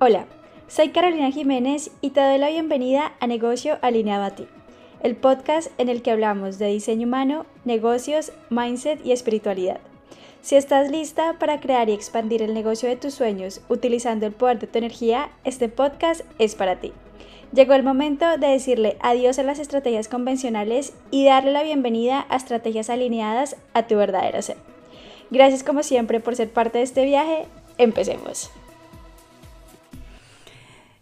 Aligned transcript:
Hola, 0.00 0.26
soy 0.66 0.88
Carolina 0.88 1.30
Jiménez 1.30 1.92
y 2.00 2.10
te 2.10 2.20
doy 2.20 2.36
la 2.36 2.48
bienvenida 2.48 3.12
a 3.20 3.28
Negocio 3.28 3.78
Alineado 3.80 4.24
a 4.24 4.30
ti, 4.30 4.48
el 5.04 5.14
podcast 5.14 5.70
en 5.78 5.88
el 5.88 6.02
que 6.02 6.10
hablamos 6.10 6.58
de 6.58 6.66
diseño 6.66 7.06
humano, 7.06 7.46
negocios, 7.64 8.32
mindset 8.50 9.06
y 9.06 9.12
espiritualidad. 9.12 9.78
Si 10.42 10.56
estás 10.56 10.90
lista 10.90 11.36
para 11.38 11.60
crear 11.60 11.88
y 11.88 11.92
expandir 11.92 12.42
el 12.42 12.54
negocio 12.54 12.88
de 12.88 12.96
tus 12.96 13.14
sueños 13.14 13.60
utilizando 13.68 14.26
el 14.26 14.32
poder 14.32 14.58
de 14.58 14.66
tu 14.66 14.78
energía, 14.78 15.30
este 15.44 15.68
podcast 15.68 16.22
es 16.40 16.56
para 16.56 16.80
ti. 16.80 16.92
Llegó 17.52 17.74
el 17.74 17.84
momento 17.84 18.26
de 18.36 18.48
decirle 18.48 18.96
adiós 19.00 19.38
a 19.38 19.44
las 19.44 19.60
estrategias 19.60 20.08
convencionales 20.08 20.92
y 21.12 21.24
darle 21.24 21.52
la 21.52 21.62
bienvenida 21.62 22.26
a 22.30 22.36
estrategias 22.36 22.90
alineadas 22.90 23.56
a 23.74 23.86
tu 23.86 23.94
verdadero 23.94 24.42
ser. 24.42 24.56
Gracias 25.30 25.62
como 25.62 25.84
siempre 25.84 26.18
por 26.18 26.34
ser 26.34 26.50
parte 26.50 26.78
de 26.78 26.84
este 26.84 27.04
viaje. 27.04 27.46
Empecemos. 27.78 28.50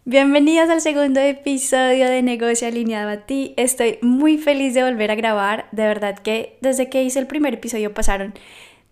Bienvenidos 0.05 0.69
al 0.69 0.81
segundo 0.81 1.21
episodio 1.21 2.09
de 2.09 2.21
Negocio 2.21 2.67
Alineado 2.67 3.09
a 3.09 3.17
ti. 3.25 3.53
Estoy 3.55 3.99
muy 4.01 4.37
feliz 4.37 4.73
de 4.73 4.83
volver 4.83 5.11
a 5.11 5.15
grabar. 5.15 5.69
De 5.71 5.83
verdad 5.83 6.19
que 6.19 6.57
desde 6.59 6.89
que 6.89 7.03
hice 7.03 7.19
el 7.19 7.25
primer 7.25 7.53
episodio 7.53 7.93
pasaron 7.93 8.33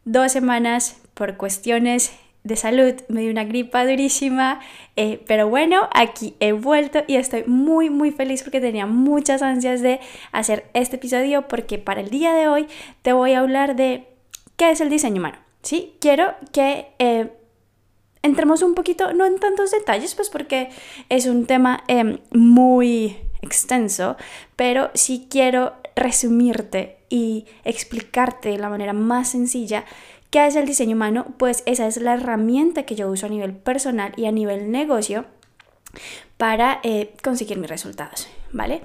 dos 0.05 0.31
semanas 0.31 1.01
por 1.13 1.35
cuestiones 1.35 2.13
de 2.45 2.55
salud. 2.55 2.93
Me 3.09 3.19
dio 3.19 3.31
una 3.31 3.43
gripa 3.43 3.85
durísima. 3.85 4.61
Eh, 4.95 5.21
pero 5.27 5.49
bueno, 5.49 5.89
aquí 5.93 6.35
he 6.39 6.53
vuelto 6.53 7.03
y 7.07 7.17
estoy 7.17 7.43
muy 7.45 7.89
muy 7.89 8.11
feliz 8.11 8.41
porque 8.43 8.61
tenía 8.61 8.85
muchas 8.85 9.41
ansias 9.41 9.81
de 9.81 9.99
hacer 10.31 10.69
este 10.73 10.95
episodio 10.95 11.49
porque 11.49 11.77
para 11.77 11.99
el 11.99 12.09
día 12.09 12.33
de 12.33 12.47
hoy 12.47 12.67
te 13.01 13.11
voy 13.11 13.33
a 13.33 13.39
hablar 13.39 13.75
de 13.75 14.07
qué 14.55 14.71
es 14.71 14.79
el 14.79 14.89
diseño 14.89 15.19
humano. 15.19 15.39
¿sí? 15.61 15.93
Quiero 15.99 16.35
que... 16.53 16.87
Eh, 16.99 17.31
entremos 18.23 18.61
un 18.61 18.75
poquito, 18.75 19.13
no 19.13 19.25
en 19.25 19.39
tantos 19.39 19.71
detalles, 19.71 20.15
pues 20.15 20.29
porque 20.29 20.69
es 21.09 21.25
un 21.25 21.45
tema 21.45 21.83
em, 21.87 22.19
muy 22.31 23.17
extenso, 23.41 24.17
pero 24.55 24.91
sí 24.93 25.27
quiero 25.29 25.73
resumirte 25.95 26.97
y 27.09 27.45
explicarte 27.65 28.49
de 28.49 28.57
la 28.57 28.69
manera 28.69 28.93
más 28.93 29.29
sencilla 29.29 29.85
qué 30.29 30.47
es 30.47 30.55
el 30.55 30.65
diseño 30.65 30.95
humano, 30.95 31.27
pues 31.37 31.63
esa 31.65 31.87
es 31.87 31.97
la 31.97 32.13
herramienta 32.13 32.83
que 32.83 32.95
yo 32.95 33.09
uso 33.09 33.25
a 33.25 33.29
nivel 33.29 33.53
personal 33.53 34.13
y 34.15 34.25
a 34.25 34.31
nivel 34.31 34.71
negocio 34.71 35.25
para 36.37 36.79
eh, 36.83 37.13
conseguir 37.21 37.57
mis 37.57 37.69
resultados, 37.69 38.29
¿vale? 38.51 38.81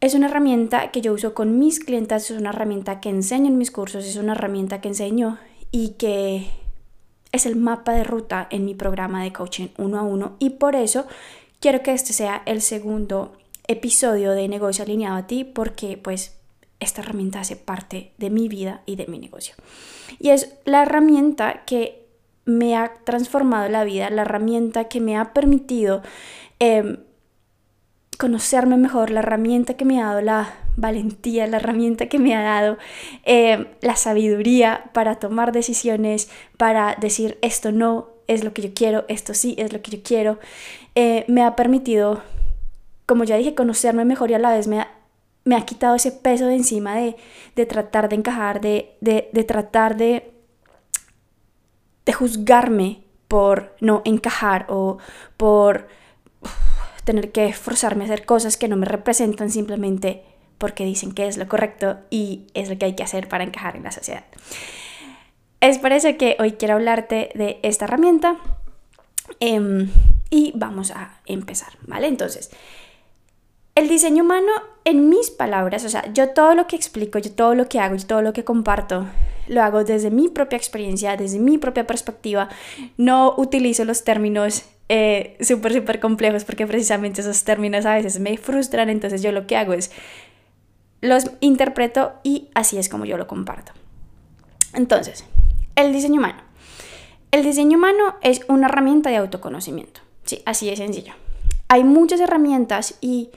Es 0.00 0.14
una 0.14 0.28
herramienta 0.28 0.90
que 0.90 1.02
yo 1.02 1.12
uso 1.12 1.34
con 1.34 1.58
mis 1.58 1.78
clientes, 1.78 2.30
es 2.30 2.36
una 2.38 2.50
herramienta 2.50 3.00
que 3.00 3.10
enseño 3.10 3.46
en 3.46 3.58
mis 3.58 3.70
cursos, 3.70 4.04
es 4.04 4.16
una 4.16 4.32
herramienta 4.32 4.80
que 4.80 4.88
enseño 4.88 5.38
y 5.70 5.90
que 5.90 6.48
es 7.32 7.46
el 7.46 7.56
mapa 7.56 7.92
de 7.92 8.04
ruta 8.04 8.46
en 8.50 8.64
mi 8.64 8.74
programa 8.74 9.22
de 9.22 9.32
coaching 9.32 9.68
uno 9.78 9.98
a 9.98 10.02
uno 10.02 10.36
y 10.38 10.50
por 10.50 10.74
eso 10.74 11.06
quiero 11.60 11.82
que 11.82 11.92
este 11.92 12.12
sea 12.12 12.42
el 12.46 12.60
segundo 12.62 13.32
episodio 13.68 14.32
de 14.32 14.48
negocio 14.48 14.84
alineado 14.84 15.16
a 15.16 15.26
ti 15.26 15.44
porque 15.44 15.96
pues 15.96 16.36
esta 16.80 17.02
herramienta 17.02 17.40
hace 17.40 17.56
parte 17.56 18.12
de 18.18 18.30
mi 18.30 18.48
vida 18.48 18.82
y 18.86 18.96
de 18.96 19.06
mi 19.06 19.18
negocio. 19.18 19.54
Y 20.18 20.30
es 20.30 20.54
la 20.64 20.82
herramienta 20.82 21.64
que 21.66 22.06
me 22.46 22.76
ha 22.76 22.94
transformado 23.04 23.68
la 23.68 23.84
vida, 23.84 24.10
la 24.10 24.22
herramienta 24.22 24.84
que 24.84 25.00
me 25.00 25.16
ha 25.16 25.32
permitido 25.32 26.02
em, 26.58 26.96
conocerme 28.18 28.76
mejor, 28.76 29.10
la 29.10 29.20
herramienta 29.20 29.74
que 29.74 29.84
me 29.84 30.00
ha 30.00 30.06
dado 30.06 30.20
la 30.22 30.54
valentía, 30.76 31.46
la 31.46 31.58
herramienta 31.58 32.06
que 32.06 32.18
me 32.18 32.34
ha 32.34 32.42
dado 32.42 32.78
eh, 33.24 33.66
la 33.80 33.96
sabiduría 33.96 34.90
para 34.92 35.16
tomar 35.16 35.52
decisiones, 35.52 36.30
para 36.56 36.96
decir 37.00 37.38
esto 37.42 37.72
no 37.72 38.08
es 38.26 38.44
lo 38.44 38.52
que 38.52 38.62
yo 38.62 38.74
quiero, 38.74 39.04
esto 39.08 39.34
sí 39.34 39.54
es 39.58 39.72
lo 39.72 39.82
que 39.82 39.90
yo 39.90 40.02
quiero, 40.02 40.38
eh, 40.94 41.24
me 41.28 41.42
ha 41.42 41.56
permitido, 41.56 42.22
como 43.06 43.24
ya 43.24 43.36
dije, 43.36 43.54
conocerme 43.54 44.04
mejor 44.04 44.30
y 44.30 44.34
a 44.34 44.38
la 44.38 44.50
vez 44.50 44.68
me 44.68 44.80
ha, 44.80 44.88
me 45.44 45.56
ha 45.56 45.64
quitado 45.64 45.96
ese 45.96 46.12
peso 46.12 46.46
de 46.46 46.54
encima 46.54 46.94
de, 46.94 47.16
de 47.56 47.66
tratar 47.66 48.08
de 48.08 48.16
encajar, 48.16 48.60
de, 48.60 48.96
de, 49.00 49.30
de 49.32 49.44
tratar 49.44 49.96
de, 49.96 50.32
de 52.04 52.12
juzgarme 52.12 53.02
por 53.26 53.74
no 53.80 54.02
encajar 54.04 54.66
o 54.68 54.98
por 55.36 55.88
tener 57.04 57.32
que 57.32 57.46
esforzarme 57.46 58.04
a 58.04 58.06
hacer 58.06 58.24
cosas 58.26 58.56
que 58.56 58.68
no 58.68 58.76
me 58.76 58.86
representan 58.86 59.50
simplemente 59.50 60.24
porque 60.60 60.84
dicen 60.84 61.12
que 61.12 61.26
es 61.26 61.38
lo 61.38 61.48
correcto 61.48 61.96
y 62.10 62.46
es 62.52 62.68
lo 62.68 62.76
que 62.76 62.84
hay 62.84 62.94
que 62.94 63.02
hacer 63.02 63.28
para 63.28 63.44
encajar 63.44 63.76
en 63.76 63.82
la 63.82 63.92
sociedad. 63.92 64.24
Es 65.60 65.78
por 65.78 65.92
eso 65.92 66.16
que 66.18 66.36
hoy 66.38 66.52
quiero 66.52 66.74
hablarte 66.74 67.30
de 67.34 67.58
esta 67.62 67.86
herramienta 67.86 68.36
em, 69.40 69.90
y 70.28 70.52
vamos 70.54 70.90
a 70.90 71.18
empezar, 71.24 71.72
¿vale? 71.86 72.08
Entonces, 72.08 72.50
el 73.74 73.88
diseño 73.88 74.22
humano, 74.22 74.52
en 74.84 75.08
mis 75.08 75.30
palabras, 75.30 75.84
o 75.86 75.88
sea, 75.88 76.12
yo 76.12 76.28
todo 76.30 76.54
lo 76.54 76.66
que 76.66 76.76
explico, 76.76 77.18
yo 77.18 77.32
todo 77.32 77.54
lo 77.54 77.66
que 77.66 77.80
hago, 77.80 77.96
yo 77.96 78.06
todo 78.06 78.20
lo 78.20 78.34
que 78.34 78.44
comparto, 78.44 79.06
lo 79.48 79.62
hago 79.62 79.82
desde 79.82 80.10
mi 80.10 80.28
propia 80.28 80.58
experiencia, 80.58 81.16
desde 81.16 81.38
mi 81.38 81.56
propia 81.56 81.86
perspectiva. 81.86 82.50
No 82.98 83.34
utilizo 83.38 83.84
los 83.86 84.04
términos 84.04 84.64
eh, 84.90 85.36
súper, 85.40 85.72
súper 85.72 86.00
complejos 86.00 86.44
porque 86.44 86.66
precisamente 86.66 87.20
esos 87.20 87.44
términos 87.44 87.86
a 87.86 87.94
veces 87.94 88.18
me 88.18 88.36
frustran, 88.36 88.90
entonces 88.90 89.22
yo 89.22 89.32
lo 89.32 89.46
que 89.46 89.56
hago 89.56 89.72
es 89.72 89.90
los 91.00 91.30
interpreto 91.40 92.12
y 92.22 92.48
así 92.54 92.78
es 92.78 92.88
como 92.88 93.04
yo 93.04 93.16
lo 93.16 93.26
comparto. 93.26 93.72
Entonces, 94.74 95.24
el 95.76 95.92
diseño 95.92 96.18
humano. 96.20 96.42
El 97.30 97.42
diseño 97.42 97.78
humano 97.78 98.16
es 98.22 98.42
una 98.48 98.66
herramienta 98.66 99.10
de 99.10 99.16
autoconocimiento. 99.16 100.00
Sí, 100.24 100.42
así 100.46 100.68
de 100.68 100.76
sencillo. 100.76 101.14
Hay 101.68 101.84
muchas 101.84 102.20
herramientas 102.20 102.96
y 103.00 103.30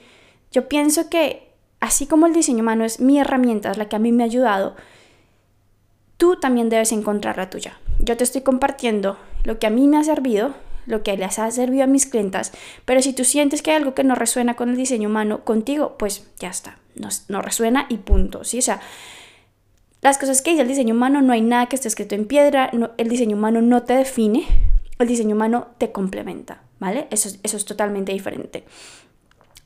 yo 0.50 0.68
pienso 0.68 1.08
que 1.08 1.52
así 1.80 2.06
como 2.06 2.26
el 2.26 2.32
diseño 2.32 2.60
humano 2.60 2.84
es 2.84 3.00
mi 3.00 3.18
herramienta, 3.18 3.70
es 3.70 3.78
la 3.78 3.88
que 3.88 3.96
a 3.96 3.98
mí 3.98 4.10
me 4.10 4.22
ha 4.22 4.26
ayudado, 4.26 4.74
tú 6.16 6.36
también 6.36 6.68
debes 6.68 6.92
encontrar 6.92 7.36
la 7.36 7.50
tuya. 7.50 7.78
Yo 7.98 8.16
te 8.16 8.24
estoy 8.24 8.42
compartiendo 8.42 9.18
lo 9.44 9.58
que 9.58 9.66
a 9.66 9.70
mí 9.70 9.86
me 9.86 9.98
ha 9.98 10.04
servido, 10.04 10.54
lo 10.86 11.02
que 11.02 11.16
les 11.16 11.38
ha 11.38 11.50
servido 11.50 11.84
a 11.84 11.86
mis 11.86 12.06
clientas, 12.06 12.52
pero 12.84 13.02
si 13.02 13.12
tú 13.12 13.24
sientes 13.24 13.62
que 13.62 13.70
hay 13.70 13.76
algo 13.76 13.94
que 13.94 14.04
no 14.04 14.14
resuena 14.14 14.54
con 14.54 14.70
el 14.70 14.76
diseño 14.76 15.08
humano 15.08 15.44
contigo, 15.44 15.96
pues 15.98 16.26
ya 16.38 16.48
está, 16.48 16.78
no, 17.28 17.42
resuena 17.42 17.86
y 17.88 17.98
punto, 17.98 18.44
¿sí? 18.44 18.58
O 18.58 18.62
sea, 18.62 18.80
las 20.00 20.18
cosas 20.18 20.42
que 20.42 20.50
dice 20.50 20.62
el 20.62 20.68
diseño 20.68 20.94
humano, 20.94 21.22
no 21.22 21.32
hay 21.32 21.40
nada 21.40 21.66
que 21.66 21.76
esté 21.76 21.88
escrito 21.88 22.14
en 22.14 22.26
piedra, 22.26 22.70
el 22.98 23.08
diseño 23.08 23.36
humano 23.36 23.62
no 23.62 23.82
te 23.82 23.94
define, 23.94 24.46
el 24.98 25.08
diseño 25.08 25.34
humano 25.34 25.68
te 25.78 25.92
complementa, 25.92 26.62
¿vale? 26.78 27.08
Eso, 27.10 27.30
eso 27.42 27.56
es 27.56 27.64
totalmente 27.64 28.12
diferente. 28.12 28.64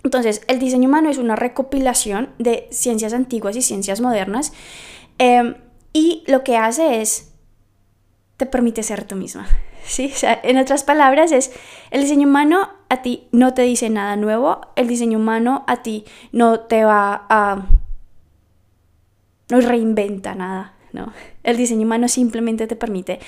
Entonces, 0.05 0.43
el 0.47 0.59
diseño 0.59 0.89
humano 0.89 1.11
es 1.11 1.19
una 1.19 1.37
recopilación 1.37 2.31
de 2.39 2.69
ciencias 2.71 3.13
antiguas 3.13 3.57
y 3.57 3.63
ciencias 3.63 4.01
modernas 4.01 4.53
em, 5.19 5.57
y 5.93 6.23
lo 6.27 6.45
que 6.45 6.57
hace 6.57 7.01
es, 7.01 7.33
te 8.37 8.47
permite 8.47 8.83
ser 8.83 9.05
tú 9.05 9.17
misma, 9.17 9.49
¿sí? 9.85 10.11
O 10.15 10.17
sea, 10.17 10.41
en 10.43 10.59
otras 10.59 10.85
palabras, 10.85 11.33
es 11.33 11.51
el 11.91 12.03
diseño 12.03 12.29
humano 12.29 12.78
a 12.89 13.03
ti 13.03 13.29
no 13.33 13.55
te 13.55 13.63
dice 13.63 13.91
nada 13.91 14.17
nuevo, 14.17 14.61
el 14.77 14.89
diseño 14.89 15.19
humano 15.19 15.65
a 15.67 15.83
ti 15.83 16.05
no 16.33 16.61
te 16.61 16.85
va 16.85 17.27
a... 17.29 17.67
no 19.51 19.61
reinventa 19.61 20.35
nada, 20.35 20.75
¿no? 20.93 21.13
El 21.43 21.57
diseño 21.57 21.85
humano 21.85 22.09
simplemente 22.09 22.67
te 22.67 22.77
permite 22.77 23.21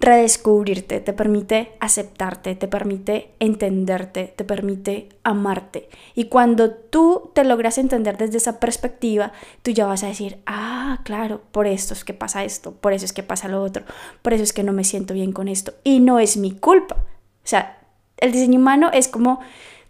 redescubrirte, 0.00 1.00
te 1.00 1.12
permite 1.12 1.72
aceptarte, 1.78 2.54
te 2.54 2.68
permite 2.68 3.32
entenderte, 3.38 4.32
te 4.34 4.44
permite 4.44 5.10
amarte. 5.24 5.90
Y 6.14 6.24
cuando 6.24 6.70
tú 6.70 7.30
te 7.34 7.44
logras 7.44 7.76
entender 7.76 8.16
desde 8.16 8.38
esa 8.38 8.58
perspectiva, 8.58 9.32
tú 9.62 9.70
ya 9.72 9.86
vas 9.86 10.02
a 10.02 10.06
decir, 10.06 10.38
ah, 10.46 11.00
claro, 11.04 11.42
por 11.52 11.66
esto 11.66 11.92
es 11.92 12.04
que 12.04 12.14
pasa 12.14 12.44
esto, 12.44 12.72
por 12.72 12.94
eso 12.94 13.04
es 13.04 13.12
que 13.12 13.22
pasa 13.22 13.48
lo 13.48 13.62
otro, 13.62 13.84
por 14.22 14.32
eso 14.32 14.42
es 14.42 14.54
que 14.54 14.62
no 14.62 14.72
me 14.72 14.84
siento 14.84 15.12
bien 15.12 15.32
con 15.32 15.48
esto. 15.48 15.74
Y 15.84 16.00
no 16.00 16.18
es 16.18 16.38
mi 16.38 16.52
culpa. 16.52 16.96
O 16.96 17.46
sea, 17.50 17.79
el 18.20 18.32
diseño 18.32 18.58
humano 18.58 18.90
es 18.92 19.08
como 19.08 19.40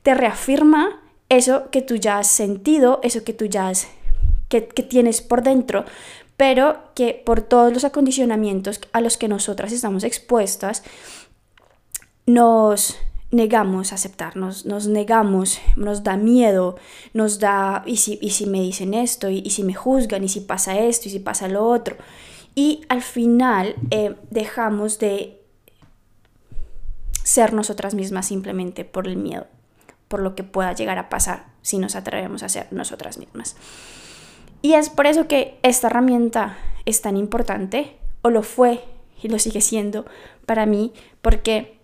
te 0.03 0.15
reafirma 0.15 1.01
eso 1.29 1.71
que 1.71 1.83
tú 1.83 1.97
ya 1.97 2.19
has 2.19 2.27
sentido, 2.27 3.01
eso 3.03 3.25
que 3.25 3.33
tú 3.33 3.47
ya 3.47 3.69
has, 3.69 3.89
que, 4.49 4.61
tienes 4.61 5.21
por 5.21 5.43
dentro, 5.43 5.85
pero 6.37 6.79
que 6.95 7.23
por 7.25 7.41
todos 7.41 7.73
los 7.73 7.85
acondicionamientos 7.85 8.81
a 8.93 9.01
los 9.01 9.17
que 9.17 9.29
nosotras 9.29 9.73
estamos 9.73 10.05
expuestas, 10.05 10.83
nos 12.27 12.99
negamos 13.31 13.93
a 13.93 13.95
aceptarnos, 13.95 14.67
nos 14.67 14.89
negamos, 14.89 15.61
nos 15.77 16.03
da 16.03 16.17
miedo, 16.17 16.77
nos 17.15 17.39
da, 17.39 17.85
y 17.87 17.99
si, 17.99 18.19
y 18.21 18.31
si 18.31 18.47
me 18.47 18.61
dicen 18.61 18.93
esto, 18.93 19.31
y, 19.31 19.49
si 19.51 19.63
me 19.63 19.75
juzgan, 19.75 20.25
y 20.25 20.29
si 20.29 20.41
pasa 20.41 20.79
esto, 20.79 21.09
y 21.09 21.13
si 21.13 21.21
pasa 21.21 21.47
lo 21.47 21.65
otro. 21.65 21.97
Y 22.57 22.83
al 22.89 23.03
final 23.03 23.77
eh, 23.91 24.17
dejamos 24.31 24.99
de 24.99 25.40
ser 27.31 27.53
nosotras 27.53 27.95
mismas 27.95 28.27
simplemente 28.27 28.85
por 28.85 29.07
el 29.07 29.17
miedo, 29.17 29.47
por 30.09 30.19
lo 30.19 30.35
que 30.35 30.43
pueda 30.43 30.73
llegar 30.73 30.99
a 30.99 31.09
pasar 31.09 31.47
si 31.63 31.79
nos 31.79 31.95
atrevemos 31.95 32.43
a 32.43 32.49
ser 32.49 32.67
nosotras 32.73 33.19
mismas. 33.19 33.55
Y 34.63 34.73
es 34.73 34.91
por 34.91 35.07
eso 35.07 35.29
que 35.29 35.57
esta 35.63 35.87
herramienta 35.87 36.59
es 36.87 37.03
tan 37.03 37.17
importante, 37.17 37.97
o 38.23 38.31
lo 38.31 38.43
fue 38.43 38.83
y 39.23 39.29
lo 39.29 39.39
sigue 39.39 39.61
siendo 39.61 40.07
para 40.45 40.67
mí, 40.67 40.93
porque 41.23 41.79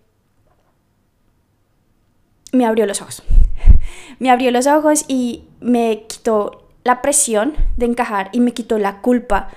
me 2.50 2.66
abrió 2.66 2.84
los 2.84 3.00
ojos. 3.00 3.22
Me 4.19 4.31
abrió 4.31 4.50
los 4.50 4.66
ojos 4.66 5.04
y 5.08 5.44
me 5.60 6.06
quitó 6.08 6.70
la 6.84 7.02
presión 7.02 7.54
de 7.76 7.84
encajar 7.87 8.31
y 8.32 8.40
me 8.40 8.54
quitó 8.54 8.78
la 8.78 9.02
culpa 9.02 9.48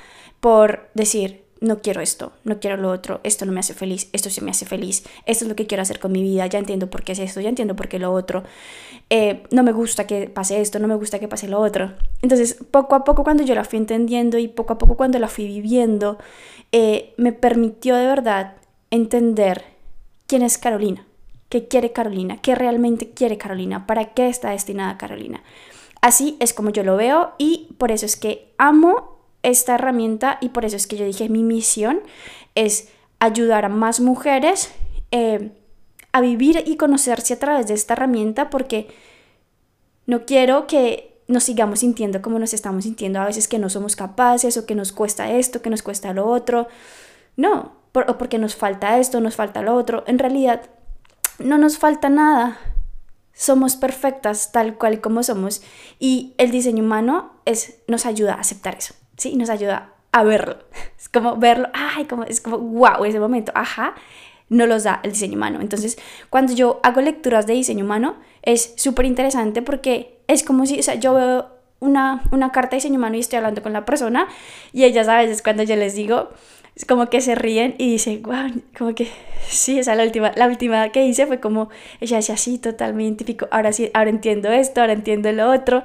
por 0.42 0.90
decir, 0.94 1.46
no 1.62 1.82
quiero 1.82 2.02
esto, 2.02 2.32
no 2.44 2.60
quiero 2.60 2.78
lo 2.78 2.90
otro, 2.90 3.20
esto 3.24 3.46
no 3.46 3.52
me 3.52 3.60
hace 3.60 3.74
feliz, 3.74 4.10
esto 4.14 4.30
sí 4.30 4.42
me 4.42 4.52
hace 4.52 4.66
feliz, 4.66 5.04
esto 5.26 5.46
es 5.46 5.50
lo 5.50 5.56
que 5.56 5.68
quiero 5.68 5.82
hacer 5.82 6.00
con 6.00 6.12
mi 6.12 6.22
vida, 6.22 6.48
ya 6.48 6.60
entiendo 6.60 6.90
por 6.90 7.04
qué 7.04 7.12
es 7.12 7.20
esto, 7.20 7.42
ya 7.42 7.50
entiendo 7.50 7.76
por 7.76 7.90
qué 7.90 8.00
lo 8.00 8.14
otro, 8.14 8.44
eh, 9.10 9.44
no 9.52 9.64
me 9.64 9.72
gusta 9.72 10.08
que 10.08 10.30
pase 10.30 10.62
esto, 10.62 10.80
no 10.80 10.88
me 10.88 10.96
gusta 10.96 11.20
que 11.20 11.28
pase 11.28 11.48
lo 11.48 11.60
otro. 11.60 11.94
Entonces, 12.22 12.58
poco 12.72 12.96
a 12.96 13.04
poco 13.04 13.24
cuando 13.24 13.44
yo 13.44 13.56
la 13.56 13.66
fui 13.66 13.78
entendiendo 13.78 14.38
y 14.38 14.48
poco 14.48 14.74
a 14.74 14.78
poco 14.78 14.96
cuando 14.96 15.20
la 15.20 15.28
fui 15.28 15.48
viviendo, 15.48 16.18
eh, 16.72 17.14
me 17.18 17.34
permitió 17.34 17.96
de 17.96 18.06
verdad 18.06 18.56
entender 18.92 19.64
quién 20.28 20.44
es 20.44 20.58
Carolina, 20.58 21.06
qué 21.50 21.68
quiere 21.68 21.92
Carolina, 21.92 22.38
qué 22.42 22.56
realmente 22.56 23.12
quiere 23.12 23.38
Carolina, 23.38 23.86
para 23.88 24.14
qué 24.14 24.30
está 24.30 24.52
destinada 24.52 24.98
Carolina. 24.98 25.44
Así 26.02 26.38
es 26.40 26.54
como 26.54 26.70
yo 26.70 26.84
lo 26.84 26.96
veo 26.96 27.34
y 27.38 27.76
por 27.78 27.92
eso 27.92 28.06
es 28.06 28.16
que 28.16 28.54
amo 28.58 29.19
esta 29.44 29.76
herramienta 29.76 30.38
y 30.42 30.50
por 30.50 30.66
eso 30.66 30.76
es 30.76 30.88
que 30.88 30.98
yo 30.98 31.06
dije 31.06 31.30
mi 31.30 31.44
misión 31.44 32.02
es 32.56 32.90
ayudar 33.20 33.66
a 33.66 33.70
más 33.70 34.00
mujeres 34.00 34.72
eh, 35.12 35.52
a 36.12 36.22
vivir 36.22 36.64
y 36.66 36.78
conocerse 36.78 37.34
a 37.34 37.40
través 37.40 37.68
de 37.68 37.74
esta 37.74 37.94
herramienta 37.94 38.50
porque 38.50 38.88
no 40.06 40.26
quiero 40.26 40.68
que 40.68 41.10
nos 41.28 41.44
sigamos 41.44 41.80
sintiendo 41.80 42.22
como 42.22 42.40
nos 42.40 42.54
estamos 42.54 42.84
sintiendo 42.84 43.20
a 43.20 43.26
veces 43.26 43.48
que 43.48 43.60
no 43.60 43.70
somos 43.70 43.96
capaces 43.96 44.58
o 44.58 44.66
que 44.66 44.74
nos 44.74 44.92
cuesta 44.92 45.32
esto, 45.32 45.62
que 45.62 45.70
nos 45.70 45.84
cuesta 45.84 46.12
lo 46.12 46.28
otro. 46.28 46.68
No, 47.38 47.74
o 47.94 48.18
porque 48.18 48.40
nos 48.40 48.56
falta 48.56 48.98
esto, 48.98 49.22
nos 49.22 49.36
falta 49.36 49.62
lo 49.62 49.76
otro. 49.76 50.04
En 50.08 50.18
realidad 50.18 50.64
no 51.38 51.60
nos 51.60 51.78
falta 51.78 52.10
nada. 52.10 52.58
Somos 53.32 53.76
perfectas 53.76 54.52
tal 54.52 54.78
cual 54.78 55.02
como 55.02 55.22
somos 55.22 55.62
y 56.00 56.34
el 56.40 56.50
diseño 56.50 56.84
humano 56.84 57.32
es, 57.46 57.78
nos 57.88 58.08
ayuda 58.08 58.34
a 58.34 58.42
aceptar 58.42 58.76
eso. 58.76 58.96
¿Sí? 59.20 59.36
Nos 59.36 59.50
ayuda 59.50 59.94
a 60.12 60.24
verlo. 60.24 60.58
Es 60.98 61.08
como 61.08 61.38
verlo, 61.38 61.70
ay, 61.74 62.06
como, 62.06 62.24
es 62.24 62.42
como, 62.42 62.58
wow, 62.58 63.06
ese 63.06 63.20
momento, 63.20 63.52
ajá, 63.56 63.96
no 64.50 64.66
los 64.66 64.84
da 64.84 65.00
el 65.04 65.12
diseño 65.12 65.38
humano. 65.38 65.60
Entonces, 65.62 65.98
cuando 66.30 66.54
yo 66.54 66.80
hago 66.84 67.02
lecturas 67.02 67.48
de 67.48 67.54
diseño 67.54 67.86
humano, 67.86 68.18
es 68.42 68.74
súper 68.76 69.06
interesante 69.06 69.62
porque 69.62 70.20
es 70.28 70.44
como 70.44 70.66
si, 70.66 70.80
o 70.80 70.84
sea, 70.84 70.96
yo 70.96 71.14
veo 71.14 71.48
una, 71.80 72.24
una 72.32 72.52
carta 72.52 72.72
de 72.72 72.78
diseño 72.78 72.98
humano 72.98 73.16
y 73.16 73.20
estoy 73.22 73.38
hablando 73.38 73.62
con 73.64 73.74
la 73.74 73.86
persona 73.86 74.28
y 74.74 74.84
ellas 74.84 75.08
a 75.08 75.18
veces 75.18 75.42
cuando 75.42 75.64
yo 75.64 75.76
les 75.76 75.96
digo, 75.96 76.30
es 76.76 76.86
como 76.86 77.10
que 77.10 77.22
se 77.22 77.36
ríen 77.36 77.76
y 77.78 77.92
dicen, 77.92 78.22
wow, 78.24 78.52
como 78.78 78.94
que 78.96 79.10
sí, 79.48 79.80
esa 79.80 79.96
la 79.96 80.04
última, 80.04 80.32
la 80.36 80.48
última 80.48 80.90
que 80.90 81.06
hice 81.06 81.28
fue 81.28 81.40
como, 81.40 81.70
ella 82.02 82.18
decía, 82.18 82.38
sí, 82.38 82.58
totalmente 82.58 83.24
identifico, 83.24 83.48
ahora 83.52 83.74
sí, 83.74 83.90
ahora 83.94 84.10
entiendo 84.10 84.50
esto, 84.50 84.82
ahora 84.82 84.94
entiendo 84.94 85.32
lo 85.32 85.52
otro. 85.52 85.84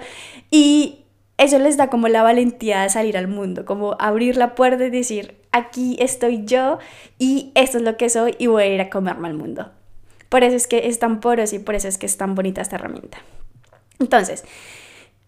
Y 0.50 1.03
eso 1.36 1.58
les 1.58 1.76
da 1.76 1.90
como 1.90 2.08
la 2.08 2.22
valentía 2.22 2.82
de 2.82 2.90
salir 2.90 3.16
al 3.16 3.28
mundo, 3.28 3.64
como 3.64 3.96
abrir 3.98 4.36
la 4.36 4.54
puerta 4.54 4.84
y 4.84 4.90
decir, 4.90 5.36
aquí 5.52 5.96
estoy 5.98 6.44
yo 6.44 6.78
y 7.18 7.52
esto 7.54 7.78
es 7.78 7.84
lo 7.84 7.96
que 7.96 8.08
soy 8.08 8.36
y 8.38 8.46
voy 8.46 8.62
a 8.62 8.66
ir 8.66 8.80
a 8.80 8.90
comerme 8.90 9.28
al 9.28 9.34
mundo. 9.34 9.70
Por 10.28 10.44
eso 10.44 10.56
es 10.56 10.66
que 10.66 10.88
es 10.88 10.98
tan 10.98 11.20
poroso 11.20 11.56
y 11.56 11.60
por 11.60 11.74
eso 11.74 11.88
es 11.88 11.98
que 11.98 12.06
es 12.06 12.16
tan 12.16 12.34
bonita 12.34 12.60
esta 12.60 12.76
herramienta. 12.76 13.18
Entonces, 13.98 14.44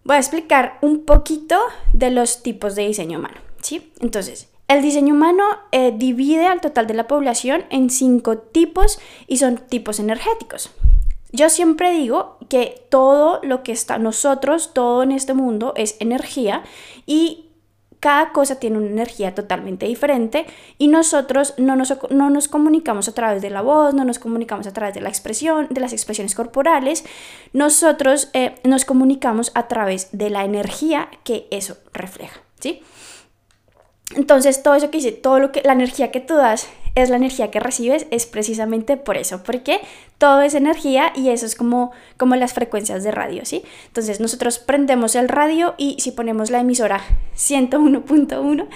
voy 0.03 0.15
a 0.15 0.19
explicar 0.19 0.77
un 0.81 1.05
poquito 1.05 1.59
de 1.93 2.11
los 2.11 2.43
tipos 2.43 2.75
de 2.75 2.87
diseño 2.87 3.19
humano, 3.19 3.37
¿sí? 3.61 3.91
Entonces, 3.99 4.49
el 4.67 4.81
diseño 4.81 5.13
humano 5.13 5.43
eh, 5.71 5.93
divide 5.95 6.47
al 6.47 6.61
total 6.61 6.87
de 6.87 6.93
la 6.93 7.07
población 7.07 7.63
en 7.69 7.89
cinco 7.89 8.37
tipos 8.37 8.99
y 9.27 9.37
son 9.37 9.57
tipos 9.57 9.99
energéticos. 9.99 10.71
Yo 11.31 11.49
siempre 11.49 11.91
digo 11.91 12.36
que 12.47 12.85
todo 12.89 13.39
lo 13.43 13.63
que 13.63 13.71
está 13.71 13.97
nosotros, 13.97 14.73
todo 14.73 15.03
en 15.03 15.11
este 15.11 15.33
mundo 15.33 15.73
es 15.75 15.95
energía 15.99 16.63
y 17.05 17.47
cada 17.99 18.31
cosa 18.31 18.59
tiene 18.59 18.77
una 18.77 18.87
energía 18.87 19.33
totalmente 19.33 19.87
diferente 19.87 20.45
y 20.77 20.87
nosotros 20.87 21.55
no 21.57 21.75
nos, 21.75 21.97
no 22.09 22.29
nos, 22.29 22.47
comunicamos 22.47 23.07
a 23.07 23.13
través 23.13 23.41
de 23.41 23.49
la 23.49 23.61
voz, 23.61 23.93
no 23.93 24.05
nos 24.05 24.19
comunicamos 24.19 24.67
a 24.67 24.73
través 24.73 24.93
de 24.93 25.01
la 25.01 25.09
expresión, 25.09 25.67
de 25.69 25.81
las 25.81 25.93
expresiones 25.93 26.35
corporales, 26.35 27.05
nosotros 27.53 28.29
eh, 28.33 28.55
nos 28.63 28.85
comunicamos 28.85 29.51
a 29.55 29.67
través 29.67 30.09
de 30.11 30.29
la 30.29 30.45
energía 30.45 31.09
que 31.23 31.47
eso 31.49 31.77
refleja, 31.91 32.39
¿sí? 32.59 32.81
Entonces 34.15 34.63
todo 34.63 34.75
eso 34.75 34.89
que 34.89 34.97
dice, 34.97 35.11
todo 35.11 35.39
lo 35.39 35.51
que 35.51 35.61
la 35.63 35.73
energía 35.73 36.11
que 36.11 36.21
tú 36.21 36.35
das 36.35 36.67
es 36.97 37.11
la 37.11 37.17
energía 37.17 37.51
que 37.51 37.59
recibes, 37.59 38.07
es 38.09 38.25
precisamente 38.25 38.97
por 38.97 39.17
eso, 39.17 39.43
porque 39.43 39.81
todo 40.17 40.41
es 40.41 40.55
energía 40.55 41.13
y 41.15 41.29
eso 41.29 41.45
es 41.45 41.55
como, 41.55 41.91
como 42.17 42.35
las 42.35 42.53
frecuencias 42.53 43.03
de 43.03 43.11
radio, 43.11 43.45
¿sí? 43.45 43.63
Entonces 43.85 44.19
nosotros 44.19 44.57
prendemos 44.57 45.15
el 45.15 45.29
radio 45.29 45.75
y 45.77 45.97
si 45.99 46.11
ponemos 46.11 46.49
la 46.49 46.59
emisora 46.59 47.01
101.1, 47.35 48.67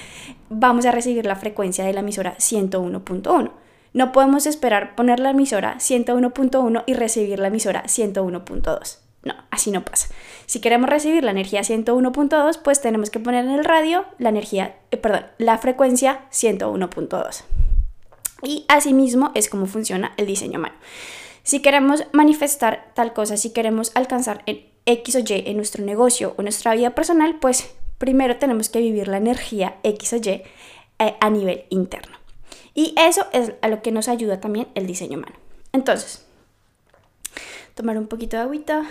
vamos 0.49 0.85
a 0.85 0.91
recibir 0.91 1.25
la 1.25 1.35
frecuencia 1.35 1.83
de 1.83 1.93
la 1.93 2.01
emisora 2.01 2.35
101.1. 2.37 3.51
No 3.93 4.11
podemos 4.11 4.45
esperar 4.45 4.95
poner 4.95 5.19
la 5.19 5.31
emisora 5.31 5.77
101.1 5.79 6.83
y 6.85 6.93
recibir 6.93 7.39
la 7.39 7.47
emisora 7.47 7.83
101.2. 7.85 8.97
No, 9.23 9.33
así 9.49 9.71
no 9.71 9.83
pasa. 9.83 10.09
Si 10.45 10.61
queremos 10.61 10.89
recibir 10.89 11.23
la 11.23 11.31
energía 11.31 11.61
101.2, 11.61 12.59
pues 12.63 12.81
tenemos 12.81 13.09
que 13.09 13.19
poner 13.19 13.45
en 13.45 13.51
el 13.51 13.65
radio 13.65 14.05
la 14.19 14.29
energía, 14.29 14.75
eh, 14.91 14.97
perdón, 14.97 15.25
la 15.39 15.57
frecuencia 15.57 16.21
101.2. 16.31 17.70
Y 18.43 18.65
asimismo 18.67 19.31
es 19.35 19.49
como 19.49 19.65
funciona 19.65 20.13
el 20.17 20.25
diseño 20.25 20.59
humano. 20.59 20.75
Si 21.43 21.61
queremos 21.61 22.03
manifestar 22.11 22.91
tal 22.93 23.13
cosa, 23.13 23.37
si 23.37 23.51
queremos 23.51 23.91
alcanzar 23.95 24.43
en 24.45 24.65
X 24.85 25.15
o 25.15 25.19
Y 25.19 25.43
en 25.47 25.57
nuestro 25.57 25.83
negocio 25.83 26.33
o 26.37 26.41
nuestra 26.41 26.75
vida 26.75 26.95
personal, 26.95 27.37
pues 27.39 27.71
primero 27.97 28.37
tenemos 28.37 28.69
que 28.69 28.79
vivir 28.79 29.07
la 29.07 29.17
energía 29.17 29.77
X 29.83 30.13
o 30.13 30.15
Y 30.17 30.29
eh, 30.29 30.43
a 31.19 31.29
nivel 31.29 31.65
interno. 31.69 32.17
Y 32.73 32.93
eso 32.97 33.25
es 33.33 33.53
a 33.61 33.67
lo 33.67 33.81
que 33.81 33.91
nos 33.91 34.07
ayuda 34.07 34.39
también 34.39 34.67
el 34.75 34.87
diseño 34.87 35.17
humano. 35.17 35.35
Entonces, 35.73 36.25
tomar 37.75 37.97
un 37.97 38.07
poquito 38.07 38.37
de 38.37 38.43
agüita. 38.43 38.83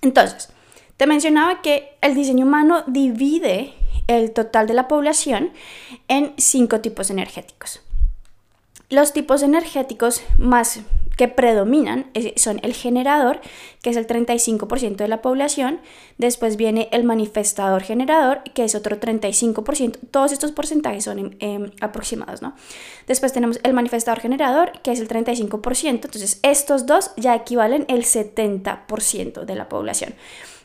Entonces, 0.00 0.50
te 0.96 1.06
mencionaba 1.06 1.62
que 1.62 1.96
el 2.02 2.14
diseño 2.14 2.44
humano 2.44 2.84
divide 2.86 3.74
el 4.06 4.32
total 4.32 4.66
de 4.66 4.74
la 4.74 4.88
población 4.88 5.52
en 6.08 6.32
cinco 6.36 6.80
tipos 6.80 7.10
energéticos. 7.10 7.80
Los 8.90 9.12
tipos 9.12 9.42
energéticos 9.42 10.22
más 10.38 10.80
que 11.16 11.28
predominan 11.28 12.06
son 12.36 12.60
el 12.62 12.74
generador, 12.74 13.40
que 13.82 13.90
es 13.90 13.96
el 13.96 14.06
35% 14.06 14.96
de 14.96 15.08
la 15.08 15.22
población, 15.22 15.80
después 16.18 16.56
viene 16.56 16.88
el 16.92 17.04
manifestador 17.04 17.82
generador, 17.82 18.42
que 18.54 18.64
es 18.64 18.74
otro 18.74 18.98
35%, 18.98 19.98
todos 20.10 20.32
estos 20.32 20.52
porcentajes 20.52 21.04
son 21.04 21.18
em, 21.18 21.30
em, 21.38 21.70
aproximados, 21.80 22.42
¿no? 22.42 22.54
Después 23.06 23.32
tenemos 23.32 23.60
el 23.62 23.74
manifestador 23.74 24.20
generador, 24.20 24.72
que 24.82 24.92
es 24.92 25.00
el 25.00 25.08
35%, 25.08 26.08
entonces 26.08 26.40
estos 26.42 26.86
dos 26.86 27.12
ya 27.16 27.34
equivalen 27.34 27.84
el 27.88 28.04
70% 28.04 29.44
de 29.44 29.54
la 29.54 29.68
población. 29.68 30.14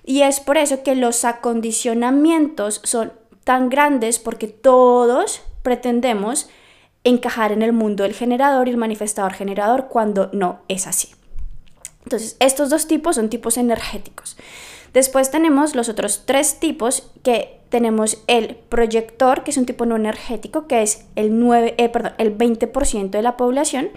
Y 0.04 0.24
es 0.24 0.40
por 0.40 0.58
eso 0.58 0.82
que 0.84 0.96
los 0.96 1.24
acondicionamientos 1.26 2.82
son 2.84 3.14
tan 3.50 3.70
grandes 3.70 4.20
porque 4.20 4.46
todos 4.46 5.42
pretendemos 5.64 6.52
encajar 7.04 7.52
en 7.52 7.64
el 7.64 7.74
mundo 7.74 8.04
del 8.04 8.14
generador 8.14 8.68
y 8.68 8.70
el 8.70 8.78
manifestador 8.78 9.34
generador 9.34 9.88
cuando 9.88 10.30
no 10.34 10.60
es 10.68 10.86
así. 10.86 11.16
Entonces, 12.04 12.38
estos 12.40 12.70
dos 12.70 12.86
tipos 12.86 13.16
son 13.16 13.32
tipos 13.32 13.58
energéticos. 13.58 14.38
Después 14.94 15.32
tenemos 15.32 15.74
los 15.74 15.90
otros 15.90 16.28
tres 16.28 16.60
tipos 16.60 17.12
que 17.24 17.60
tenemos 17.70 18.22
el 18.28 18.56
proyector, 18.56 19.44
que 19.44 19.50
es 19.50 19.58
un 19.58 19.66
tipo 19.66 19.88
no 19.88 19.96
energético, 19.96 20.68
que 20.68 20.84
es 20.84 21.08
el, 21.16 21.40
9, 21.40 21.74
eh, 21.80 21.90
perdón, 21.90 22.14
el 22.20 22.38
20% 22.38 23.10
de 23.10 23.22
la 23.24 23.36
población. 23.36 23.90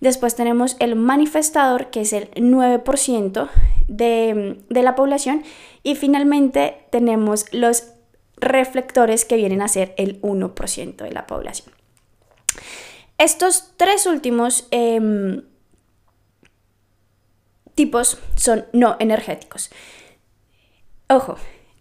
Después 0.00 0.36
tenemos 0.36 0.76
el 0.78 0.94
manifestador, 0.94 1.90
que 1.90 2.02
es 2.02 2.12
el 2.12 2.30
9% 2.34 3.48
de, 3.88 4.60
de 4.68 4.82
la 4.84 4.94
población. 4.94 5.42
Y 5.82 5.96
finalmente 5.96 6.86
tenemos 6.90 7.52
los 7.52 7.91
reflectores 8.42 9.24
que 9.24 9.36
vienen 9.36 9.62
a 9.62 9.68
ser 9.68 9.94
el 9.96 10.20
1% 10.20 10.96
de 10.96 11.12
la 11.12 11.26
población. 11.26 11.72
Estos 13.18 13.72
tres 13.76 14.06
últimos 14.06 14.66
em, 14.70 15.42
tipos 17.74 18.18
son 18.36 18.66
no 18.72 18.96
energéticos. 18.98 19.70
Ojo, 21.08 21.36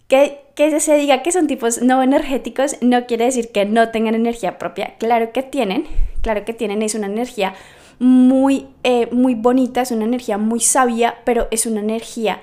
que, 0.07 0.39
se 0.79 0.95
diga 0.97 1.23
que 1.23 1.31
son 1.31 1.47
tipos 1.47 1.81
no 1.81 2.03
energéticos 2.03 2.75
no 2.81 3.07
quiere 3.07 3.25
decir 3.25 3.51
que 3.51 3.65
no 3.65 3.89
tengan 3.89 4.13
energía 4.13 4.59
propia. 4.59 4.95
Claro 4.99 5.31
que 5.31 5.41
tienen, 5.41 5.85
claro 6.21 6.45
que 6.45 6.53
tienen, 6.53 6.81
es 6.83 6.95
una 6.95 7.07
energía 7.07 7.55
muy, 7.97 8.67
eh, 8.83 9.07
muy 9.11 9.35
bonita, 9.35 9.81
es 9.81 9.91
una 9.91 10.05
energía 10.05 10.37
muy 10.37 10.59
sabia, 10.59 11.15
pero 11.23 11.47
es 11.49 11.65
una 11.65 11.79
energía, 11.79 12.41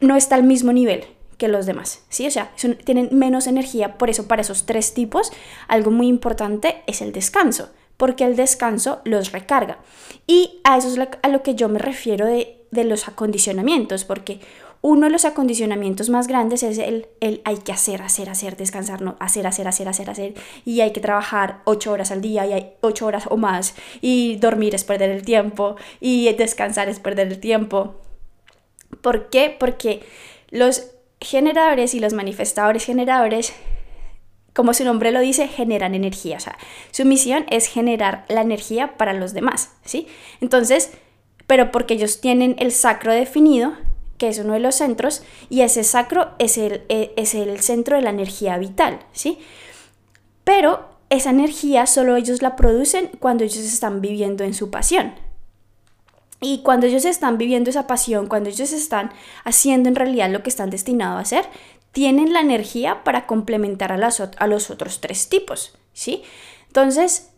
no 0.00 0.16
está 0.16 0.34
al 0.34 0.44
mismo 0.44 0.72
nivel 0.72 1.04
que 1.38 1.48
los 1.48 1.66
demás, 1.66 2.02
¿sí? 2.10 2.26
O 2.26 2.30
sea, 2.30 2.52
tienen 2.84 3.08
menos 3.12 3.46
energía, 3.46 3.96
por 3.96 4.10
eso 4.10 4.26
para 4.26 4.42
esos 4.42 4.66
tres 4.66 4.92
tipos 4.92 5.32
algo 5.68 5.90
muy 5.90 6.08
importante 6.08 6.82
es 6.86 7.00
el 7.00 7.12
descanso, 7.12 7.70
porque 7.96 8.24
el 8.24 8.36
descanso 8.36 9.00
los 9.04 9.32
recarga. 9.32 9.78
Y 10.26 10.60
a 10.64 10.76
eso 10.76 10.88
es 10.88 10.98
a 11.22 11.28
lo 11.28 11.42
que 11.42 11.54
yo 11.54 11.68
me 11.68 11.78
refiero 11.78 12.26
de, 12.26 12.66
de 12.72 12.84
los 12.84 13.08
acondicionamientos, 13.08 14.04
porque 14.04 14.40
uno 14.80 15.06
de 15.06 15.10
los 15.10 15.24
acondicionamientos 15.24 16.08
más 16.08 16.26
grandes 16.26 16.62
es 16.62 16.78
el, 16.78 17.08
el 17.20 17.40
hay 17.44 17.58
que 17.58 17.72
hacer, 17.72 18.02
hacer, 18.02 18.28
hacer, 18.28 18.56
descansar, 18.56 19.00
no, 19.00 19.16
hacer, 19.20 19.46
hacer, 19.46 19.66
hacer, 19.66 19.88
hacer, 19.88 20.10
hacer, 20.10 20.34
y 20.64 20.80
hay 20.80 20.92
que 20.92 21.00
trabajar 21.00 21.62
ocho 21.64 21.92
horas 21.92 22.10
al 22.10 22.20
día 22.20 22.46
y 22.46 22.52
hay 22.52 22.72
ocho 22.80 23.06
horas 23.06 23.24
o 23.30 23.36
más, 23.36 23.74
y 24.00 24.36
dormir 24.36 24.74
es 24.74 24.84
perder 24.84 25.10
el 25.10 25.22
tiempo, 25.22 25.76
y 26.00 26.32
descansar 26.34 26.88
es 26.88 27.00
perder 27.00 27.28
el 27.28 27.38
tiempo. 27.38 27.96
¿Por 29.02 29.30
qué? 29.30 29.54
Porque 29.58 30.02
los 30.50 30.97
generadores 31.20 31.94
y 31.94 32.00
los 32.00 32.12
manifestadores 32.12 32.84
generadores 32.84 33.52
como 34.58 34.74
su 34.74 34.82
nombre 34.82 35.12
lo 35.12 35.20
dice, 35.20 35.46
generan 35.46 35.94
energía. 35.94 36.36
O 36.36 36.40
sea, 36.40 36.58
su 36.90 37.04
misión 37.04 37.46
es 37.48 37.68
generar 37.68 38.24
la 38.28 38.40
energía 38.40 38.96
para 38.96 39.12
los 39.12 39.32
demás, 39.32 39.70
¿sí? 39.84 40.08
Entonces, 40.40 40.90
pero 41.46 41.70
porque 41.70 41.94
ellos 41.94 42.20
tienen 42.20 42.56
el 42.58 42.72
sacro 42.72 43.12
definido, 43.12 43.74
que 44.16 44.26
es 44.26 44.40
uno 44.40 44.54
de 44.54 44.58
los 44.58 44.74
centros, 44.74 45.22
y 45.48 45.60
ese 45.60 45.84
sacro 45.84 46.30
es 46.40 46.58
el, 46.58 46.82
e, 46.88 47.12
es 47.16 47.36
el 47.36 47.60
centro 47.60 47.94
de 47.94 48.02
la 48.02 48.10
energía 48.10 48.58
vital, 48.58 48.98
¿sí? 49.12 49.38
Pero 50.42 50.88
esa 51.08 51.30
energía 51.30 51.86
solo 51.86 52.16
ellos 52.16 52.42
la 52.42 52.56
producen 52.56 53.10
cuando 53.20 53.44
ellos 53.44 53.58
están 53.58 54.00
viviendo 54.00 54.42
en 54.42 54.54
su 54.54 54.72
pasión. 54.72 55.14
Y 56.40 56.62
cuando 56.62 56.86
ellos 56.86 57.04
están 57.04 57.36
viviendo 57.36 57.70
esa 57.70 57.86
pasión, 57.86 58.28
cuando 58.28 58.48
ellos 58.48 58.72
están 58.72 59.12
haciendo 59.44 59.88
en 59.88 59.96
realidad 59.96 60.30
lo 60.30 60.42
que 60.42 60.50
están 60.50 60.70
destinados 60.70 61.18
a 61.18 61.22
hacer, 61.22 61.44
tienen 61.92 62.32
la 62.32 62.40
energía 62.40 63.02
para 63.02 63.26
complementar 63.26 63.92
a, 63.92 63.96
las, 63.96 64.20
a 64.20 64.46
los 64.46 64.70
otros 64.70 65.00
tres 65.00 65.28
tipos, 65.28 65.76
¿sí? 65.92 66.22
Entonces, 66.68 67.30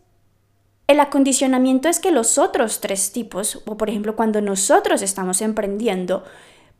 el 0.87 0.99
acondicionamiento 0.99 1.89
es 1.89 1.99
que 1.99 2.11
los 2.11 2.37
otros 2.37 2.81
tres 2.81 3.11
tipos, 3.11 3.61
o 3.65 3.77
por 3.77 3.89
ejemplo 3.89 4.15
cuando 4.15 4.41
nosotros 4.41 5.01
estamos 5.01 5.41
emprendiendo, 5.41 6.23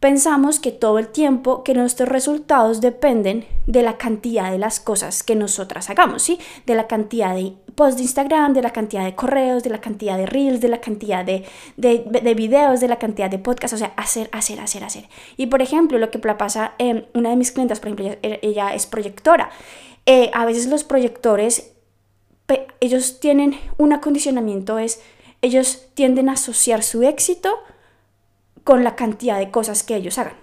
pensamos 0.02 0.60
que 0.60 0.72
todo 0.72 0.98
el 0.98 1.10
tiempo 1.10 1.64
que 1.64 1.76
nuestros 1.76 2.10
resultados 2.10 2.82
dependen 2.82 3.46
de 3.68 3.84
la 3.84 3.98
cantidad 3.98 4.52
de 4.52 4.58
las 4.58 4.80
cosas 4.80 5.22
que 5.22 5.36
nosotras 5.36 5.92
hagamos, 5.92 6.24
¿sí? 6.24 6.40
De 6.66 6.74
la 6.74 6.88
cantidad 6.88 7.36
de 7.36 7.54
posts 7.76 7.98
de 7.98 8.02
Instagram, 8.02 8.54
de 8.54 8.64
la 8.64 8.74
cantidad 8.74 9.06
de 9.06 9.14
correos, 9.14 9.62
de 9.62 9.70
la 9.70 9.80
cantidad 9.80 10.18
de 10.18 10.26
reels, 10.26 10.60
de 10.60 10.70
la 10.70 10.82
cantidad 10.82 11.24
de, 11.24 11.46
de, 11.78 12.04
de 12.04 12.34
videos, 12.34 12.80
de 12.80 12.88
la 12.88 12.98
cantidad 12.98 13.30
de 13.30 13.38
podcasts, 13.38 13.76
o 13.76 13.78
sea, 13.78 13.94
hacer, 13.96 14.28
hacer, 14.32 14.60
hacer, 14.60 14.84
hacer. 14.84 15.08
Y 15.38 15.46
por 15.46 15.62
ejemplo, 15.62 16.00
lo 16.00 16.10
que 16.10 16.18
pasa, 16.18 16.74
en 16.80 17.06
una 17.14 17.30
de 17.30 17.36
mis 17.36 17.52
clientas, 17.52 17.80
por 17.80 17.90
ejemplo, 17.90 18.18
ella, 18.24 18.74
es 18.74 18.88
proyectora. 18.88 19.52
Eh, 20.08 20.32
a 20.34 20.46
veces 20.46 20.66
los 20.66 20.84
proyectores, 20.84 21.74
ellos 22.80 23.20
tienen 23.20 23.56
un 23.78 23.94
acondicionamiento, 23.94 24.80
es, 24.80 25.00
ellos 25.44 25.90
tienden 25.94 26.28
a 26.28 26.34
asociar 26.34 26.82
su 26.82 27.04
éxito 27.04 27.60
con 28.64 28.84
la 28.84 28.96
cantidad 28.96 29.40
de 29.40 29.52
cosas 29.52 29.84
que 29.84 29.96
ellos 29.96 30.18
hagan. 30.18 30.36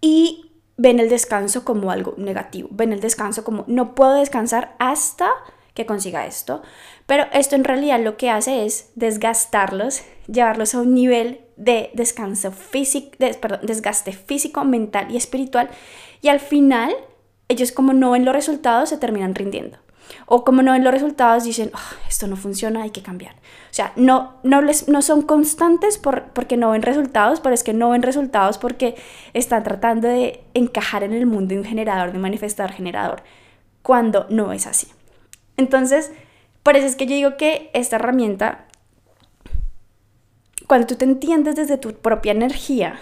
Y 0.00 0.52
ven 0.76 1.00
el 1.00 1.08
descanso 1.08 1.64
como 1.64 1.90
algo 1.90 2.14
negativo, 2.16 2.68
ven 2.70 2.92
el 2.92 3.00
descanso 3.00 3.44
como 3.44 3.64
no 3.66 3.94
puedo 3.94 4.14
descansar 4.14 4.76
hasta 4.78 5.30
que 5.74 5.86
consiga 5.86 6.26
esto, 6.26 6.62
pero 7.06 7.26
esto 7.32 7.54
en 7.54 7.64
realidad 7.64 8.00
lo 8.00 8.16
que 8.16 8.30
hace 8.30 8.64
es 8.64 8.90
desgastarlos, 8.94 10.02
llevarlos 10.26 10.74
a 10.74 10.80
un 10.80 10.94
nivel 10.94 11.40
de 11.56 11.90
descanso 11.94 12.52
físico, 12.52 13.16
desgaste 13.62 14.12
físico, 14.12 14.64
mental 14.64 15.10
y 15.10 15.16
espiritual 15.16 15.70
y 16.20 16.28
al 16.28 16.40
final 16.40 16.94
ellos 17.48 17.72
como 17.72 17.92
no 17.92 18.10
ven 18.10 18.24
los 18.24 18.34
resultados 18.34 18.88
se 18.88 18.98
terminan 18.98 19.34
rindiendo. 19.34 19.78
O 20.26 20.44
como 20.44 20.62
no 20.62 20.72
ven 20.72 20.84
los 20.84 20.92
resultados, 20.92 21.44
dicen, 21.44 21.70
ah, 21.74 21.92
esto 22.08 22.26
no 22.26 22.36
funciona, 22.36 22.82
hay 22.82 22.90
que 22.90 23.02
cambiar. 23.02 23.34
O 23.34 23.74
sea, 23.76 23.92
no, 23.96 24.34
no, 24.42 24.62
les, 24.62 24.88
no 24.88 25.02
son 25.02 25.22
constantes 25.22 25.98
por, 25.98 26.24
porque 26.30 26.56
no 26.56 26.70
ven 26.70 26.82
resultados, 26.82 27.40
pero 27.40 27.54
es 27.54 27.62
que 27.62 27.72
no 27.72 27.90
ven 27.90 28.02
resultados 28.02 28.58
porque 28.58 28.96
están 29.34 29.62
tratando 29.62 30.08
de 30.08 30.44
encajar 30.54 31.02
en 31.02 31.12
el 31.12 31.26
mundo 31.26 31.54
de 31.54 31.60
un 31.60 31.64
generador, 31.64 32.12
de 32.12 32.18
manifestar 32.18 32.72
generador, 32.72 33.22
cuando 33.82 34.26
no 34.30 34.52
es 34.52 34.66
así. 34.66 34.88
Entonces, 35.56 36.12
por 36.62 36.76
eso 36.76 36.86
es 36.86 36.96
que 36.96 37.06
yo 37.06 37.14
digo 37.14 37.36
que 37.36 37.70
esta 37.74 37.96
herramienta, 37.96 38.66
cuando 40.66 40.86
tú 40.86 40.96
te 40.96 41.04
entiendes 41.04 41.56
desde 41.56 41.78
tu 41.78 41.94
propia 41.94 42.32
energía, 42.32 42.98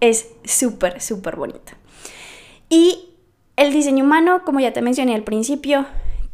es 0.00 0.28
súper, 0.44 1.00
súper 1.00 1.36
bonita. 1.36 1.76
Y 2.68 3.14
el 3.56 3.72
diseño 3.72 4.04
humano, 4.04 4.42
como 4.44 4.60
ya 4.60 4.72
te 4.72 4.82
mencioné 4.82 5.14
al 5.14 5.24
principio, 5.24 5.86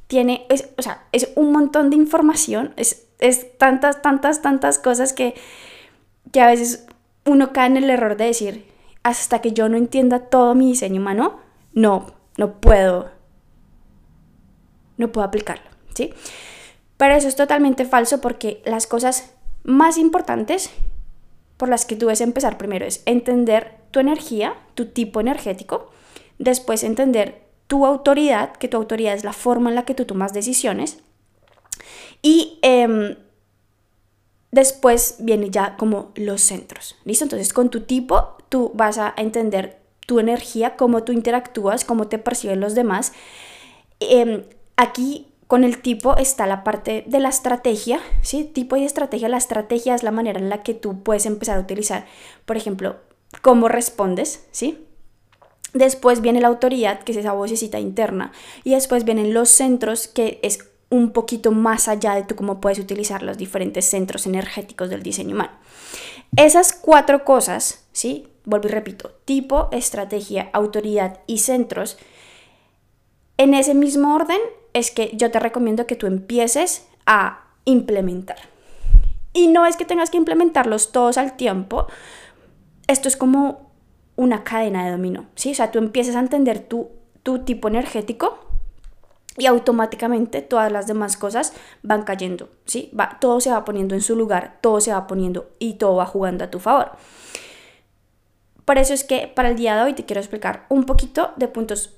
tiene, 0.07 0.47
es, 0.49 0.69
o 0.77 0.83
sea, 0.83 1.05
es 1.13 1.31
un 1.37 1.53
montón 1.53 1.91
de 1.91 1.97
información, 1.97 2.75
es, 2.77 3.07
es 3.19 3.57
tantas, 3.59 4.03
tantas, 4.03 4.43
tantas 4.43 4.79
cosas 4.79 5.13
que, 5.13 5.35
que 6.33 6.41
a 6.41 6.47
veces 6.47 6.87
uno 7.25 7.53
cae 7.53 7.67
en 7.67 7.77
el 7.77 7.91
error 7.91 8.17
de 8.17 8.27
decir, 8.27 8.67
hasta 9.03 9.41
que 9.41 9.53
yo 9.53 9.69
no 9.69 9.77
entienda 9.77 10.21
todo 10.31 10.55
mi 10.55 10.69
diseño 10.69 11.01
humano, 11.01 11.39
no, 11.73 12.15
no 12.37 12.61
puedo, 12.61 13.11
no 14.97 15.13
puedo 15.13 15.27
aplicarlo, 15.27 15.69
¿sí? 15.95 16.13
Pero 16.97 17.15
eso 17.15 17.29
es 17.29 17.37
totalmente 17.37 17.85
falso 17.85 18.21
porque 18.21 18.63
las 18.65 18.87
cosas 18.87 19.35
más 19.63 19.99
importantes 19.99 20.71
por 21.57 21.69
las 21.69 21.85
que 21.85 21.97
tú 21.97 22.07
debes 22.07 22.21
empezar 22.21 22.59
primero 22.59 22.85
es 22.85 23.03
entender 23.07 23.77
tu 23.91 24.01
energía, 24.01 24.55
tu 24.75 24.87
tipo 24.87 25.21
energético, 25.21 25.91
después 26.39 26.83
entender 26.83 27.44
tu 27.67 27.87
autoridad, 27.87 28.53
que 28.53 28.69
tu 28.69 28.77
autoridad 28.77 29.15
es 29.15 29.25
la 29.25 29.33
forma 29.33 29.71
en 29.71 29.77
la 29.77 29.85
que 29.85 29.95
tú 29.95 30.05
tomas 30.05 30.33
decisiones. 30.33 30.99
Y 32.23 32.59
em, 32.63 33.17
después 34.51 35.17
viene 35.19 35.51
ya 35.51 35.77
como 35.77 36.13
los 36.15 36.41
centros. 36.43 36.97
¿Listo? 37.05 37.25
Entonces 37.25 37.53
con 37.53 37.71
tu 37.71 37.83
tipo 37.83 38.37
tú 38.49 38.73
vas 38.75 38.99
a 38.99 39.13
entender 39.17 39.81
tu 40.07 40.21
energía, 40.21 40.77
cómo 40.77 41.03
tú 41.03 41.13
interactúas, 41.13 41.85
cómo 41.85 42.09
te 42.09 42.19
perciben 42.19 42.61
los 42.61 42.75
demás. 42.75 43.13
Em, 44.01 44.45
aquí 44.77 45.29
con 45.47 45.65
el 45.65 45.81
tipo 45.81 46.17
está 46.17 46.47
la 46.47 46.65
parte 46.65 47.05
de 47.07 47.21
la 47.21 47.29
estrategia, 47.29 48.01
¿sí? 48.23 48.45
Tipo 48.45 48.77
y 48.77 48.85
estrategia. 48.85 49.29
La 49.29 49.37
estrategia 49.37 49.95
es 49.95 50.03
la 50.03 50.11
manera 50.11 50.39
en 50.39 50.49
la 50.49 50.63
que 50.63 50.75
tú 50.75 51.03
puedes 51.03 51.27
empezar 51.27 51.59
a 51.59 51.61
utilizar, 51.61 52.07
por 52.45 52.57
ejemplo, 52.57 52.97
cómo 53.43 53.69
respondes, 53.69 54.47
¿sí? 54.51 54.84
Después 55.75 56.21
viene 56.21 56.41
la 56.41 56.49
autoridad, 56.49 57.01
que 57.01 57.13
es 57.13 57.19
esa 57.19 57.33
vocecita 57.33 57.81
interna. 57.81 58.33
Y 58.63 58.71
después 58.71 59.05
vienen 59.05 59.35
los 59.35 59.51
centros, 59.51 60.09
que 60.09 60.39
es 60.43 60.61
un 60.89 61.11
poquito 61.11 61.51
más 61.51 61.89
allá 61.89 62.15
de 62.15 62.23
tú 62.23 62.37
cómo 62.37 62.61
puedes 62.61 62.79
utilizar 62.79 63.23
los 63.23 63.37
diferentes 63.37 63.85
centros 63.85 64.27
energéticos 64.27 64.89
del 64.89 65.03
diseño 65.03 65.35
humano. 65.35 65.53
Esas 66.37 66.73
cuatro 66.73 67.25
cosas, 67.25 67.85
¿sí? 67.93 68.29
Vuelvo 68.45 68.69
y 68.69 68.71
repito, 68.71 69.13
tipo, 69.25 69.69
estrategia, 69.73 70.49
autoridad 70.53 71.21
y 71.27 71.39
centros. 71.39 71.99
En 73.37 73.55
ese 73.55 73.75
mismo 73.75 74.15
orden 74.15 74.39
es 74.73 74.93
que 74.93 75.11
yo 75.15 75.31
te 75.31 75.41
recomiendo 75.41 75.87
que 75.87 75.97
tú 75.97 76.07
empieces 76.07 76.87
a 77.07 77.47
implementar. 77.65 78.37
Y 79.33 79.49
no 79.49 79.67
es 79.67 79.77
que 79.77 79.85
tengas 79.85 80.11
que 80.11 80.19
implementarlos 80.19 80.93
todos 80.93 81.19
al 81.19 81.37
tiempo. 81.37 81.89
Esto 82.87 83.09
es 83.09 83.17
como 83.17 83.64
una 84.17 84.45
cadena 84.45 84.85
de 84.85 84.93
dominó, 84.93 85.27
¿sí? 85.35 85.53
O 85.53 85.55
sea, 85.55 85.71
tú 85.71 85.79
empiezas 85.79 86.17
a 86.17 86.21
entender 86.21 86.61
tu, 86.61 86.91
tu 87.23 87.41
tipo 87.41 87.69
energético 87.69 88.39
y 89.37 89.47
automáticamente 89.47 90.43
todas 90.43 90.71
las 90.71 90.87
demás 90.87 91.17
cosas 91.17 91.53
van 91.83 92.05
cayendo, 92.05 92.49
¿sí? 92.65 92.91
Va, 92.99 93.19
todo 93.21 93.41
se 93.41 93.51
va 93.51 93.65
poniendo 93.65 93.95
en 93.95 94.03
su 94.03 94.17
lugar, 94.17 94.59
todo 94.61 94.81
se 94.81 94.93
va 94.93 95.07
poniendo 95.07 95.51
y 95.59 95.75
todo 95.75 95.97
va 95.97 96.07
jugando 96.07 96.45
a 96.45 96.51
tu 96.51 96.61
favor. 96.61 96.93
Por 98.65 98.79
eso 98.79 98.95
es 98.95 99.05
que 99.05 99.31
para 99.35 99.51
el 99.51 99.57
día 99.57 99.77
de 99.77 99.83
hoy 99.83 99.93
te 99.95 100.05
quiero 100.05 100.21
explicar 100.21 100.67
un 100.69 100.85
poquito 100.85 101.33
de 101.37 101.49
puntos 101.49 101.97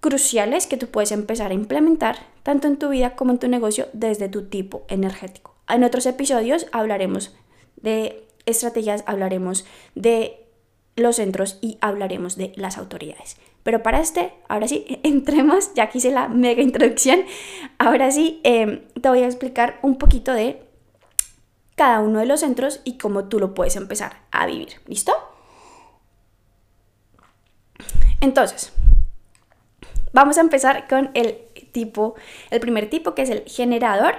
cruciales 0.00 0.66
que 0.66 0.76
tú 0.76 0.88
puedes 0.88 1.12
empezar 1.12 1.50
a 1.50 1.54
implementar 1.54 2.16
tanto 2.42 2.66
en 2.66 2.76
tu 2.76 2.88
vida 2.88 3.14
como 3.14 3.32
en 3.32 3.38
tu 3.38 3.48
negocio 3.48 3.88
desde 3.92 4.28
tu 4.28 4.46
tipo 4.46 4.84
energético. 4.88 5.54
En 5.68 5.84
otros 5.84 6.06
episodios 6.06 6.66
hablaremos 6.72 7.34
de 7.76 8.26
estrategias, 8.46 9.04
hablaremos 9.06 9.64
de 9.94 10.41
los 10.96 11.16
centros 11.16 11.58
y 11.60 11.78
hablaremos 11.80 12.36
de 12.36 12.52
las 12.56 12.78
autoridades. 12.78 13.36
Pero 13.62 13.82
para 13.82 14.00
este, 14.00 14.32
ahora 14.48 14.68
sí, 14.68 14.84
entremos, 15.02 15.74
ya 15.74 15.88
que 15.88 15.98
hice 15.98 16.10
la 16.10 16.28
mega 16.28 16.62
introducción, 16.62 17.20
ahora 17.78 18.10
sí 18.10 18.40
em, 18.44 18.82
te 19.00 19.08
voy 19.08 19.22
a 19.22 19.26
explicar 19.26 19.78
un 19.82 19.96
poquito 19.98 20.32
de 20.32 20.62
cada 21.76 22.00
uno 22.00 22.18
de 22.18 22.26
los 22.26 22.40
centros 22.40 22.80
y 22.84 22.98
cómo 22.98 23.24
tú 23.24 23.38
lo 23.38 23.54
puedes 23.54 23.76
empezar 23.76 24.16
a 24.30 24.46
vivir. 24.46 24.80
¿Listo? 24.86 25.12
Entonces, 28.20 28.72
vamos 30.12 30.38
a 30.38 30.42
empezar 30.42 30.86
con 30.86 31.10
el 31.14 31.38
tipo, 31.72 32.14
el 32.50 32.60
primer 32.60 32.88
tipo 32.88 33.14
que 33.14 33.22
es 33.22 33.30
el 33.30 33.42
generador. 33.46 34.14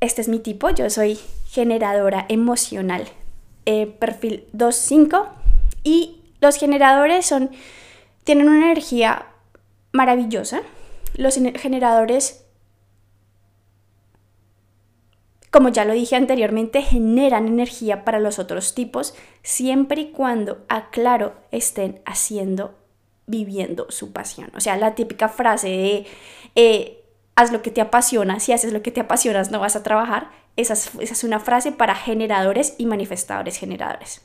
Este 0.00 0.22
es 0.22 0.28
mi 0.28 0.38
tipo, 0.38 0.70
yo 0.70 0.88
soy 0.88 1.18
generadora 1.50 2.24
emocional, 2.28 3.06
eh, 3.66 3.86
perfil 3.86 4.46
2.5 4.54 5.39
y 5.82 6.22
los 6.40 6.56
generadores 6.56 7.34
tienen 8.24 8.48
una 8.48 8.66
energía 8.66 9.26
maravillosa. 9.92 10.62
Los 11.14 11.34
generadores 11.34 12.44
como 15.50 15.68
ya 15.68 15.84
lo 15.84 15.92
dije 15.92 16.14
anteriormente, 16.14 16.80
generan 16.80 17.48
energía 17.48 18.04
para 18.04 18.20
los 18.20 18.38
otros 18.38 18.74
tipos 18.74 19.14
siempre 19.42 20.02
y 20.02 20.10
cuando, 20.12 20.64
aclaro, 20.68 21.34
estén 21.50 22.00
haciendo, 22.06 22.78
viviendo 23.26 23.86
su 23.90 24.12
pasión. 24.12 24.52
O 24.54 24.60
sea, 24.60 24.76
la 24.76 24.94
típica 24.94 25.28
frase 25.28 25.68
de 25.68 26.06
eh, 26.54 27.04
haz 27.34 27.50
lo 27.50 27.62
que 27.62 27.72
te 27.72 27.80
apasiona, 27.80 28.38
si 28.38 28.52
haces 28.52 28.72
lo 28.72 28.82
que 28.82 28.92
te 28.92 29.00
apasionas 29.00 29.50
no 29.50 29.58
vas 29.58 29.74
a 29.74 29.82
trabajar, 29.82 30.30
esa 30.56 30.74
es 30.74 31.24
una 31.24 31.40
frase 31.40 31.72
para 31.72 31.94
generadores 31.96 32.74
y 32.78 32.86
manifestadores 32.86 33.56
generadores. 33.56 34.22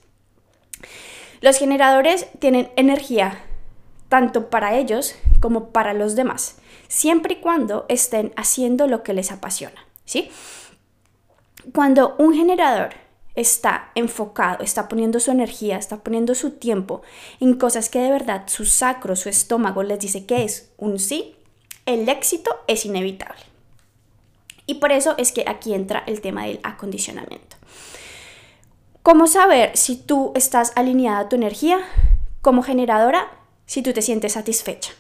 Los 1.42 1.58
generadores 1.58 2.28
tienen 2.40 2.72
energía 2.76 3.44
tanto 4.10 4.50
para 4.50 4.78
ellos 4.78 5.16
como 5.40 5.70
para 5.70 5.94
los 5.94 6.16
demás, 6.16 6.58
siempre 6.88 7.34
y 7.34 7.38
cuando 7.38 7.86
estén 7.90 8.34
haciendo 8.36 8.88
lo 8.88 9.04
que 9.04 9.14
les 9.14 9.32
apasiona, 9.32 9.86
¿sí? 10.06 10.30
Cuando 11.74 12.16
un 12.18 12.34
generador 12.34 12.90
está 13.36 13.92
enfocado, 13.96 14.64
está 14.64 14.88
poniendo 14.88 15.20
su 15.20 15.32
energía, 15.32 15.78
está 15.78 15.98
poniendo 15.98 16.36
su 16.36 16.52
tiempo 16.52 17.02
en 17.40 17.56
cosas 17.56 17.90
que 17.90 18.00
de 18.00 18.12
verdad 18.12 18.44
su 18.48 18.66
sacro, 18.66 19.16
su 19.16 19.30
estómago 19.30 19.84
les 19.84 20.00
dice 20.00 20.26
que 20.26 20.44
es 20.44 20.72
un 20.78 21.00
sí, 21.00 21.36
el 21.86 22.08
éxito 22.10 22.52
es 22.68 22.86
inevitable. 22.86 23.42
Y 24.66 24.76
por 24.76 24.92
eso 24.92 25.14
es 25.18 25.32
que 25.32 25.44
aquí 25.48 25.74
entra 25.74 26.04
el 26.08 26.22
tema 26.22 26.46
del 26.46 26.60
acondicionamiento. 26.64 27.45
¿Cómo 29.06 29.28
saber 29.28 29.78
si 29.78 29.98
tú 29.98 30.32
estás 30.34 30.74
alineada 30.76 31.20
a 31.20 31.30
tu 31.30 31.36
energía 31.36 31.78
como 32.42 32.64
generadora? 32.64 33.28
Si 33.68 33.84
tú 33.84 33.94
te 33.94 34.02
sientes 34.02 34.34
satisfecha. 34.34 34.94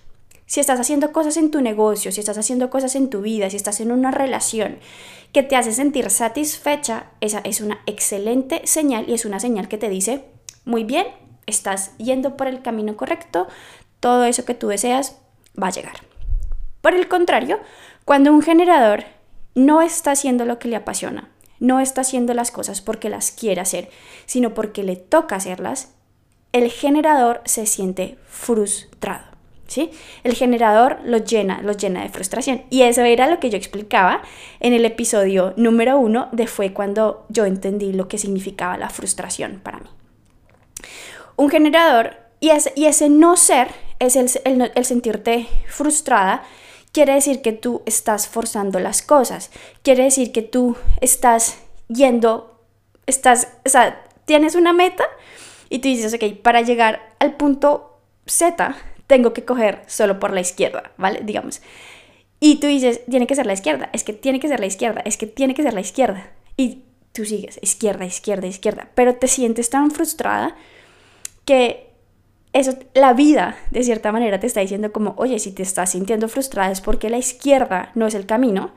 Si 0.46 0.60
estás 0.60 0.80
haciendo 0.80 1.12
cosas 1.12 1.38
en 1.38 1.50
tu 1.50 1.60
negocio, 1.60 2.12
si 2.12 2.20
estás 2.20 2.38
haciendo 2.38 2.70
cosas 2.70 2.94
en 2.94 3.10
tu 3.10 3.22
vida, 3.22 3.50
si 3.50 3.56
estás 3.56 3.80
en 3.80 3.92
una 3.92 4.12
relación 4.12 4.78
que 5.34 5.42
te 5.42 5.56
hace 5.56 5.74
sentir 5.74 6.12
satisfecha, 6.12 7.08
esa 7.20 7.40
es 7.40 7.62
una 7.62 7.80
excelente 7.88 8.62
señal 8.66 9.10
y 9.10 9.16
es 9.16 9.26
una 9.26 9.40
señal 9.40 9.68
que 9.68 9.80
te 9.80 9.90
dice, 9.90 10.26
muy 10.66 10.84
bien, 10.84 11.08
estás 11.48 11.98
yendo 11.98 12.38
por 12.38 12.46
el 12.46 12.62
camino 12.62 12.96
correcto, 12.96 13.48
todo 14.02 14.26
eso 14.26 14.46
que 14.46 14.54
tú 14.54 14.68
deseas 14.68 15.18
va 15.60 15.70
a 15.70 15.72
llegar. 15.72 15.96
Por 16.82 16.94
el 16.94 17.08
contrario, 17.08 17.60
cuando 18.06 18.32
un 18.32 18.44
generador 18.44 19.06
no 19.56 19.82
está 19.82 20.12
haciendo 20.12 20.46
lo 20.46 20.60
que 20.60 20.68
le 20.68 20.76
apasiona, 20.76 21.32
no 21.60 21.80
está 21.80 22.02
haciendo 22.02 22.34
las 22.34 22.52
cosas 22.52 22.82
porque 22.82 23.10
las 23.10 23.32
quiere 23.32 23.62
hacer, 23.62 23.90
sino 24.26 24.54
porque 24.54 24.84
le 24.84 24.96
toca 24.96 25.36
hacerlas, 25.36 25.94
el 26.52 26.70
generador 26.72 27.42
se 27.46 27.66
siente 27.66 28.18
frustrado. 28.28 29.36
¿Sí? 29.68 29.90
El 30.24 30.36
generador 30.36 31.00
lo 31.04 31.18
llena, 31.18 31.60
lo 31.64 31.74
llena 31.74 32.04
de 32.04 32.10
frustración. 32.10 32.62
Y 32.70 32.84
eso 32.84 33.02
era 33.02 33.28
lo 33.28 33.40
que 33.40 33.50
yo 33.50 33.58
explicaba 33.58 34.22
en 34.60 34.74
el 34.74 34.86
episodio 34.86 35.56
número 35.58 35.98
uno 35.98 36.30
de 36.32 36.46
fue 36.46 36.72
cuando 36.72 37.26
yo 37.30 37.46
entendí 37.46 37.92
lo 37.92 38.08
que 38.08 38.20
significaba 38.20 38.78
la 38.78 38.90
frustración 38.90 39.60
para 39.64 39.80
mí. 39.80 39.90
Un 41.36 41.50
generador, 41.50 42.16
y 42.40 42.52
ese, 42.52 43.10
no 43.10 43.38
ser, 43.38 43.70
es 43.98 44.16
el 44.16 44.86
sentirte 44.86 45.48
frustrada, 45.68 46.44
quiere 46.96 47.16
decir 47.16 47.42
que 47.42 47.52
tú 47.52 47.82
estás 47.86 48.26
forzando 48.26 48.80
las 48.80 49.02
cosas, 49.02 49.52
quiere 49.82 50.06
decir 50.06 50.32
que 50.32 50.42
tú 50.42 50.78
estás 51.02 51.58
yendo, 51.90 52.58
estás, 53.06 53.50
o 53.66 53.70
sea, 53.70 54.02
tienes 54.24 54.56
una 54.56 54.72
meta 54.72 55.04
y 55.70 55.80
tú 55.80 55.90
dices, 55.90 56.14
ok, 56.14 56.38
para 56.42 56.62
llegar 56.62 57.14
al 57.20 57.36
punto 57.36 58.00
Z 58.28 58.78
tengo 59.08 59.34
que 59.34 59.44
coger 59.44 59.82
solo 59.88 60.22
por 60.22 60.32
la 60.32 60.40
izquierda, 60.40 60.94
¿vale? 60.96 61.20
Digamos. 61.22 61.62
Y 62.40 62.62
tú 62.62 62.68
dices, 62.68 63.02
tiene 63.10 63.28
que 63.28 63.36
ser 63.36 63.46
la 63.46 63.54
izquierda, 63.56 63.90
es 63.92 64.06
que 64.06 64.14
tiene 64.14 64.40
que 64.40 64.48
ser 64.48 64.62
la 64.62 64.68
izquierda, 64.68 65.02
es 65.04 65.18
que 65.18 65.28
tiene 65.28 65.54
que 65.54 65.64
ser 65.64 65.74
la 65.74 65.82
izquierda. 65.82 66.32
Y 66.56 66.84
tú 67.12 67.26
sigues, 67.26 67.60
izquierda, 67.62 68.06
izquierda, 68.06 68.48
izquierda, 68.48 68.88
pero 68.96 69.16
te 69.16 69.28
sientes 69.28 69.70
tan 69.70 69.92
frustrada 69.92 70.56
que 71.44 71.85
eso, 72.56 72.74
la 72.94 73.12
vida, 73.12 73.58
de 73.72 73.84
cierta 73.84 74.14
manera, 74.14 74.40
te 74.40 74.48
está 74.48 74.62
diciendo 74.62 74.94
como, 74.94 75.14
oye, 75.18 75.40
si 75.40 75.52
te 75.52 75.62
estás 75.62 75.92
sintiendo 75.92 76.30
frustrada 76.30 76.72
es 76.72 76.80
porque 76.80 77.10
la 77.10 77.18
izquierda 77.18 77.92
no 77.96 78.08
es 78.08 78.16
el 78.16 78.26
camino, 78.26 78.72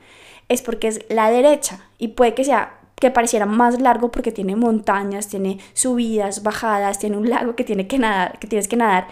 es 0.49 0.61
porque 0.61 0.89
es 0.89 1.05
la 1.07 1.31
derecha. 1.31 1.87
Y 1.97 2.09
puede 2.09 2.33
que 2.33 2.43
sea 2.43 2.77
que 2.95 3.09
pareciera 3.09 3.45
más 3.45 3.79
largo 3.79 4.11
porque 4.11 4.33
tiene 4.33 4.57
montañas, 4.57 5.29
tiene 5.29 5.59
subidas, 5.71 6.43
bajadas, 6.43 6.99
tiene 6.99 7.15
un 7.15 7.29
lago 7.29 7.55
que, 7.55 7.63
tiene 7.63 7.87
que, 7.87 7.97
nadar, 7.97 8.37
que 8.39 8.47
tienes 8.47 8.67
que 8.67 8.75
nadar. 8.75 9.07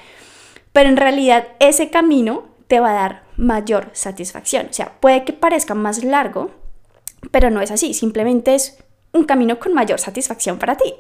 Pero 0.74 0.90
en 0.90 0.98
realidad 0.98 1.48
ese 1.60 1.90
camino 1.90 2.44
te 2.68 2.82
va 2.82 2.90
a 2.90 2.96
dar 2.96 3.24
mayor 3.38 3.90
satisfacción. 3.94 4.68
O 4.70 4.74
sea, 4.74 5.00
puede 5.00 5.24
que 5.24 5.32
parezca 5.32 5.76
más 5.76 6.04
largo, 6.04 6.52
pero 7.32 7.50
no 7.52 7.62
es 7.62 7.72
así. 7.72 7.94
Simplemente 7.94 8.54
es 8.54 8.84
un 9.14 9.24
camino 9.24 9.60
con 9.60 9.74
mayor 9.74 10.02
satisfacción 10.02 10.60
para 10.60 10.76
ti. 10.76 10.94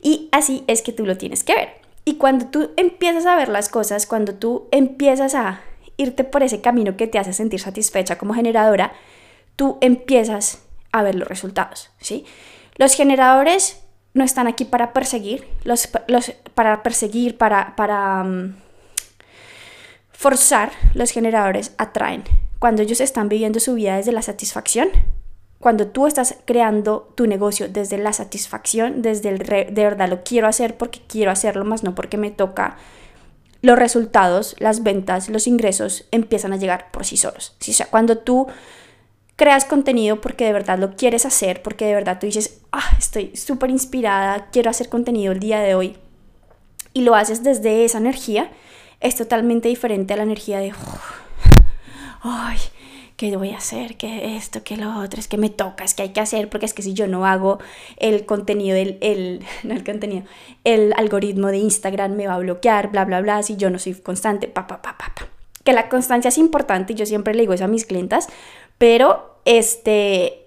Y 0.00 0.30
así 0.32 0.64
es 0.68 0.80
que 0.80 0.92
tú 0.92 1.04
lo 1.04 1.18
tienes 1.18 1.44
que 1.44 1.54
ver. 1.54 1.83
Y 2.04 2.16
cuando 2.16 2.46
tú 2.46 2.70
empiezas 2.76 3.26
a 3.26 3.36
ver 3.36 3.48
las 3.48 3.68
cosas, 3.68 4.06
cuando 4.06 4.34
tú 4.34 4.68
empiezas 4.70 5.34
a 5.34 5.62
irte 5.96 6.24
por 6.24 6.42
ese 6.42 6.60
camino 6.60 6.96
que 6.96 7.06
te 7.06 7.18
hace 7.18 7.32
sentir 7.32 7.60
satisfecha 7.60 8.18
como 8.18 8.34
generadora, 8.34 8.92
tú 9.56 9.78
empiezas 9.80 10.62
a 10.92 11.02
ver 11.02 11.14
los 11.14 11.28
resultados, 11.28 11.90
¿sí? 11.98 12.24
Los 12.76 12.94
generadores 12.94 13.84
no 14.12 14.24
están 14.24 14.46
aquí 14.46 14.64
para 14.64 14.92
perseguir, 14.92 15.46
los, 15.64 15.88
para 16.54 16.82
perseguir, 16.82 17.36
para, 17.36 18.24
mm, 18.24 18.56
forzar, 20.12 20.72
los 20.94 21.10
generadores 21.10 21.72
atraen. 21.78 22.22
Cuando 22.58 22.82
ellos 22.82 23.00
están 23.00 23.28
viviendo 23.28 23.60
su 23.60 23.74
vida 23.74 23.96
desde 23.96 24.12
la 24.12 24.22
satisfacción, 24.22 24.88
cuando 25.64 25.86
tú 25.86 26.06
estás 26.06 26.36
creando 26.44 27.10
tu 27.14 27.26
negocio 27.26 27.70
desde 27.70 27.96
la 27.96 28.12
satisfacción, 28.12 29.00
desde 29.00 29.30
el 29.30 29.38
de 29.38 29.82
verdad 29.82 30.10
lo 30.10 30.22
quiero 30.22 30.46
hacer 30.46 30.76
porque 30.76 31.00
quiero 31.08 31.30
hacerlo, 31.30 31.64
más 31.64 31.82
no 31.82 31.94
porque 31.94 32.18
me 32.18 32.30
toca, 32.30 32.76
los 33.62 33.78
resultados, 33.78 34.56
las 34.58 34.82
ventas, 34.82 35.30
los 35.30 35.46
ingresos 35.46 36.04
empiezan 36.10 36.52
a 36.52 36.58
llegar 36.58 36.90
por 36.90 37.06
sí 37.06 37.16
solos. 37.16 37.56
O 37.66 37.72
sea, 37.72 37.86
cuando 37.86 38.18
tú 38.18 38.46
creas 39.36 39.64
contenido 39.64 40.20
porque 40.20 40.44
de 40.44 40.52
verdad 40.52 40.78
lo 40.78 40.96
quieres 40.96 41.24
hacer, 41.24 41.62
porque 41.62 41.86
de 41.86 41.94
verdad 41.94 42.18
tú 42.20 42.26
dices, 42.26 42.60
ah, 42.70 42.90
estoy 42.98 43.34
súper 43.34 43.70
inspirada, 43.70 44.50
quiero 44.52 44.68
hacer 44.68 44.90
contenido 44.90 45.32
el 45.32 45.40
día 45.40 45.60
de 45.60 45.74
hoy, 45.74 45.96
y 46.92 47.00
lo 47.04 47.14
haces 47.14 47.42
desde 47.42 47.86
esa 47.86 47.96
energía, 47.96 48.50
es 49.00 49.16
totalmente 49.16 49.68
diferente 49.68 50.12
a 50.12 50.18
la 50.18 50.24
energía 50.24 50.58
de, 50.58 50.74
ay, 52.20 52.58
¿qué 53.16 53.36
voy 53.36 53.50
a 53.50 53.58
hacer? 53.58 53.96
¿Qué 53.96 54.36
esto? 54.36 54.62
¿Qué 54.64 54.76
lo 54.76 54.98
otro? 54.98 55.20
Es 55.20 55.28
que 55.28 55.38
me 55.38 55.50
toca, 55.50 55.84
es 55.84 55.94
que 55.94 56.02
hay 56.02 56.08
que 56.10 56.20
hacer, 56.20 56.48
porque 56.48 56.66
es 56.66 56.74
que 56.74 56.82
si 56.82 56.94
yo 56.94 57.06
no 57.06 57.26
hago 57.26 57.58
el 57.96 58.26
contenido, 58.26 58.76
el, 58.76 58.98
el, 59.02 59.44
el 59.68 59.84
contenido, 59.84 60.24
el 60.64 60.92
algoritmo 60.94 61.48
de 61.48 61.58
Instagram 61.58 62.12
me 62.12 62.26
va 62.26 62.34
a 62.34 62.38
bloquear, 62.38 62.90
bla, 62.90 63.04
bla, 63.04 63.20
bla, 63.20 63.42
si 63.42 63.56
yo 63.56 63.70
no 63.70 63.78
soy 63.78 63.94
constante, 63.94 64.48
pa, 64.48 64.66
pa, 64.66 64.82
pa, 64.82 64.96
pa, 64.98 65.12
pa. 65.14 65.28
Que 65.62 65.72
la 65.72 65.88
constancia 65.88 66.28
es 66.28 66.38
importante 66.38 66.92
y 66.92 66.96
yo 66.96 67.06
siempre 67.06 67.34
le 67.34 67.40
digo 67.40 67.54
eso 67.54 67.64
a 67.64 67.68
mis 67.68 67.86
clientas, 67.86 68.28
pero 68.76 69.38
este 69.44 70.40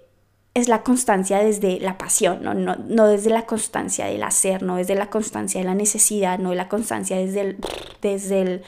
es 0.54 0.68
la 0.68 0.82
constancia 0.82 1.38
desde 1.38 1.80
la 1.80 1.98
pasión, 1.98 2.42
¿no? 2.42 2.54
No, 2.54 2.76
no 2.76 3.06
desde 3.06 3.30
la 3.30 3.46
constancia 3.46 4.06
del 4.06 4.22
hacer, 4.22 4.62
no 4.62 4.76
desde 4.76 4.94
la 4.94 5.10
constancia 5.10 5.60
de 5.60 5.66
la 5.66 5.74
necesidad, 5.74 6.38
no 6.38 6.50
de 6.50 6.56
la 6.56 6.68
constancia 6.68 7.16
desde 7.16 7.40
el, 7.40 7.56
desde 8.02 8.42
el 8.42 8.62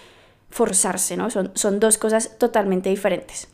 forzarse, 0.50 1.16
¿no? 1.16 1.30
Son, 1.30 1.52
son 1.54 1.80
dos 1.80 1.98
cosas 1.98 2.36
totalmente 2.38 2.90
diferentes. 2.90 3.48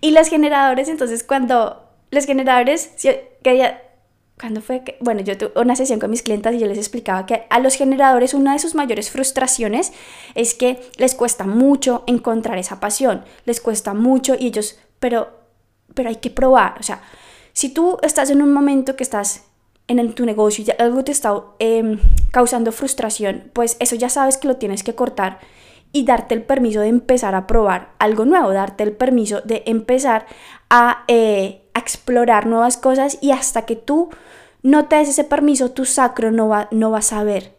Y 0.00 0.10
los 0.12 0.28
generadores, 0.28 0.88
entonces 0.88 1.24
cuando 1.24 1.84
los 2.10 2.24
generadores, 2.24 2.90
que 3.42 3.78
cuando 4.38 4.60
fue 4.60 4.84
que, 4.84 4.96
bueno, 5.00 5.20
yo 5.20 5.36
tuve 5.36 5.52
una 5.56 5.76
sesión 5.76 5.98
con 5.98 6.10
mis 6.10 6.22
clientes 6.22 6.54
y 6.54 6.58
yo 6.58 6.66
les 6.66 6.78
explicaba 6.78 7.26
que 7.26 7.44
a 7.50 7.58
los 7.58 7.74
generadores 7.74 8.34
una 8.34 8.52
de 8.52 8.58
sus 8.58 8.74
mayores 8.74 9.10
frustraciones 9.10 9.92
es 10.34 10.54
que 10.54 10.80
les 10.96 11.14
cuesta 11.14 11.44
mucho 11.44 12.04
encontrar 12.06 12.58
esa 12.58 12.80
pasión, 12.80 13.24
les 13.44 13.60
cuesta 13.60 13.94
mucho 13.94 14.36
y 14.38 14.46
ellos, 14.46 14.78
pero, 15.00 15.28
pero 15.94 16.08
hay 16.08 16.16
que 16.16 16.30
probar, 16.30 16.76
o 16.78 16.82
sea, 16.82 17.02
si 17.52 17.70
tú 17.70 17.98
estás 18.02 18.30
en 18.30 18.40
un 18.40 18.52
momento 18.52 18.94
que 18.94 19.02
estás 19.02 19.44
en 19.88 20.12
tu 20.12 20.24
negocio 20.24 20.64
y 20.64 20.82
algo 20.82 21.02
te 21.02 21.12
está 21.12 21.34
em, 21.58 21.98
causando 22.30 22.70
frustración, 22.72 23.50
pues 23.52 23.76
eso 23.80 23.96
ya 23.96 24.08
sabes 24.08 24.36
que 24.36 24.46
lo 24.46 24.56
tienes 24.56 24.84
que 24.84 24.94
cortar 24.94 25.40
y 25.92 26.04
darte 26.04 26.34
el 26.34 26.42
permiso 26.42 26.80
de 26.80 26.88
empezar 26.88 27.34
a 27.34 27.46
probar 27.46 27.92
algo 27.98 28.24
nuevo, 28.24 28.52
darte 28.52 28.82
el 28.84 28.92
permiso 28.92 29.40
de 29.42 29.62
empezar 29.66 30.26
a, 30.70 31.04
eh, 31.08 31.62
explorar 31.74 32.46
nuevas 32.46 32.76
cosas 32.76 33.18
y 33.20 33.30
hasta 33.30 33.64
que 33.64 33.76
tú 33.76 34.10
no 34.62 34.86
te 34.86 34.96
des 34.96 35.10
ese 35.10 35.24
permiso, 35.24 35.70
tu 35.70 35.84
sacro 35.84 36.30
no 36.32 36.48
va, 36.48 36.68
no 36.72 36.90
va 36.90 36.98
a 36.98 37.02
saber 37.02 37.54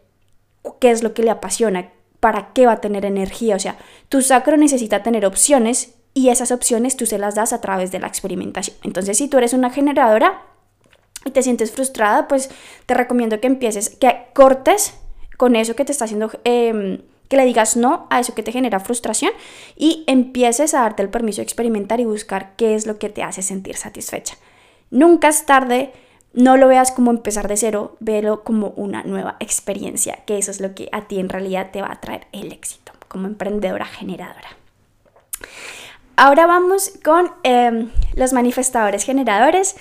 qué 0.78 0.90
es 0.90 1.02
lo 1.02 1.14
que 1.14 1.22
le 1.22 1.30
apasiona, 1.30 1.90
para 2.20 2.52
qué 2.52 2.66
va 2.66 2.72
a 2.72 2.80
tener 2.80 3.04
energía. 3.06 3.56
O 3.56 3.58
sea, 3.58 3.78
tu 4.08 4.20
sacro 4.20 4.56
necesita 4.56 5.02
tener 5.02 5.24
opciones 5.24 5.94
y 6.12 6.28
esas 6.28 6.52
opciones 6.52 6.96
tú 6.96 7.06
se 7.06 7.18
las 7.18 7.34
das 7.34 7.52
a 7.52 7.60
través 7.60 7.90
de 7.90 7.98
la 7.98 8.06
experimentación. 8.06 8.76
Entonces, 8.84 9.16
si 9.16 9.28
tú 9.28 9.38
eres 9.38 9.54
una 9.54 9.70
generadora 9.70 10.42
y 11.24 11.30
te 11.30 11.42
sientes 11.42 11.70
frustrada, 11.70 12.28
pues 12.28 12.50
te 12.86 12.94
recomiendo 12.94 13.40
que 13.40 13.46
empieces, 13.46 13.88
que 13.88 14.26
cortes 14.34 14.94
con 15.36 15.56
eso 15.56 15.74
que 15.74 15.84
te 15.84 15.92
está 15.92 16.04
haciendo... 16.04 16.30
Em, 16.44 17.00
que 17.30 17.36
le 17.36 17.46
digas 17.46 17.76
no 17.76 18.08
a 18.10 18.18
eso 18.18 18.34
que 18.34 18.42
te 18.42 18.50
genera 18.50 18.80
frustración 18.80 19.30
y 19.76 20.02
empieces 20.08 20.74
a 20.74 20.80
darte 20.80 21.04
el 21.04 21.10
permiso 21.10 21.36
de 21.36 21.44
experimentar 21.44 22.00
y 22.00 22.04
buscar 22.04 22.54
qué 22.56 22.74
es 22.74 22.88
lo 22.88 22.98
que 22.98 23.08
te 23.08 23.22
hace 23.22 23.40
sentir 23.40 23.76
satisfecha. 23.76 24.36
Nunca 24.90 25.28
es 25.28 25.46
tarde, 25.46 25.92
no 26.32 26.56
lo 26.56 26.66
veas 26.66 26.90
como 26.90 27.12
empezar 27.12 27.46
de 27.46 27.56
cero, 27.56 27.96
véelo 28.00 28.42
como 28.42 28.70
una 28.70 29.04
nueva 29.04 29.36
experiencia, 29.38 30.24
que 30.26 30.38
eso 30.38 30.50
es 30.50 30.60
lo 30.60 30.74
que 30.74 30.88
a 30.90 31.06
ti 31.06 31.20
en 31.20 31.28
realidad 31.28 31.70
te 31.70 31.82
va 31.82 31.92
a 31.92 32.00
traer 32.00 32.26
el 32.32 32.50
éxito 32.50 32.90
como 33.06 33.28
emprendedora 33.28 33.86
generadora. 33.86 34.56
Ahora 36.16 36.46
vamos 36.46 36.92
con 37.04 37.30
em, 37.44 37.90
los 38.14 38.32
manifestadores 38.32 39.04
generadores. 39.04 39.76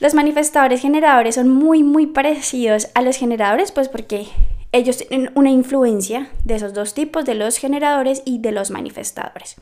Los 0.00 0.14
manifestadores 0.14 0.82
generadores 0.82 1.36
son 1.36 1.48
muy, 1.48 1.84
muy 1.84 2.08
parecidos 2.08 2.88
a 2.94 3.02
los 3.02 3.16
generadores, 3.16 3.70
pues 3.70 3.88
porque 3.88 4.26
ellos 4.72 4.98
tienen 4.98 5.30
una 5.34 5.50
influencia 5.50 6.30
de 6.44 6.56
esos 6.56 6.74
dos 6.74 6.94
tipos, 6.94 7.24
de 7.24 7.34
los 7.34 7.56
generadores 7.56 8.22
y 8.24 8.38
de 8.38 8.52
los 8.52 8.70
manifestadores. 8.70 9.56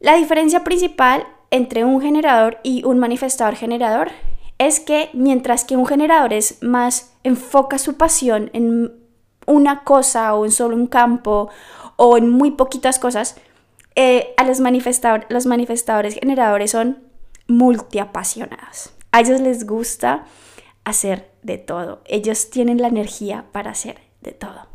La 0.00 0.16
diferencia 0.16 0.64
principal 0.64 1.26
entre 1.50 1.84
un 1.84 2.00
generador 2.00 2.58
y 2.62 2.84
un 2.84 2.98
manifestador 2.98 3.54
generador 3.54 4.10
es 4.58 4.80
que 4.80 5.10
mientras 5.12 5.64
que 5.64 5.76
un 5.76 5.86
generador 5.86 6.32
es 6.32 6.62
más 6.62 7.14
enfoca 7.22 7.78
su 7.78 7.96
pasión 7.96 8.50
en 8.52 8.92
una 9.46 9.84
cosa 9.84 10.34
o 10.34 10.44
en 10.44 10.52
solo 10.52 10.76
un 10.76 10.86
campo 10.86 11.50
o 11.96 12.16
en 12.16 12.30
muy 12.30 12.52
poquitas 12.52 12.98
cosas, 12.98 13.36
eh, 13.94 14.34
a 14.36 14.44
los, 14.44 14.60
los 15.28 15.46
manifestadores 15.46 16.14
generadores 16.14 16.70
son 16.70 16.98
multiapasionados. 17.46 18.90
A 19.12 19.20
ellos 19.20 19.40
les 19.40 19.66
gusta 19.66 20.24
hacer 20.84 21.30
de 21.42 21.58
todo. 21.58 22.02
Ellos 22.06 22.50
tienen 22.50 22.80
la 22.80 22.88
energía 22.88 23.44
para 23.52 23.70
hacer 23.70 24.03
de 24.24 24.32
todo. 24.32 24.66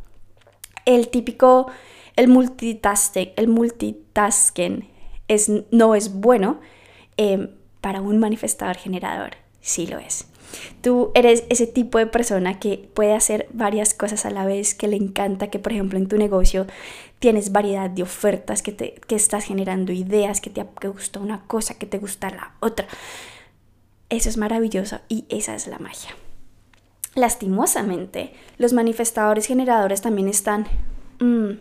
El 0.85 1.09
típico, 1.09 1.67
el 2.15 2.29
multitasking, 2.29 3.33
el 3.35 4.89
es, 5.27 5.51
no 5.71 5.95
es 5.95 6.13
bueno 6.13 6.59
eh, 7.17 7.49
para 7.81 8.01
un 8.01 8.17
manifestador 8.19 8.77
generador, 8.77 9.31
sí 9.61 9.87
lo 9.87 9.99
es. 9.99 10.25
Tú 10.81 11.11
eres 11.13 11.43
ese 11.49 11.67
tipo 11.67 11.99
de 11.99 12.07
persona 12.07 12.59
que 12.59 12.89
puede 12.93 13.13
hacer 13.13 13.47
varias 13.53 13.93
cosas 13.93 14.25
a 14.25 14.31
la 14.31 14.45
vez, 14.45 14.73
que 14.73 14.87
le 14.87 14.95
encanta, 14.95 15.49
que 15.49 15.59
por 15.59 15.73
ejemplo 15.73 15.99
en 15.99 16.07
tu 16.07 16.17
negocio 16.17 16.65
tienes 17.19 17.51
variedad 17.51 17.89
de 17.89 18.03
ofertas, 18.03 18.63
que, 18.63 18.71
te, 18.71 18.95
que 19.07 19.15
estás 19.15 19.43
generando 19.43 19.91
ideas, 19.91 20.41
que 20.41 20.49
te 20.49 20.63
gusta 20.87 21.19
una 21.19 21.41
cosa, 21.45 21.77
que 21.77 21.85
te 21.85 21.99
gusta 21.99 22.29
la 22.29 22.53
otra. 22.59 22.87
Eso 24.09 24.29
es 24.29 24.37
maravilloso 24.37 24.99
y 25.07 25.25
esa 25.29 25.53
es 25.53 25.67
la 25.67 25.77
magia. 25.77 26.15
Lastimosamente, 27.15 28.33
los 28.57 28.73
manifestadores 28.73 29.47
generadores 29.47 30.01
también 30.01 30.27
están 30.27 30.67
mm, 31.19 31.59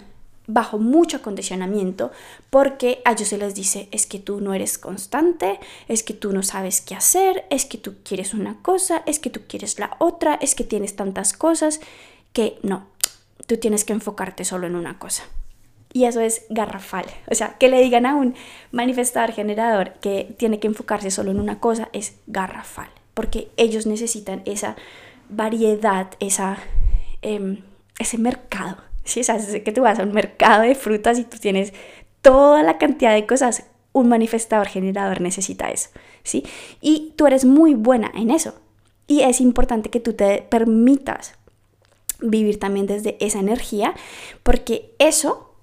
bajo 0.49 0.79
mucho 0.79 1.19
acondicionamiento 1.19 2.11
porque 2.51 3.01
a 3.05 3.13
ellos 3.13 3.29
se 3.29 3.39
les 3.39 3.55
dice 3.55 3.89
es 3.93 4.07
que 4.07 4.19
tú 4.19 4.41
no 4.41 4.55
eres 4.55 4.79
constante, 4.79 5.61
es 5.89 6.03
que 6.03 6.15
tú 6.15 6.33
no 6.33 6.43
sabes 6.43 6.81
qué 6.81 6.95
hacer, 6.95 7.45
es 7.51 7.67
que 7.67 7.79
tú 7.79 7.97
quieres 8.03 8.35
una 8.35 8.61
cosa, 8.63 9.03
es 9.07 9.19
que 9.19 9.31
tú 9.31 9.43
quieres 9.47 9.79
la 9.79 9.97
otra, 9.99 10.35
es 10.35 10.55
que 10.55 10.65
tienes 10.65 10.97
tantas 10.97 11.35
cosas 11.35 11.81
que 12.33 12.59
no, 12.63 12.87
tú 13.47 13.59
tienes 13.59 13.85
que 13.85 13.93
enfocarte 13.93 14.45
solo 14.45 14.67
en 14.67 14.75
una 14.75 14.99
cosa. 14.99 15.25
Y 15.93 16.05
eso 16.05 16.21
es 16.21 16.45
garrafal. 16.51 17.07
O 17.31 17.35
sea, 17.35 17.57
que 17.59 17.69
le 17.69 17.81
digan 17.81 18.05
a 18.05 18.15
un 18.15 18.35
manifestador 18.73 19.33
generador 19.33 19.95
que 20.01 20.35
tiene 20.39 20.61
que 20.61 20.67
enfocarse 20.67 21.11
solo 21.11 21.31
en 21.31 21.41
una 21.41 21.61
cosa 21.61 21.89
es 21.93 22.17
garrafal. 22.27 22.91
Porque 23.15 23.51
ellos 23.57 23.87
necesitan 23.87 24.43
esa 24.45 24.77
variedad, 25.29 26.11
esa, 26.21 26.59
em, 27.23 27.63
ese 27.99 28.19
mercado 28.19 28.89
si 29.09 29.25
sabes 29.25 29.63
que 29.63 29.73
tú 29.73 29.83
vas 29.83 29.99
a 29.99 30.03
un 30.03 30.13
mercado 30.13 30.63
de 30.63 30.75
frutas 30.75 31.19
y 31.19 31.25
tú 31.25 31.39
tienes 31.39 31.73
toda 32.21 32.63
la 32.63 32.79
cantidad 32.79 33.15
de 33.15 33.27
cosas, 33.27 33.65
un 33.93 34.09
manifestador 34.09 34.69
generador 34.69 35.21
necesita 35.21 35.71
eso, 35.71 35.89
¿sí? 36.23 36.45
Y 36.81 37.15
tú 37.17 37.27
eres 37.27 37.45
muy 37.45 37.75
buena 37.75 38.13
en 38.15 38.31
eso. 38.31 38.55
Y 39.07 39.23
es 39.23 39.41
importante 39.41 39.89
que 39.89 40.01
tú 40.01 40.13
te 40.13 40.43
permitas 40.43 41.35
vivir 42.21 42.59
también 42.59 42.87
desde 42.87 43.17
esa 43.25 43.39
energía, 43.39 43.95
porque 44.43 44.95
eso 44.99 45.55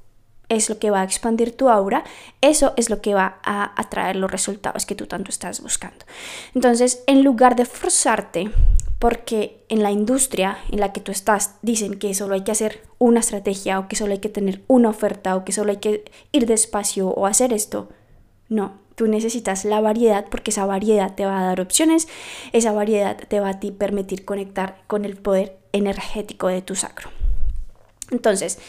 es 0.50 0.70
lo 0.70 0.80
que 0.80 0.90
va 0.90 1.02
a 1.02 1.04
expandir 1.04 1.56
tu 1.56 1.70
aura, 1.70 2.04
eso 2.42 2.74
es 2.78 2.90
lo 2.90 3.02
que 3.02 3.14
va 3.14 3.40
a 3.44 3.80
atraer 3.80 4.16
los 4.16 4.32
resultados 4.32 4.86
que 4.86 4.96
tú 4.96 5.06
tanto 5.06 5.30
estás 5.30 5.62
buscando. 5.62 6.06
Entonces, 6.56 7.04
en 7.06 7.24
lugar 7.24 7.56
de 7.56 7.66
forzarte 7.66 8.50
porque 9.00 9.64
en 9.70 9.84
la 9.84 9.92
industria 9.92 10.58
en 10.72 10.80
la 10.80 10.94
que 10.94 11.02
tú 11.02 11.12
estás 11.12 11.56
dicen 11.62 12.00
que 12.00 12.14
solo 12.14 12.36
hay 12.36 12.44
que 12.44 12.52
hacer 12.52 12.82
una 12.98 13.20
estrategia 13.20 13.80
o 13.80 13.88
que 13.88 13.96
solo 13.96 14.14
hay 14.14 14.20
que 14.20 14.30
tener 14.30 14.62
una 14.68 14.90
oferta 14.90 15.36
o 15.36 15.44
que 15.44 15.52
solo 15.52 15.72
hay 15.72 15.78
que 15.78 16.06
ir 16.32 16.46
despacio 16.46 17.10
o 17.10 17.26
hacer 17.26 17.54
esto. 17.54 17.90
No, 18.48 18.80
tú 18.96 19.08
necesitas 19.08 19.66
la 19.66 19.82
variedad 19.82 20.26
porque 20.30 20.52
esa 20.52 20.66
variedad 20.66 21.16
te 21.16 21.26
va 21.26 21.40
a 21.40 21.46
dar 21.46 21.62
opciones, 21.62 22.08
esa 22.54 22.72
variedad 22.72 23.18
te 23.18 23.40
va 23.40 23.50
a 23.50 23.60
ti 23.60 23.72
permitir 23.72 24.24
conectar 24.26 24.84
con 24.88 25.06
el 25.06 25.18
poder 25.18 25.58
energético 25.74 26.48
de 26.48 26.62
tu 26.62 26.76
sacro. 26.76 27.10
Entonces, 28.12 28.60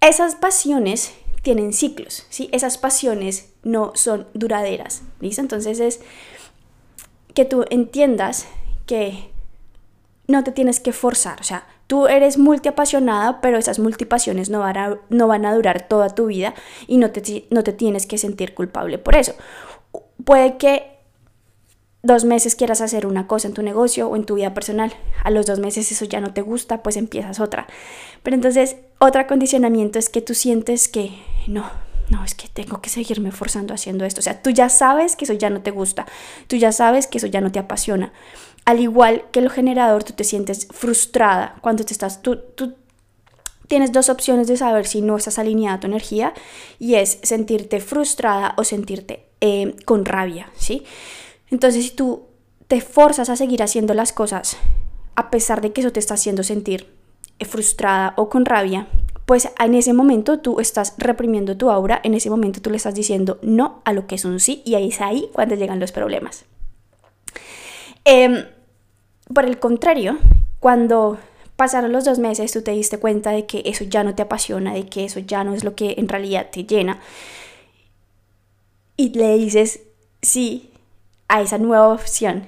esas 0.00 0.34
pasiones 0.34 1.12
tienen 1.42 1.72
ciclos, 1.72 2.26
¿sí? 2.28 2.48
Esas 2.52 2.78
pasiones 2.78 3.50
no 3.62 3.92
son 3.94 4.28
duraderas, 4.34 5.02
¿listo? 5.20 5.40
Entonces 5.40 5.80
es 5.80 6.00
que 7.34 7.44
tú 7.44 7.64
entiendas 7.70 8.46
que 8.86 9.30
no 10.28 10.44
te 10.44 10.52
tienes 10.52 10.80
que 10.80 10.92
forzar, 10.92 11.40
o 11.40 11.44
sea, 11.44 11.66
tú 11.86 12.06
eres 12.06 12.38
multiapasionada, 12.38 13.40
pero 13.40 13.58
esas 13.58 13.78
multipasiones 13.78 14.50
no 14.50 14.60
van 14.60 14.76
a, 14.76 14.98
no 15.10 15.26
van 15.26 15.44
a 15.44 15.54
durar 15.54 15.88
toda 15.88 16.08
tu 16.10 16.26
vida 16.26 16.54
y 16.86 16.96
no 16.96 17.10
te, 17.10 17.46
no 17.50 17.62
te 17.62 17.72
tienes 17.72 18.06
que 18.06 18.18
sentir 18.18 18.54
culpable 18.54 18.98
por 18.98 19.16
eso. 19.16 19.34
Puede 20.24 20.56
que 20.56 20.92
dos 22.02 22.24
meses 22.24 22.56
quieras 22.56 22.80
hacer 22.80 23.06
una 23.06 23.26
cosa 23.26 23.48
en 23.48 23.54
tu 23.54 23.62
negocio 23.62 24.08
o 24.08 24.16
en 24.16 24.24
tu 24.24 24.34
vida 24.34 24.54
personal, 24.54 24.92
a 25.22 25.30
los 25.30 25.46
dos 25.46 25.58
meses 25.58 25.90
eso 25.92 26.04
ya 26.04 26.20
no 26.20 26.32
te 26.32 26.42
gusta, 26.42 26.82
pues 26.82 26.96
empiezas 26.96 27.40
otra. 27.40 27.66
Pero 28.22 28.34
entonces, 28.34 28.76
otro 28.98 29.20
acondicionamiento 29.20 29.98
es 29.98 30.08
que 30.08 30.22
tú 30.22 30.34
sientes 30.34 30.88
que 30.88 31.10
no, 31.46 31.70
no, 32.08 32.24
es 32.24 32.34
que 32.34 32.48
tengo 32.48 32.80
que 32.80 32.90
seguirme 32.90 33.32
forzando 33.32 33.74
haciendo 33.74 34.04
esto. 34.04 34.20
O 34.20 34.22
sea, 34.22 34.42
tú 34.42 34.50
ya 34.50 34.68
sabes 34.68 35.16
que 35.16 35.24
eso 35.24 35.34
ya 35.34 35.50
no 35.50 35.62
te 35.62 35.70
gusta, 35.70 36.06
tú 36.46 36.56
ya 36.56 36.72
sabes 36.72 37.06
que 37.06 37.18
eso 37.18 37.26
ya 37.26 37.40
no 37.40 37.52
te 37.52 37.58
apasiona. 37.58 38.12
Al 38.64 38.80
igual 38.80 39.24
que 39.32 39.40
lo 39.40 39.50
generador, 39.50 40.04
tú 40.04 40.12
te 40.12 40.24
sientes 40.24 40.68
frustrada 40.70 41.56
cuando 41.60 41.84
te 41.84 41.92
estás, 41.92 42.22
tú, 42.22 42.36
tú 42.54 42.74
tienes 43.68 43.92
dos 43.92 44.08
opciones 44.08 44.46
de 44.46 44.56
saber 44.56 44.86
si 44.86 45.00
no 45.00 45.16
estás 45.16 45.38
alineada 45.38 45.76
a 45.76 45.80
tu 45.80 45.86
energía 45.86 46.34
y 46.78 46.94
es 46.96 47.18
sentirte 47.22 47.80
frustrada 47.80 48.54
o 48.56 48.64
sentirte 48.64 49.26
eh, 49.40 49.74
con 49.84 50.04
rabia, 50.04 50.50
¿sí? 50.56 50.84
Entonces, 51.50 51.84
si 51.84 51.90
tú 51.90 52.26
te 52.68 52.80
forzas 52.80 53.28
a 53.28 53.36
seguir 53.36 53.62
haciendo 53.62 53.94
las 53.94 54.12
cosas 54.12 54.56
a 55.14 55.30
pesar 55.30 55.60
de 55.60 55.72
que 55.72 55.80
eso 55.80 55.92
te 55.92 56.00
está 56.00 56.14
haciendo 56.14 56.42
sentir 56.42 56.94
eh, 57.38 57.44
frustrada 57.44 58.14
o 58.16 58.28
con 58.28 58.44
rabia, 58.44 58.88
pues 59.26 59.48
en 59.58 59.74
ese 59.74 59.92
momento 59.92 60.40
tú 60.40 60.60
estás 60.60 60.94
reprimiendo 60.98 61.56
tu 61.56 61.70
aura, 61.70 62.00
en 62.02 62.14
ese 62.14 62.30
momento 62.30 62.60
tú 62.60 62.70
le 62.70 62.76
estás 62.76 62.94
diciendo 62.94 63.38
no 63.42 63.82
a 63.84 63.92
lo 63.92 64.06
que 64.06 64.16
es 64.16 64.24
un 64.24 64.40
sí 64.40 64.62
y 64.64 64.74
es 64.74 65.00
ahí 65.00 65.28
cuando 65.32 65.54
llegan 65.54 65.80
los 65.80 65.92
problemas. 65.92 66.44
Em, 68.04 68.44
por 69.32 69.44
el 69.44 69.58
contrario, 69.58 70.18
cuando 70.58 71.18
pasaron 71.56 71.92
los 71.92 72.04
dos 72.04 72.18
meses 72.18 72.52
tú 72.52 72.62
te 72.62 72.72
diste 72.72 72.98
cuenta 72.98 73.30
de 73.30 73.46
que 73.46 73.62
eso 73.66 73.84
ya 73.84 74.02
no 74.02 74.14
te 74.14 74.22
apasiona, 74.22 74.74
de 74.74 74.86
que 74.86 75.04
eso 75.04 75.20
ya 75.20 75.44
no 75.44 75.54
es 75.54 75.64
lo 75.64 75.74
que 75.74 75.94
en 75.98 76.08
realidad 76.08 76.48
te 76.50 76.64
llena 76.64 77.00
y 78.96 79.10
le 79.10 79.36
dices 79.38 79.80
sí 80.20 80.70
a 81.28 81.40
esa 81.40 81.58
nueva 81.58 81.88
opción, 81.88 82.46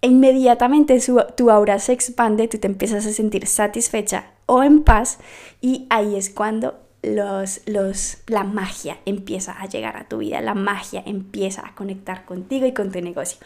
inmediatamente 0.00 0.98
tu 1.36 1.50
aura 1.50 1.78
se 1.78 1.92
expande, 1.92 2.48
tú 2.48 2.58
te 2.58 2.66
empiezas 2.66 3.06
a 3.06 3.12
sentir 3.12 3.46
satisfecha 3.46 4.32
o 4.52 4.62
en 4.62 4.82
paz 4.82 5.18
y 5.60 5.86
ahí 5.90 6.16
es 6.16 6.30
cuando 6.30 6.78
los, 7.02 7.62
los, 7.66 8.18
la 8.26 8.44
magia 8.44 8.98
empieza 9.06 9.52
a 9.52 9.66
llegar 9.66 9.96
a 9.96 10.08
tu 10.08 10.18
vida, 10.18 10.40
la 10.40 10.54
magia 10.54 11.02
empieza 11.06 11.66
a 11.66 11.74
conectar 11.74 12.24
contigo 12.24 12.66
y 12.66 12.72
con 12.72 12.92
tu 12.92 13.00
negocio. 13.00 13.38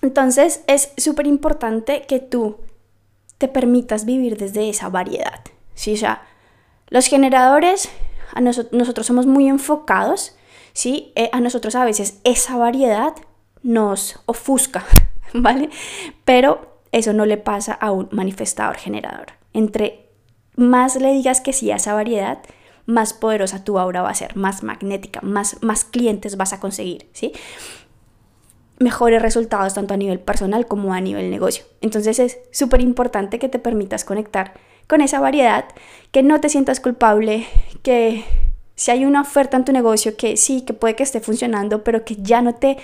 Entonces 0.00 0.62
es 0.66 0.92
súper 0.96 1.26
importante 1.26 2.02
que 2.06 2.20
tú 2.20 2.58
te 3.36 3.48
permitas 3.48 4.04
vivir 4.04 4.36
desde 4.36 4.68
esa 4.68 4.88
variedad. 4.88 5.40
¿sí? 5.74 5.94
O 5.94 5.96
sea, 5.96 6.22
los 6.88 7.06
generadores, 7.06 7.90
a 8.32 8.40
nosotros 8.40 9.06
somos 9.06 9.26
muy 9.26 9.48
enfocados, 9.48 10.36
¿sí? 10.72 11.12
Eh, 11.16 11.30
a 11.32 11.40
nosotros 11.40 11.74
a 11.74 11.84
veces 11.84 12.20
esa 12.24 12.56
variedad 12.56 13.14
nos 13.62 14.20
ofusca, 14.26 14.84
¿vale? 15.34 15.70
Pero 16.24 16.80
eso 16.92 17.12
no 17.12 17.26
le 17.26 17.36
pasa 17.36 17.72
a 17.74 17.90
un 17.90 18.08
manifestador 18.12 18.76
generador. 18.76 19.37
Entre 19.52 20.08
más 20.56 20.96
le 20.96 21.12
digas 21.12 21.40
que 21.40 21.52
sí 21.52 21.70
a 21.70 21.76
esa 21.76 21.94
variedad, 21.94 22.38
más 22.86 23.12
poderosa 23.12 23.64
tu 23.64 23.78
aura 23.78 24.02
va 24.02 24.10
a 24.10 24.14
ser, 24.14 24.34
más 24.36 24.62
magnética, 24.62 25.20
más, 25.22 25.62
más 25.62 25.84
clientes 25.84 26.36
vas 26.36 26.52
a 26.52 26.60
conseguir, 26.60 27.06
¿sí? 27.12 27.32
Mejores 28.78 29.20
resultados 29.20 29.74
tanto 29.74 29.92
a 29.92 29.96
nivel 29.96 30.20
personal 30.20 30.66
como 30.66 30.94
a 30.94 31.00
nivel 31.00 31.30
negocio. 31.30 31.64
Entonces 31.80 32.18
es 32.18 32.38
súper 32.50 32.80
importante 32.80 33.38
que 33.38 33.48
te 33.48 33.58
permitas 33.58 34.04
conectar 34.04 34.54
con 34.86 35.00
esa 35.02 35.20
variedad, 35.20 35.66
que 36.12 36.22
no 36.22 36.40
te 36.40 36.48
sientas 36.48 36.80
culpable, 36.80 37.46
que 37.82 38.24
Si 38.78 38.92
hay 38.92 39.04
una 39.04 39.22
oferta 39.22 39.56
en 39.56 39.64
tu 39.64 39.72
negocio 39.72 40.16
que 40.16 40.36
sí, 40.36 40.62
que 40.62 40.72
puede 40.72 40.94
que 40.94 41.02
esté 41.02 41.18
funcionando, 41.18 41.82
pero 41.82 42.04
que 42.04 42.14
ya 42.14 42.42
no 42.42 42.54
te 42.54 42.78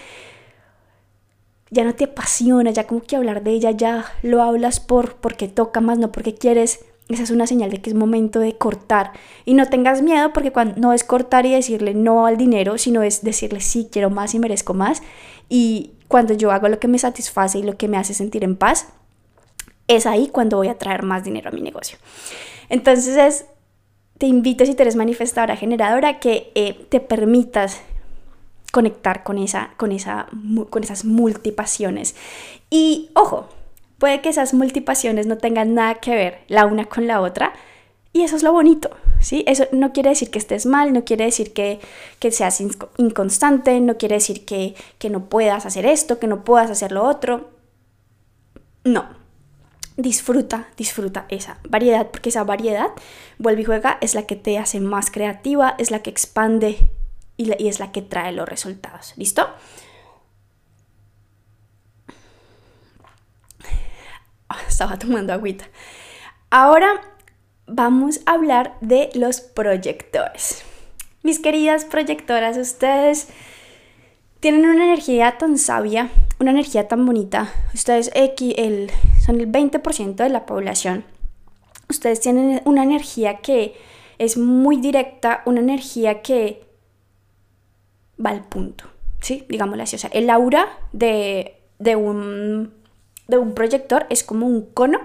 ya 1.75 1.85
no 1.85 1.95
te 1.95 2.05
apasiona, 2.05 2.71
ya 2.71 2.87
como 2.87 3.03
que 3.03 3.17
hablar 3.17 3.43
de 3.43 3.51
ella 3.51 3.71
ya 3.73 4.07
lo 4.23 4.43
hablas 4.43 4.81
por 4.81 5.17
porque 5.17 5.49
toca 5.49 5.81
más, 5.81 5.99
no 5.99 6.13
porque 6.13 6.35
quieres, 6.35 6.81
esa 7.09 7.23
es 7.23 7.31
una 7.31 7.47
señal 7.47 7.71
de 7.71 7.83
que 7.83 7.91
es 7.91 7.97
momento 7.97 8.41
de 8.41 8.57
cortar. 8.57 9.13
Y 9.45 9.55
no 9.55 9.67
tengas 9.67 10.01
miedo 10.01 10.33
porque 10.33 10.53
cuando 10.53 10.81
no 10.81 10.93
es 10.93 11.05
cortar 11.05 11.45
y 11.45 11.53
decirle 11.53 11.93
no 11.93 12.27
al 12.27 12.39
dinero, 12.39 12.79
sino 12.79 13.03
es 13.03 13.23
decirle 13.23 13.61
sí, 13.61 13.89
quiero 13.93 14.09
más 14.09 14.35
y 14.35 14.39
merezco 14.39 14.73
más. 14.73 15.03
Y 15.51 15.93
cuando 16.09 16.33
yo 16.33 16.51
hago 16.51 16.69
lo 16.69 16.79
que 16.79 16.89
me 16.89 16.99
satisface 16.99 17.59
y 17.59 17.63
lo 17.63 17.77
que 17.77 17.89
me 17.89 17.99
hace 17.99 18.15
sentir 18.15 18.45
en 18.45 18.57
paz, 18.57 18.89
es 19.87 20.07
ahí 20.07 20.29
cuando 20.29 20.57
voy 20.57 20.69
a 20.69 20.79
traer 20.79 21.03
más 21.03 21.25
dinero 21.25 21.51
a 21.51 21.53
mi 21.53 21.61
negocio. 21.61 21.99
Entonces 22.71 23.17
es, 23.17 23.45
te 24.17 24.27
invito 24.27 24.65
si 24.65 24.75
tú 24.75 24.83
eres 24.83 24.97
manifestadora 24.97 25.57
generadora 25.57 26.21
que 26.21 26.53
eh, 26.55 26.87
te 26.89 27.01
permitas 27.01 27.83
conectar 28.75 29.23
con, 29.23 29.39
esa, 29.39 29.71
con, 29.77 29.93
esa, 29.93 30.27
con 30.69 30.83
esas 30.83 31.05
multipasiones. 31.05 32.17
Y 32.71 33.11
ojo, 33.15 33.49
puede 33.99 34.21
que 34.21 34.31
esas 34.31 34.53
multipasiones 34.53 35.29
no 35.29 35.39
tengan 35.39 35.75
nada 35.75 35.95
que 35.95 36.11
ver 36.11 36.41
la 36.49 36.67
una 36.67 36.87
con 36.87 37.07
la 37.07 37.21
otra, 37.21 37.53
y 38.13 38.23
eso 38.23 38.35
es 38.35 38.43
lo 38.43 38.51
bonito, 38.51 38.91
¿sí? 39.21 39.45
Eso 39.47 39.67
no 39.71 39.93
quiere 39.93 40.11
decir 40.11 40.33
que 40.33 40.41
estés 40.41 40.67
mal, 40.67 40.93
no 40.93 41.05
quiere 41.05 41.25
decir 41.25 41.53
que, 41.53 41.79
que 42.19 42.33
seas 42.33 42.61
inconstante, 42.97 43.79
no 43.81 43.97
quiere 43.97 44.17
decir 44.17 44.45
que, 44.45 44.75
que 44.99 45.09
no 45.09 45.29
puedas 45.29 45.67
hacer 45.67 45.87
esto, 45.87 46.19
que 46.19 46.27
no 46.27 46.43
puedas 46.43 46.69
hacer 46.69 46.91
lo 46.91 47.05
otro. 47.05 47.51
No, 48.83 49.07
disfruta, 49.97 50.67
disfruta 50.77 51.27
esa 51.29 51.59
variedad, 51.69 52.09
porque 52.11 52.31
esa 52.31 52.43
variedad, 52.43 52.91
vuelve 53.39 53.63
y 53.63 53.67
juega, 53.67 53.99
es 54.01 54.17
la 54.17 54.25
que 54.25 54.35
te 54.35 54.59
hace 54.59 54.81
más 54.81 55.13
creativa, 55.13 55.77
es 55.79 55.93
la 55.93 56.01
que 56.01 56.11
expande 56.11 56.91
y, 57.37 57.69
es 57.69 57.81
la 57.81 57.93
que 57.93 58.03
trae 58.03 58.33
los 58.33 58.49
resultados. 58.49 59.15
¿Listo? 59.17 59.49
Ah, 64.49 64.59
estaba 64.69 64.99
tomando 64.99 65.33
agüita. 65.33 65.67
Ahora 66.51 67.01
vamos 67.67 68.21
a 68.27 68.33
hablar 68.33 68.77
de 68.81 69.11
los 69.15 69.41
proyectores. 69.41 70.63
Mis 71.23 71.39
queridas 71.39 71.87
proyectoras, 71.87 72.59
ustedes 72.59 73.29
tienen 74.41 74.67
una 74.67 74.85
energía 74.85 75.39
tan 75.39 75.57
sabia, 75.57 76.11
una 76.39 76.51
energía 76.51 76.87
tan 76.87 77.07
bonita. 77.07 77.51
Ustedes 77.73 78.11
son 79.25 79.41
el 79.41 79.51
20% 79.51 80.17
de 80.17 80.29
la 80.29 80.45
población. 80.45 81.05
Ustedes 81.89 82.21
tienen 82.21 82.61
una 82.67 82.83
energía 82.83 83.39
que 83.39 83.75
es 84.19 84.37
muy 84.37 84.77
directa, 84.77 85.43
una 85.47 85.61
energía 85.61 86.21
que 86.21 86.63
va 88.25 88.31
al 88.31 88.45
punto, 88.45 88.85
¿sí? 89.21 89.45
Digámoslo 89.49 89.83
así. 89.83 89.97
O 89.97 89.99
sea, 89.99 90.11
el 90.13 90.31
aura 90.31 90.69
de, 90.93 91.61
un, 91.97 92.73
de 93.29 93.39
un 93.39 93.55
proyector 93.55 94.07
es 94.11 94.25
como 94.25 94.47
un 94.47 94.67
cono 94.73 95.01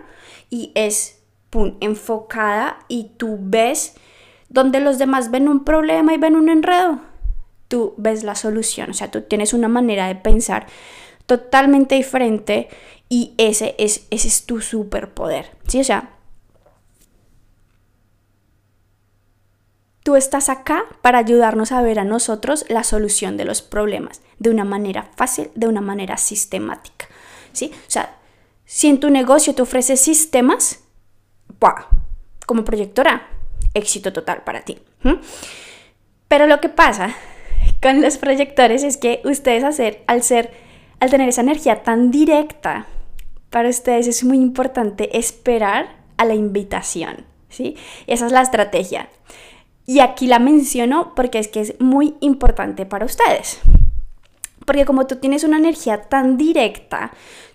y 0.49 0.71
es 0.75 1.21
pum, 1.49 1.75
enfocada 1.79 2.79
y 2.87 3.11
tú 3.17 3.37
ves 3.39 3.95
donde 4.49 4.79
los 4.79 4.97
demás 4.97 5.31
ven 5.31 5.47
un 5.47 5.63
problema 5.63 6.13
y 6.13 6.17
ven 6.17 6.35
un 6.35 6.49
enredo, 6.49 6.99
tú 7.67 7.93
ves 7.97 8.23
la 8.23 8.35
solución. 8.35 8.89
O 8.89 8.93
sea, 8.93 9.11
tú 9.11 9.21
tienes 9.21 9.53
una 9.53 9.67
manera 9.67 10.07
de 10.07 10.15
pensar 10.15 10.67
totalmente 11.25 11.95
diferente 11.95 12.67
y 13.07 13.33
ese 13.37 13.75
es, 13.77 14.07
ese 14.09 14.27
es 14.27 14.45
tu 14.45 14.61
superpoder, 14.61 15.51
¿sí? 15.67 15.79
O 15.79 15.83
sea, 15.83 16.11
Tú 20.09 20.15
estás 20.15 20.49
acá 20.49 20.85
para 21.03 21.19
ayudarnos 21.19 21.71
a 21.71 21.83
ver 21.83 21.99
a 21.99 22.03
nosotros 22.03 22.65
la 22.67 22.83
solución 22.83 23.37
de 23.37 23.45
los 23.45 23.61
problemas 23.61 24.21
de 24.39 24.49
una 24.49 24.65
manera 24.65 25.07
fácil, 25.15 25.51
de 25.53 25.67
una 25.67 25.81
manera 25.81 26.17
sistemática. 26.17 27.07
¿sí? 27.53 27.69
O 27.75 27.91
sea, 27.91 28.17
si 28.65 28.87
en 28.87 28.99
tu 28.99 29.11
negocio 29.11 29.53
te 29.53 29.61
ofreces 29.61 30.01
sistemas, 30.01 30.79
como 32.47 32.65
proyectora, 32.65 33.27
éxito 33.75 34.11
total 34.11 34.41
para 34.43 34.61
ti. 34.61 34.79
Pero 36.27 36.47
lo 36.47 36.59
que 36.59 36.69
pasa 36.69 37.13
con 37.79 38.01
los 38.01 38.17
proyectores 38.17 38.81
es 38.81 38.97
que 38.97 39.21
ustedes 39.25 39.63
hacer, 39.63 40.03
al 40.07 40.23
ser, 40.23 40.51
al 40.99 41.11
tener 41.11 41.29
esa 41.29 41.41
energía 41.41 41.83
tan 41.83 42.09
directa, 42.09 42.87
para 43.51 43.69
ustedes 43.69 44.07
es 44.07 44.23
muy 44.23 44.37
importante 44.37 45.19
esperar 45.19 45.97
a 46.17 46.25
la 46.25 46.33
invitación. 46.33 47.27
¿sí? 47.49 47.75
Esa 48.07 48.25
es 48.25 48.31
la 48.31 48.41
estrategia. 48.41 49.07
Y 49.89 50.01
aquí 50.01 50.27
la 50.27 50.37
menciono 50.37 51.13
porque 51.15 51.39
es 51.39 51.47
que 51.47 51.61
es 51.61 51.73
muy 51.79 52.13
importante 52.19 52.85
para 52.85 53.05
ustedes. 53.05 53.59
Porque 54.63 54.85
como 54.85 55.07
tú 55.07 55.15
tienes 55.15 55.43
una 55.43 55.57
energía 55.57 56.03
tan 56.03 56.37
directa, 56.37 57.11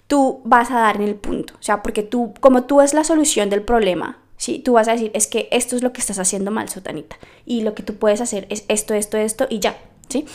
tú 0.08 0.40
vas 0.44 0.72
a 0.72 0.80
dar 0.80 0.96
en 0.96 1.02
el 1.02 1.14
punto. 1.14 1.54
O 1.54 1.62
sea, 1.62 1.80
porque 1.80 2.02
tú, 2.02 2.34
como 2.40 2.64
tú 2.64 2.80
es 2.80 2.92
la 2.92 3.04
solución 3.04 3.50
del 3.50 3.62
problema, 3.62 4.18
¿sí? 4.36 4.58
Tú 4.58 4.72
vas 4.72 4.88
a 4.88 4.94
decir, 4.94 5.12
es 5.14 5.28
que 5.28 5.46
esto 5.52 5.76
es 5.76 5.84
lo 5.84 5.92
que 5.92 6.00
estás 6.00 6.18
haciendo 6.18 6.50
mal, 6.50 6.68
Sutanita. 6.68 7.18
Y 7.46 7.60
lo 7.60 7.76
que 7.76 7.84
tú 7.84 7.98
puedes 7.98 8.20
hacer 8.20 8.48
es 8.50 8.64
esto, 8.66 8.94
esto, 8.94 9.16
esto 9.16 9.46
y 9.48 9.60
ya, 9.60 9.78
¿sí? 10.08 10.26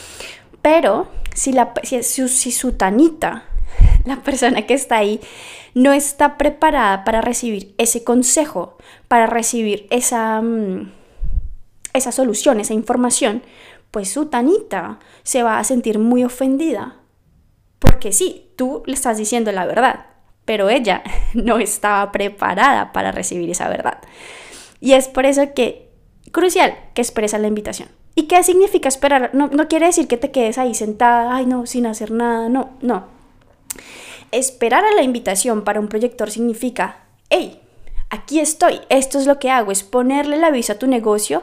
Pero 0.62 1.06
si, 1.34 1.52
la, 1.52 1.74
si, 1.82 2.02
si 2.02 2.50
Sutanita, 2.50 3.44
la 4.06 4.22
persona 4.22 4.66
que 4.66 4.72
está 4.72 4.96
ahí, 4.96 5.20
no 5.74 5.92
está 5.92 6.38
preparada 6.38 7.04
para 7.04 7.20
recibir 7.20 7.74
ese 7.76 8.04
consejo, 8.04 8.78
para 9.06 9.26
recibir 9.26 9.86
esa... 9.90 10.40
Mm, 10.40 10.99
esa 11.92 12.12
solución, 12.12 12.60
esa 12.60 12.74
información, 12.74 13.42
pues 13.90 14.10
su 14.10 14.26
tanita 14.26 14.98
se 15.22 15.42
va 15.42 15.58
a 15.58 15.64
sentir 15.64 15.98
muy 15.98 16.24
ofendida. 16.24 16.96
Porque 17.78 18.12
sí, 18.12 18.50
tú 18.56 18.82
le 18.86 18.94
estás 18.94 19.18
diciendo 19.18 19.52
la 19.52 19.66
verdad, 19.66 20.06
pero 20.44 20.68
ella 20.68 21.02
no 21.34 21.58
estaba 21.58 22.12
preparada 22.12 22.92
para 22.92 23.12
recibir 23.12 23.50
esa 23.50 23.68
verdad. 23.68 23.98
Y 24.80 24.92
es 24.92 25.08
por 25.08 25.26
eso 25.26 25.42
que, 25.54 25.90
crucial, 26.32 26.76
que 26.94 27.02
expresa 27.02 27.38
la 27.38 27.48
invitación. 27.48 27.88
¿Y 28.14 28.24
qué 28.24 28.42
significa 28.42 28.88
esperar? 28.88 29.30
No, 29.32 29.48
no 29.48 29.68
quiere 29.68 29.86
decir 29.86 30.08
que 30.08 30.16
te 30.16 30.30
quedes 30.30 30.58
ahí 30.58 30.74
sentada, 30.74 31.34
ay 31.34 31.46
no, 31.46 31.66
sin 31.66 31.86
hacer 31.86 32.10
nada, 32.10 32.48
no, 32.48 32.70
no. 32.80 33.06
Esperar 34.32 34.84
a 34.84 34.94
la 34.94 35.02
invitación 35.02 35.64
para 35.64 35.80
un 35.80 35.88
proyector 35.88 36.30
significa, 36.30 37.04
hey, 37.30 37.60
aquí 38.10 38.40
estoy, 38.40 38.80
esto 38.88 39.18
es 39.18 39.26
lo 39.26 39.38
que 39.38 39.50
hago, 39.50 39.72
es 39.72 39.82
ponerle 39.82 40.36
el 40.36 40.44
aviso 40.44 40.72
a 40.72 40.78
tu 40.78 40.86
negocio 40.86 41.42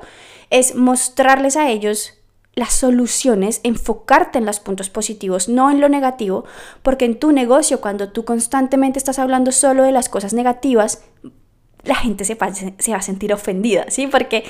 es 0.50 0.76
mostrarles 0.76 1.58
a 1.58 1.70
ellos 1.70 2.14
las 2.54 2.74
soluciones, 2.74 3.60
enfocarte 3.64 4.40
en 4.40 4.46
los 4.48 4.60
puntos 4.60 4.90
positivos, 4.90 5.48
no 5.48 5.70
en 5.70 5.80
lo 5.80 5.90
negativo, 5.90 6.44
porque 6.82 7.06
en 7.06 7.20
tu 7.20 7.32
negocio, 7.32 7.82
cuando 7.82 8.10
tú 8.10 8.26
constantemente 8.26 8.98
estás 8.98 9.20
hablando 9.20 9.52
solo 9.52 9.84
de 9.84 9.92
las 9.92 10.10
cosas 10.10 10.34
negativas, 10.34 11.04
la 11.84 11.96
gente 11.96 12.26
se 12.26 12.34
va, 12.34 12.52
se 12.54 12.92
va 12.92 12.98
a 12.98 13.02
sentir 13.04 13.32
ofendida, 13.32 13.86
¿sí? 13.90 14.08
Porque 14.08 14.44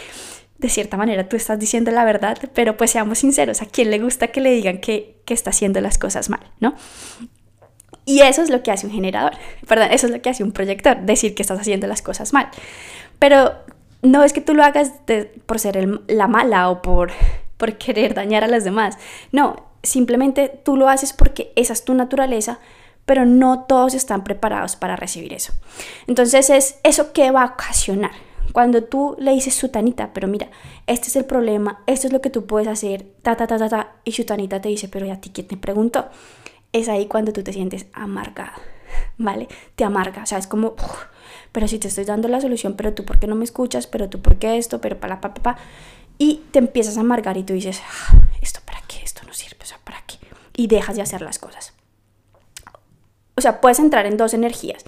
de 0.57 0.69
cierta 0.69 0.97
manera 0.97 1.27
tú 1.27 1.35
estás 1.35 1.59
diciendo 1.59 1.91
la 1.91 2.05
verdad, 2.05 2.37
pero 2.53 2.77
pues 2.77 2.91
seamos 2.91 3.19
sinceros, 3.19 3.61
¿a 3.61 3.65
quién 3.65 3.91
le 3.91 3.99
gusta 3.99 4.29
que 4.29 4.41
le 4.41 4.51
digan 4.51 4.79
que, 4.79 5.21
que 5.25 5.33
está 5.33 5.49
haciendo 5.49 5.81
las 5.81 5.97
cosas 5.97 6.29
mal, 6.29 6.51
¿no? 6.59 6.75
Y 8.05 8.21
eso 8.21 8.41
es 8.41 8.49
lo 8.49 8.63
que 8.63 8.71
hace 8.71 8.87
un 8.87 8.93
generador, 8.93 9.33
perdón, 9.67 9.89
eso 9.91 10.07
es 10.07 10.13
lo 10.13 10.21
que 10.21 10.29
hace 10.29 10.43
un 10.43 10.53
proyector, 10.53 11.01
decir 11.01 11.35
que 11.35 11.41
estás 11.41 11.59
haciendo 11.59 11.87
las 11.87 12.01
cosas 12.01 12.33
mal. 12.33 12.49
Pero 13.19 13.53
no 14.01 14.23
es 14.23 14.33
que 14.33 14.41
tú 14.41 14.53
lo 14.53 14.63
hagas 14.63 14.93
por 15.45 15.59
ser 15.59 16.01
la 16.07 16.27
mala 16.27 16.69
o 16.69 16.81
por, 16.81 17.11
por 17.57 17.77
querer 17.77 18.13
dañar 18.13 18.43
a 18.43 18.47
las 18.47 18.63
demás. 18.63 18.97
No, 19.31 19.67
simplemente 19.83 20.61
tú 20.63 20.77
lo 20.77 20.89
haces 20.89 21.13
porque 21.13 21.51
esa 21.55 21.73
es 21.73 21.85
tu 21.85 21.93
naturaleza, 21.93 22.59
pero 23.05 23.25
no 23.25 23.63
todos 23.63 23.93
están 23.93 24.23
preparados 24.23 24.75
para 24.75 24.95
recibir 24.95 25.33
eso. 25.33 25.53
Entonces 26.07 26.49
es 26.49 26.79
eso 26.83 27.13
que 27.13 27.31
va 27.31 27.43
a 27.43 27.53
ocasionar. 27.53 28.11
Cuando 28.51 28.83
tú 28.83 29.15
le 29.19 29.31
dices 29.31 29.55
Sutanita, 29.55 30.13
pero 30.13 30.27
mira, 30.27 30.49
este 30.87 31.07
es 31.07 31.15
el 31.15 31.25
problema, 31.25 31.83
esto 31.85 32.07
es 32.07 32.13
lo 32.13 32.21
que 32.21 32.29
tú 32.29 32.45
puedes 32.45 32.67
hacer, 32.67 33.05
ta, 33.21 33.35
ta, 33.35 33.45
ta, 33.45 33.57
ta, 33.57 33.69
ta, 33.69 33.95
y 34.03 34.13
Sutanita 34.13 34.61
te 34.61 34.69
dice, 34.69 34.87
pero 34.87 35.05
¿y 35.05 35.09
a 35.09 35.21
ti 35.21 35.31
quién 35.33 35.47
te 35.47 35.57
preguntó? 35.57 36.07
Es 36.73 36.89
ahí 36.89 37.07
cuando 37.07 37.33
tú 37.33 37.43
te 37.43 37.53
sientes 37.53 37.87
amargada, 37.93 38.53
¿vale? 39.17 39.47
Te 39.75 39.83
amarga, 39.83 40.23
o 40.23 40.25
sea, 40.25 40.37
es 40.37 40.47
como, 40.47 40.75
pero 41.51 41.67
si 41.67 41.79
te 41.79 41.87
estoy 41.87 42.05
dando 42.05 42.27
la 42.27 42.41
solución, 42.41 42.75
pero 42.75 42.93
tú 42.93 43.05
por 43.05 43.19
qué 43.19 43.27
no 43.27 43.35
me 43.35 43.43
escuchas, 43.43 43.87
pero 43.87 44.09
tú 44.09 44.21
por 44.21 44.37
qué 44.37 44.57
esto, 44.57 44.81
pero 44.81 44.99
para, 44.99 45.21
pa, 45.21 45.33
pa, 45.33 45.41
pa. 45.43 45.57
Y 46.17 46.41
te 46.51 46.59
empiezas 46.59 46.97
a 46.97 47.01
amargar 47.01 47.37
y 47.37 47.43
tú 47.43 47.53
dices, 47.53 47.81
ah, 47.85 48.19
esto 48.41 48.59
para 48.65 48.81
qué, 48.87 49.03
esto 49.03 49.21
no 49.25 49.33
sirve, 49.33 49.57
o 49.61 49.65
sea, 49.65 49.79
para 49.83 50.01
qué. 50.07 50.17
Y 50.55 50.67
dejas 50.67 50.95
de 50.95 51.01
hacer 51.01 51.21
las 51.21 51.39
cosas. 51.39 51.73
O 53.35 53.41
sea, 53.41 53.61
puedes 53.61 53.79
entrar 53.79 54.05
en 54.05 54.17
dos 54.17 54.33
energías. 54.33 54.83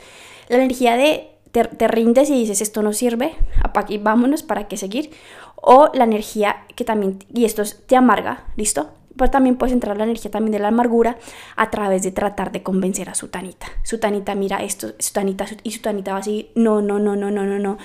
La 0.47 0.57
energía 0.57 0.95
de 0.95 1.29
te, 1.51 1.65
te 1.65 1.87
rindes 1.87 2.29
y 2.29 2.33
dices, 2.33 2.61
esto 2.61 2.81
no 2.81 2.93
sirve, 2.93 3.35
aquí 3.75 3.97
vámonos, 3.97 4.43
¿para 4.43 4.67
qué 4.67 4.77
seguir? 4.77 5.11
O 5.55 5.91
la 5.93 6.03
energía 6.03 6.65
que 6.75 6.83
también, 6.83 7.19
y 7.33 7.45
esto 7.45 7.63
te 7.85 7.95
amarga, 7.95 8.45
¿listo? 8.55 8.91
Pero 9.19 9.29
también 9.29 9.57
puedes 9.57 9.73
entrar 9.73 9.97
la 9.97 10.05
energía 10.05 10.31
también 10.31 10.53
de 10.53 10.59
la 10.59 10.69
amargura 10.69 11.17
a 11.57 11.69
través 11.69 12.01
de 12.03 12.11
tratar 12.11 12.51
de 12.51 12.63
convencer 12.63 13.09
a 13.09 13.15
su 13.15 13.27
tanita. 13.27 13.67
Su 13.83 13.99
tanita 13.99 14.33
mira 14.33 14.63
esto, 14.63 14.93
su 14.97 15.13
tanita 15.13 15.45
y 15.61 15.71
su 15.71 15.81
tanita 15.81 16.11
va 16.11 16.17
a 16.17 16.21
decir, 16.21 16.51
no, 16.55 16.81
no, 16.81 16.97
no, 16.99 17.15
no, 17.17 17.29
no, 17.29 17.45
no, 17.45 17.59
no. 17.59 17.77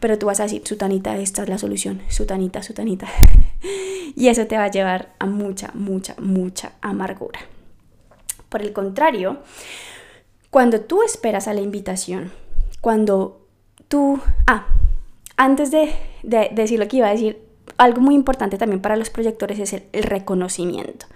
Pero 0.00 0.18
tú 0.18 0.26
vas 0.26 0.40
a 0.40 0.44
decir, 0.44 0.62
su 0.64 0.76
tanita, 0.76 1.16
esta 1.18 1.42
es 1.42 1.48
la 1.48 1.58
solución, 1.58 2.00
su 2.08 2.24
tanita, 2.24 2.62
su 2.62 2.72
tanita. 2.72 3.06
y 4.16 4.28
eso 4.28 4.46
te 4.46 4.56
va 4.56 4.64
a 4.64 4.70
llevar 4.70 5.10
a 5.18 5.26
mucha, 5.26 5.70
mucha, 5.74 6.14
mucha 6.18 6.72
amargura. 6.80 7.40
Por 8.48 8.62
el 8.62 8.72
contrario, 8.72 9.42
cuando 10.48 10.80
tú 10.80 11.02
esperas 11.02 11.48
a 11.48 11.54
la 11.54 11.60
invitación, 11.60 12.32
cuando 12.80 13.46
tú... 13.88 14.20
Ah, 14.46 14.66
antes 15.36 15.70
de, 15.70 15.94
decir 16.22 16.80
lo 16.80 16.88
que 16.88 16.96
iba 16.96 17.08
a 17.08 17.12
decir, 17.12 17.47
algo 17.78 18.00
muy 18.00 18.14
importante 18.14 18.58
también 18.58 18.82
para 18.82 18.96
los 18.96 19.10
proyectores 19.10 19.58
es 19.58 19.72
el, 19.72 20.02
reconocimiento. 20.02 21.06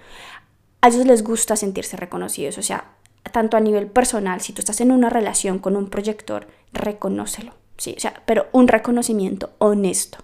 A 0.80 0.88
ellos 0.88 1.06
les 1.06 1.22
gusta 1.22 1.56
sentirse 1.56 1.96
reconocidos, 1.96 2.58
o 2.58 2.62
sea, 2.62 2.92
tanto 3.30 3.56
a 3.56 3.60
nivel 3.60 3.86
personal, 3.86 4.40
si 4.40 4.52
tú 4.52 4.60
estás 4.60 4.80
en 4.80 4.90
una 4.90 5.10
relación 5.10 5.58
con 5.58 5.76
un 5.76 5.88
proyector, 5.88 6.48
reconócelo, 6.72 7.52
sí, 7.76 7.94
o 7.96 8.00
sea, 8.00 8.22
pero 8.26 8.46
un 8.52 8.68
reconocimiento 8.68 9.50
honesto 9.58 10.18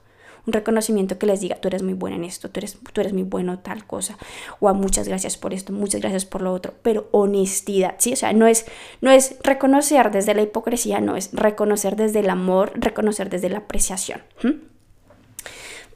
un 0.49 0.53
reconocimiento 0.55 1.19
que 1.19 1.27
les 1.27 1.41
diga, 1.41 1.57
tú 1.57 1.69
eres 1.69 1.83
muy 1.83 1.93
buena 1.93 2.17
en 2.17 2.25
esto, 2.25 2.49
tú 2.49 2.59
eres, 2.59 2.79
tú 2.95 3.01
eres 3.03 3.13
muy 3.13 3.23
bueno 3.23 3.59
tal 3.59 3.87
cosa, 3.87 4.17
o 4.61 4.71
a 4.71 4.73
muchas 4.73 5.07
gracias 5.07 5.37
por 5.37 5.53
esto, 5.53 5.75
muchas 5.75 6.01
gracias 6.01 6.25
por 6.25 6.41
lo 6.41 6.55
otro, 6.55 6.73
pero 6.83 7.07
honestidad, 7.13 7.97
¿sí? 7.99 8.15
O 8.15 8.17
sea, 8.17 8.33
no 8.33 8.47
es, 8.47 8.65
no 9.03 9.11
es 9.11 9.37
reconocer 9.45 10.11
desde 10.11 10.35
la 10.35 10.41
hipocresía, 10.41 11.01
no 11.01 11.17
es 11.17 11.29
reconocer 11.33 11.97
desde 11.97 12.21
el 12.21 12.31
amor, 12.31 12.73
reconocer 12.75 13.29
desde 13.29 13.51
la 13.51 13.59
apreciación. 13.59 14.23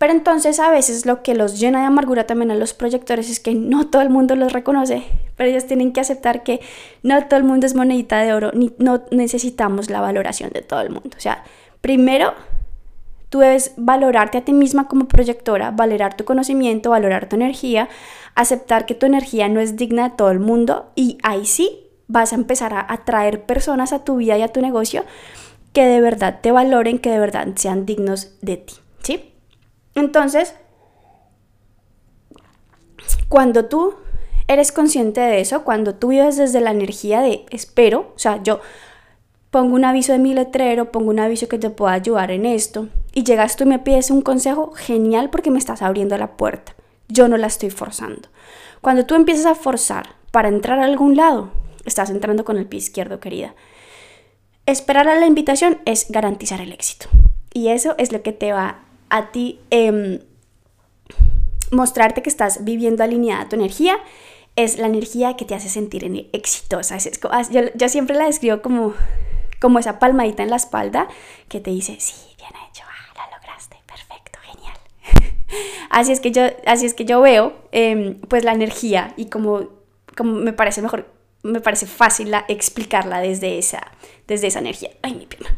Pero 0.02 0.14
entonces 0.14 0.58
a 0.58 0.68
veces 0.68 1.06
lo 1.06 1.22
que 1.22 1.32
los 1.32 1.60
llena 1.60 1.78
de 1.78 1.86
amargura 1.86 2.26
también 2.26 2.50
a 2.50 2.56
los 2.56 2.74
proyectores 2.74 3.30
es 3.30 3.38
que 3.38 3.54
no 3.54 3.86
todo 3.86 4.02
el 4.02 4.10
mundo 4.10 4.34
los 4.34 4.52
reconoce, 4.52 5.04
pero 5.36 5.48
ellos 5.48 5.68
tienen 5.68 5.92
que 5.92 6.00
aceptar 6.00 6.42
que 6.42 6.58
no 7.04 7.24
todo 7.28 7.38
el 7.38 7.44
mundo 7.44 7.66
es 7.66 7.76
monedita 7.76 8.18
de 8.18 8.34
oro, 8.34 8.50
ni 8.52 8.72
no 8.78 9.04
necesitamos 9.12 9.90
la 9.90 10.00
valoración 10.00 10.50
de 10.50 10.62
todo 10.62 10.80
el 10.80 10.90
mundo. 10.90 11.10
O 11.16 11.20
sea, 11.20 11.44
primero 11.80 12.34
Tú 13.28 13.38
debes 13.38 13.74
valorarte 13.76 14.38
a 14.38 14.44
ti 14.44 14.52
misma 14.52 14.88
como 14.88 15.06
proyectora, 15.06 15.70
valorar 15.70 16.16
tu 16.16 16.24
conocimiento, 16.24 16.90
valorar 16.90 17.28
tu 17.28 17.36
energía, 17.36 17.88
aceptar 18.34 18.86
que 18.86 18.94
tu 18.94 19.06
energía 19.06 19.48
no 19.48 19.60
es 19.60 19.76
digna 19.76 20.08
de 20.08 20.16
todo 20.16 20.32
el 20.32 20.40
mundo 20.40 20.90
y 20.96 21.16
ahí 21.22 21.46
sí 21.46 21.86
vas 22.08 22.32
a 22.32 22.34
empezar 22.34 22.74
a 22.74 22.92
atraer 22.92 23.44
personas 23.44 23.92
a 23.92 24.02
tu 24.02 24.16
vida 24.16 24.36
y 24.36 24.42
a 24.42 24.48
tu 24.48 24.60
negocio 24.60 25.04
que 25.72 25.86
de 25.86 26.00
verdad 26.00 26.40
te 26.42 26.50
valoren, 26.50 26.98
que 26.98 27.10
de 27.10 27.20
verdad 27.20 27.46
sean 27.54 27.86
dignos 27.86 28.34
de 28.42 28.56
ti, 28.56 28.74
¿sí? 29.02 29.31
Entonces, 29.94 30.54
cuando 33.28 33.66
tú 33.66 33.94
eres 34.48 34.72
consciente 34.72 35.20
de 35.20 35.40
eso, 35.40 35.64
cuando 35.64 35.94
tú 35.94 36.08
vives 36.08 36.36
desde 36.36 36.60
la 36.60 36.70
energía 36.70 37.20
de 37.20 37.46
espero, 37.50 38.12
o 38.14 38.18
sea, 38.18 38.42
yo 38.42 38.60
pongo 39.50 39.74
un 39.74 39.84
aviso 39.84 40.12
de 40.12 40.18
mi 40.18 40.34
letrero, 40.34 40.90
pongo 40.92 41.10
un 41.10 41.20
aviso 41.20 41.48
que 41.48 41.58
te 41.58 41.70
pueda 41.70 41.92
ayudar 41.92 42.30
en 42.30 42.46
esto, 42.46 42.88
y 43.12 43.24
llegas 43.24 43.56
tú 43.56 43.64
y 43.64 43.68
me 43.68 43.78
pides 43.78 44.10
un 44.10 44.22
consejo, 44.22 44.72
genial 44.72 45.30
porque 45.30 45.50
me 45.50 45.58
estás 45.58 45.82
abriendo 45.82 46.16
la 46.16 46.36
puerta. 46.36 46.74
Yo 47.08 47.28
no 47.28 47.36
la 47.36 47.48
estoy 47.48 47.70
forzando. 47.70 48.28
Cuando 48.80 49.04
tú 49.04 49.14
empiezas 49.14 49.46
a 49.46 49.54
forzar 49.54 50.16
para 50.30 50.48
entrar 50.48 50.78
a 50.78 50.84
algún 50.84 51.16
lado, 51.16 51.50
estás 51.84 52.10
entrando 52.10 52.44
con 52.44 52.56
el 52.56 52.66
pie 52.66 52.78
izquierdo, 52.78 53.20
querida. 53.20 53.54
Esperar 54.64 55.08
a 55.08 55.18
la 55.18 55.26
invitación 55.26 55.80
es 55.84 56.06
garantizar 56.08 56.60
el 56.60 56.72
éxito. 56.72 57.08
Y 57.52 57.68
eso 57.68 57.94
es 57.98 58.12
lo 58.12 58.22
que 58.22 58.32
te 58.32 58.52
va 58.52 58.84
a 59.12 59.30
ti 59.30 59.60
eh, 59.70 60.24
mostrarte 61.70 62.22
que 62.22 62.30
estás 62.30 62.64
viviendo 62.64 63.04
alineada 63.04 63.48
tu 63.48 63.56
energía. 63.56 63.98
Es 64.56 64.78
la 64.78 64.86
energía 64.86 65.36
que 65.36 65.44
te 65.44 65.54
hace 65.54 65.68
sentir 65.68 66.28
exitosa. 66.32 66.98
Yo, 67.50 67.88
siempre 67.88 68.16
la 68.16 68.26
describo 68.26 68.60
como 68.60 68.94
como 69.60 69.78
esa 69.78 70.00
palmadita 70.00 70.42
en 70.42 70.50
la 70.50 70.56
espalda 70.56 71.06
que 71.48 71.60
te 71.60 71.70
dice, 71.70 71.96
sí, 72.00 72.34
bien 72.36 72.50
hecho, 72.68 72.82
ah, 72.84 73.28
lo 73.30 73.36
lograste, 73.36 73.76
perfecto, 73.86 74.40
genial. 74.42 74.76
así, 75.90 76.10
es 76.10 76.18
que 76.18 76.32
yo, 76.32 76.42
así 76.66 76.84
es 76.84 76.94
que 76.94 77.04
yo 77.04 77.20
veo 77.20 77.54
em, 77.70 78.18
pues 78.22 78.42
la 78.42 78.52
energía 78.52 79.14
y 79.16 79.26
como, 79.26 79.68
como 80.16 80.32
me 80.32 80.52
parece 80.52 80.82
mejor, 80.82 81.06
me 81.44 81.60
parece 81.60 81.86
fácil 81.86 82.32
la, 82.32 82.44
explicarla 82.48 83.20
desde 83.20 83.56
esa, 83.58 83.92
desde 84.26 84.48
esa 84.48 84.58
energía. 84.58 84.90
Ay, 85.00 85.14
mi 85.14 85.26
pierna. 85.26 85.56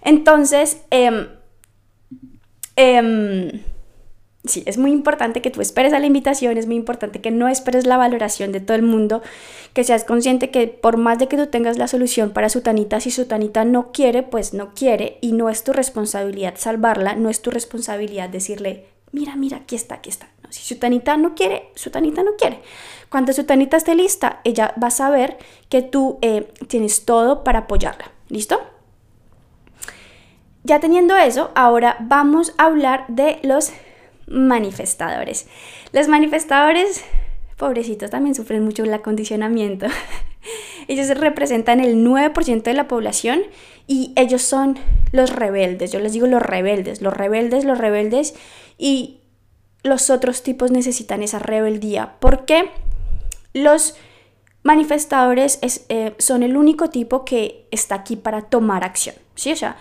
Entonces, 0.00 0.80
eh, 0.90 1.28
sí, 4.44 4.62
es 4.66 4.78
muy 4.78 4.92
importante 4.92 5.42
que 5.42 5.50
tú 5.50 5.60
esperes 5.60 5.92
a 5.92 5.98
la 5.98 6.06
invitación, 6.06 6.56
es 6.56 6.66
muy 6.66 6.76
importante 6.76 7.20
que 7.20 7.30
no 7.30 7.48
esperes 7.48 7.86
la 7.86 7.96
valoración 7.96 8.52
de 8.52 8.60
todo 8.60 8.76
el 8.76 8.82
mundo, 8.82 9.22
que 9.72 9.84
seas 9.84 10.04
consciente 10.04 10.50
que 10.50 10.68
por 10.68 10.96
más 10.96 11.18
de 11.18 11.28
que 11.28 11.36
tú 11.36 11.46
tengas 11.46 11.78
la 11.78 11.88
solución 11.88 12.30
para 12.30 12.48
su 12.48 12.60
tanita, 12.60 13.00
si 13.00 13.10
su 13.10 13.26
tanita 13.26 13.64
no 13.64 13.92
quiere, 13.92 14.22
pues 14.22 14.54
no 14.54 14.74
quiere 14.74 15.18
y 15.20 15.32
no 15.32 15.50
es 15.50 15.64
tu 15.64 15.72
responsabilidad 15.72 16.54
salvarla, 16.56 17.14
no 17.14 17.30
es 17.30 17.42
tu 17.42 17.50
responsabilidad 17.50 18.28
decirle, 18.28 18.86
mira, 19.12 19.36
mira, 19.36 19.58
aquí 19.58 19.74
está, 19.74 19.96
aquí 19.96 20.10
está. 20.10 20.28
si 20.50 20.62
su 20.62 20.78
tanita 20.78 21.16
no 21.16 21.34
quiere, 21.34 21.70
su 21.74 21.90
tanita 21.90 22.22
no 22.22 22.36
quiere. 22.36 22.60
Cuando 23.10 23.32
su 23.32 23.44
tanita 23.44 23.76
esté 23.76 23.94
lista, 23.94 24.40
ella 24.44 24.74
va 24.82 24.88
a 24.88 24.90
saber 24.90 25.38
que 25.68 25.82
tú 25.82 26.18
eh, 26.20 26.52
tienes 26.68 27.04
todo 27.04 27.42
para 27.42 27.60
apoyarla. 27.60 28.12
¿Listo? 28.28 28.60
Ya 30.68 30.80
teniendo 30.80 31.16
eso, 31.16 31.50
ahora 31.54 31.96
vamos 31.98 32.52
a 32.58 32.66
hablar 32.66 33.06
de 33.08 33.38
los 33.42 33.72
manifestadores. 34.26 35.46
Los 35.92 36.08
manifestadores, 36.08 37.06
pobrecitos, 37.56 38.10
también 38.10 38.34
sufren 38.34 38.62
mucho 38.62 38.84
el 38.84 38.92
acondicionamiento. 38.92 39.86
ellos 40.88 41.08
representan 41.18 41.80
el 41.80 42.04
9% 42.04 42.64
de 42.64 42.74
la 42.74 42.86
población 42.86 43.40
y 43.86 44.12
ellos 44.14 44.42
son 44.42 44.78
los 45.10 45.30
rebeldes. 45.30 45.90
Yo 45.90 46.00
les 46.00 46.12
digo 46.12 46.26
los 46.26 46.42
rebeldes, 46.42 47.00
los 47.00 47.14
rebeldes, 47.14 47.64
los 47.64 47.78
rebeldes 47.78 48.34
y 48.76 49.20
los 49.82 50.10
otros 50.10 50.42
tipos 50.42 50.70
necesitan 50.70 51.22
esa 51.22 51.38
rebeldía. 51.38 52.16
porque 52.20 52.68
Los 53.54 53.96
manifestadores 54.62 55.60
eh, 55.62 56.14
son 56.18 56.42
el 56.42 56.58
único 56.58 56.90
tipo 56.90 57.24
que 57.24 57.66
está 57.70 57.94
aquí 57.94 58.16
para 58.16 58.42
tomar 58.42 58.84
acción. 58.84 59.14
¿Sí? 59.34 59.50
O 59.50 59.56
sea, 59.56 59.78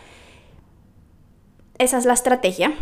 esa 1.79 1.97
es 1.97 2.05
la 2.05 2.13
estrategia. 2.13 2.73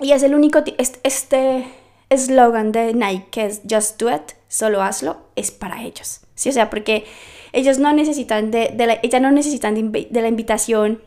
Y 0.00 0.12
es 0.12 0.22
el 0.22 0.34
único, 0.34 0.62
este 1.02 1.66
eslogan 2.10 2.72
de 2.72 2.94
Nike 2.94 3.26
que 3.30 3.46
es 3.46 3.62
Just 3.68 4.00
Do 4.00 4.14
It, 4.14 4.32
solo 4.48 4.82
hazlo, 4.82 5.18
es 5.36 5.50
para 5.50 5.82
ellos. 5.82 6.20
¿sí? 6.34 6.48
O 6.48 6.52
sea, 6.52 6.70
porque 6.70 7.04
ellos 7.52 7.78
no 7.78 7.92
necesitan 7.92 8.50
de, 8.50 8.74
la, 8.76 9.20
no 9.20 9.30
necesitan 9.30 9.92
de, 9.92 10.08
la 10.10 10.28
invitación 10.28 11.02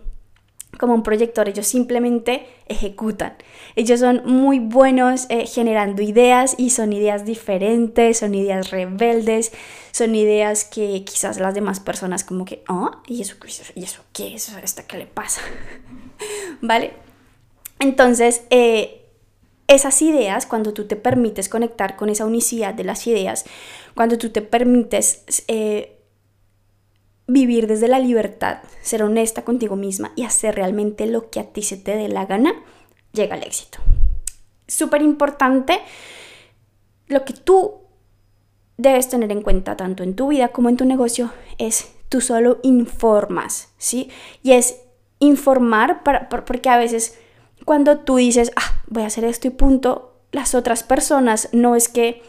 como 0.79 0.93
un 0.93 1.03
proyector, 1.03 1.49
ellos 1.49 1.67
simplemente 1.67 2.47
ejecutan. 2.67 3.33
Ellos 3.77 3.99
son 3.99 4.23
muy 4.25 4.57
buenos 4.57 5.27
eh, 5.29 5.45
generando 5.45 6.01
ideas 6.01 6.55
y 6.57 6.71
son 6.71 6.93
ideas 6.93 7.25
diferentes, 7.25 8.17
son 8.17 8.33
ideas 8.33 8.71
rebeldes, 8.71 9.51
son 9.91 10.15
ideas 10.15 10.65
que 10.65 11.05
quizás 11.05 11.39
las 11.39 11.53
demás 11.53 11.79
personas 11.79 12.23
como 12.23 12.43
que, 12.43 12.63
oh, 12.69 12.89
¿y 13.05 13.21
eso, 13.21 13.35
¿y 13.75 13.83
eso 13.83 14.01
qué 14.13 14.33
es? 14.33 14.49
¿Esto 14.49 14.81
qué 14.87 14.97
le 14.97 15.05
pasa? 15.05 15.41
¿Vale? 16.61 16.93
Entonces, 17.77 18.45
eh, 18.49 19.05
esas 19.67 20.01
ideas, 20.01 20.47
cuando 20.47 20.73
tú 20.73 20.87
te 20.87 20.95
permites 20.95 21.47
conectar 21.47 21.97
con 21.97 22.09
esa 22.09 22.25
unicidad 22.25 22.73
de 22.73 22.83
las 22.83 23.05
ideas, 23.05 23.45
cuando 23.93 24.17
tú 24.17 24.31
te 24.31 24.41
permites 24.41 25.23
eh, 25.47 25.99
vivir 27.27 27.67
desde 27.67 27.87
la 27.87 27.99
libertad, 27.99 28.57
ser 28.81 29.03
honesta 29.03 29.43
contigo 29.43 29.75
misma 29.75 30.13
y 30.15 30.23
hacer 30.23 30.55
realmente 30.55 31.05
lo 31.05 31.29
que 31.29 31.41
a 31.41 31.43
ti 31.43 31.61
se 31.61 31.77
te 31.77 31.95
dé 31.95 32.07
la 32.07 32.25
gana, 32.25 32.55
llega 33.17 33.35
el 33.35 33.43
éxito. 33.43 33.79
Súper 34.67 35.01
importante 35.01 35.81
lo 37.07 37.25
que 37.25 37.33
tú 37.33 37.81
debes 38.77 39.09
tener 39.09 39.31
en 39.31 39.41
cuenta 39.41 39.75
tanto 39.75 40.03
en 40.03 40.15
tu 40.15 40.29
vida 40.29 40.49
como 40.49 40.69
en 40.69 40.77
tu 40.77 40.85
negocio 40.85 41.31
es 41.57 41.91
tú 42.09 42.21
solo 42.21 42.59
informas, 42.63 43.69
¿sí? 43.77 44.09
Y 44.43 44.53
es 44.53 44.81
informar 45.19 46.03
para, 46.03 46.29
porque 46.29 46.69
a 46.69 46.77
veces 46.77 47.17
cuando 47.65 47.99
tú 47.99 48.17
dices, 48.17 48.51
ah, 48.55 48.81
voy 48.87 49.03
a 49.03 49.07
hacer 49.07 49.25
esto 49.25 49.47
y 49.47 49.51
punto, 49.51 50.13
las 50.31 50.55
otras 50.55 50.83
personas 50.83 51.49
no 51.51 51.75
es 51.75 51.89
que 51.89 52.21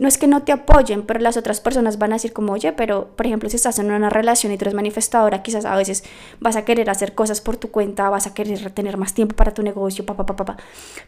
no 0.00 0.08
es 0.08 0.16
que 0.16 0.26
no 0.26 0.44
te 0.44 0.50
apoyen, 0.50 1.02
pero 1.02 1.20
las 1.20 1.36
otras 1.36 1.60
personas 1.60 1.98
van 1.98 2.12
a 2.12 2.16
decir 2.16 2.32
como, 2.32 2.54
oye, 2.54 2.72
pero 2.72 3.08
por 3.16 3.26
ejemplo, 3.26 3.50
si 3.50 3.56
estás 3.56 3.78
en 3.78 3.92
una 3.92 4.08
relación 4.08 4.50
y 4.50 4.56
tú 4.56 4.64
eres 4.64 4.72
manifestadora, 4.72 5.42
quizás 5.42 5.66
a 5.66 5.76
veces 5.76 6.04
vas 6.40 6.56
a 6.56 6.64
querer 6.64 6.88
hacer 6.88 7.14
cosas 7.14 7.42
por 7.42 7.58
tu 7.58 7.70
cuenta, 7.70 8.08
vas 8.08 8.26
a 8.26 8.32
querer 8.32 8.70
tener 8.70 8.96
más 8.96 9.12
tiempo 9.12 9.36
para 9.36 9.52
tu 9.52 9.62
negocio, 9.62 10.06
papá, 10.06 10.24
papá, 10.24 10.46
papá. 10.46 10.62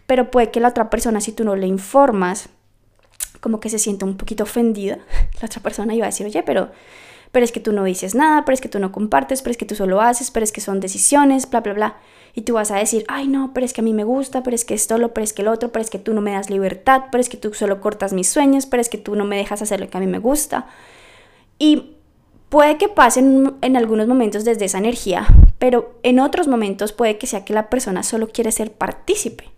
Pero 0.04 0.30
puede 0.30 0.50
que 0.50 0.60
la 0.60 0.68
otra 0.68 0.90
persona, 0.90 1.22
si 1.22 1.32
tú 1.32 1.42
no 1.42 1.56
le 1.56 1.66
informas, 1.66 2.50
como 3.40 3.60
que 3.60 3.70
se 3.70 3.78
sienta 3.78 4.04
un 4.04 4.18
poquito 4.18 4.42
ofendida, 4.42 4.98
la 5.40 5.46
otra 5.46 5.62
persona 5.62 5.94
iba 5.94 6.04
a 6.04 6.10
decir, 6.10 6.26
oye, 6.26 6.42
pero 6.42 6.70
pero 7.32 7.44
es 7.44 7.50
que 7.50 7.60
tú 7.60 7.72
no 7.72 7.82
dices 7.82 8.14
nada, 8.14 8.44
pero 8.44 8.54
es 8.54 8.60
que 8.60 8.68
tú 8.68 8.78
no 8.78 8.92
compartes, 8.92 9.40
pero 9.42 9.50
es 9.52 9.56
que 9.56 9.64
tú 9.64 9.74
solo 9.74 10.00
haces, 10.02 10.30
pero 10.30 10.44
es 10.44 10.52
que 10.52 10.60
son 10.60 10.80
decisiones, 10.80 11.48
bla, 11.48 11.60
bla, 11.60 11.72
bla. 11.72 11.96
Y 12.34 12.42
tú 12.42 12.54
vas 12.54 12.70
a 12.70 12.76
decir, 12.76 13.04
ay 13.08 13.26
no, 13.26 13.52
pero 13.54 13.66
es 13.66 13.72
que 13.72 13.80
a 13.80 13.84
mí 13.84 13.94
me 13.94 14.04
gusta, 14.04 14.42
pero 14.42 14.54
es 14.54 14.64
que 14.64 14.74
esto, 14.74 14.98
lo, 14.98 15.12
pero 15.12 15.24
es 15.24 15.32
que 15.32 15.42
el 15.42 15.48
otro, 15.48 15.72
pero 15.72 15.82
es 15.82 15.90
que 15.90 15.98
tú 15.98 16.12
no 16.12 16.20
me 16.20 16.32
das 16.32 16.50
libertad, 16.50 17.04
pero 17.10 17.20
es 17.20 17.30
que 17.30 17.38
tú 17.38 17.52
solo 17.54 17.80
cortas 17.80 18.12
mis 18.12 18.28
sueños, 18.28 18.66
pero 18.66 18.80
es 18.82 18.88
que 18.88 18.98
tú 18.98 19.16
no 19.16 19.24
me 19.24 19.36
dejas 19.36 19.62
hacer 19.62 19.80
lo 19.80 19.88
que 19.88 19.96
a 19.96 20.00
mí 20.00 20.06
me 20.06 20.18
gusta. 20.18 20.66
Y 21.58 21.96
puede 22.50 22.76
que 22.76 22.88
pasen 22.88 23.54
en 23.62 23.76
algunos 23.78 24.06
momentos 24.06 24.44
desde 24.44 24.66
esa 24.66 24.78
energía, 24.78 25.26
pero 25.58 25.98
en 26.02 26.20
otros 26.20 26.48
momentos 26.48 26.92
puede 26.92 27.16
que 27.16 27.26
sea 27.26 27.46
que 27.46 27.54
la 27.54 27.70
persona 27.70 28.02
solo 28.02 28.28
quiere 28.28 28.52
ser 28.52 28.72
partícipe. 28.72 29.50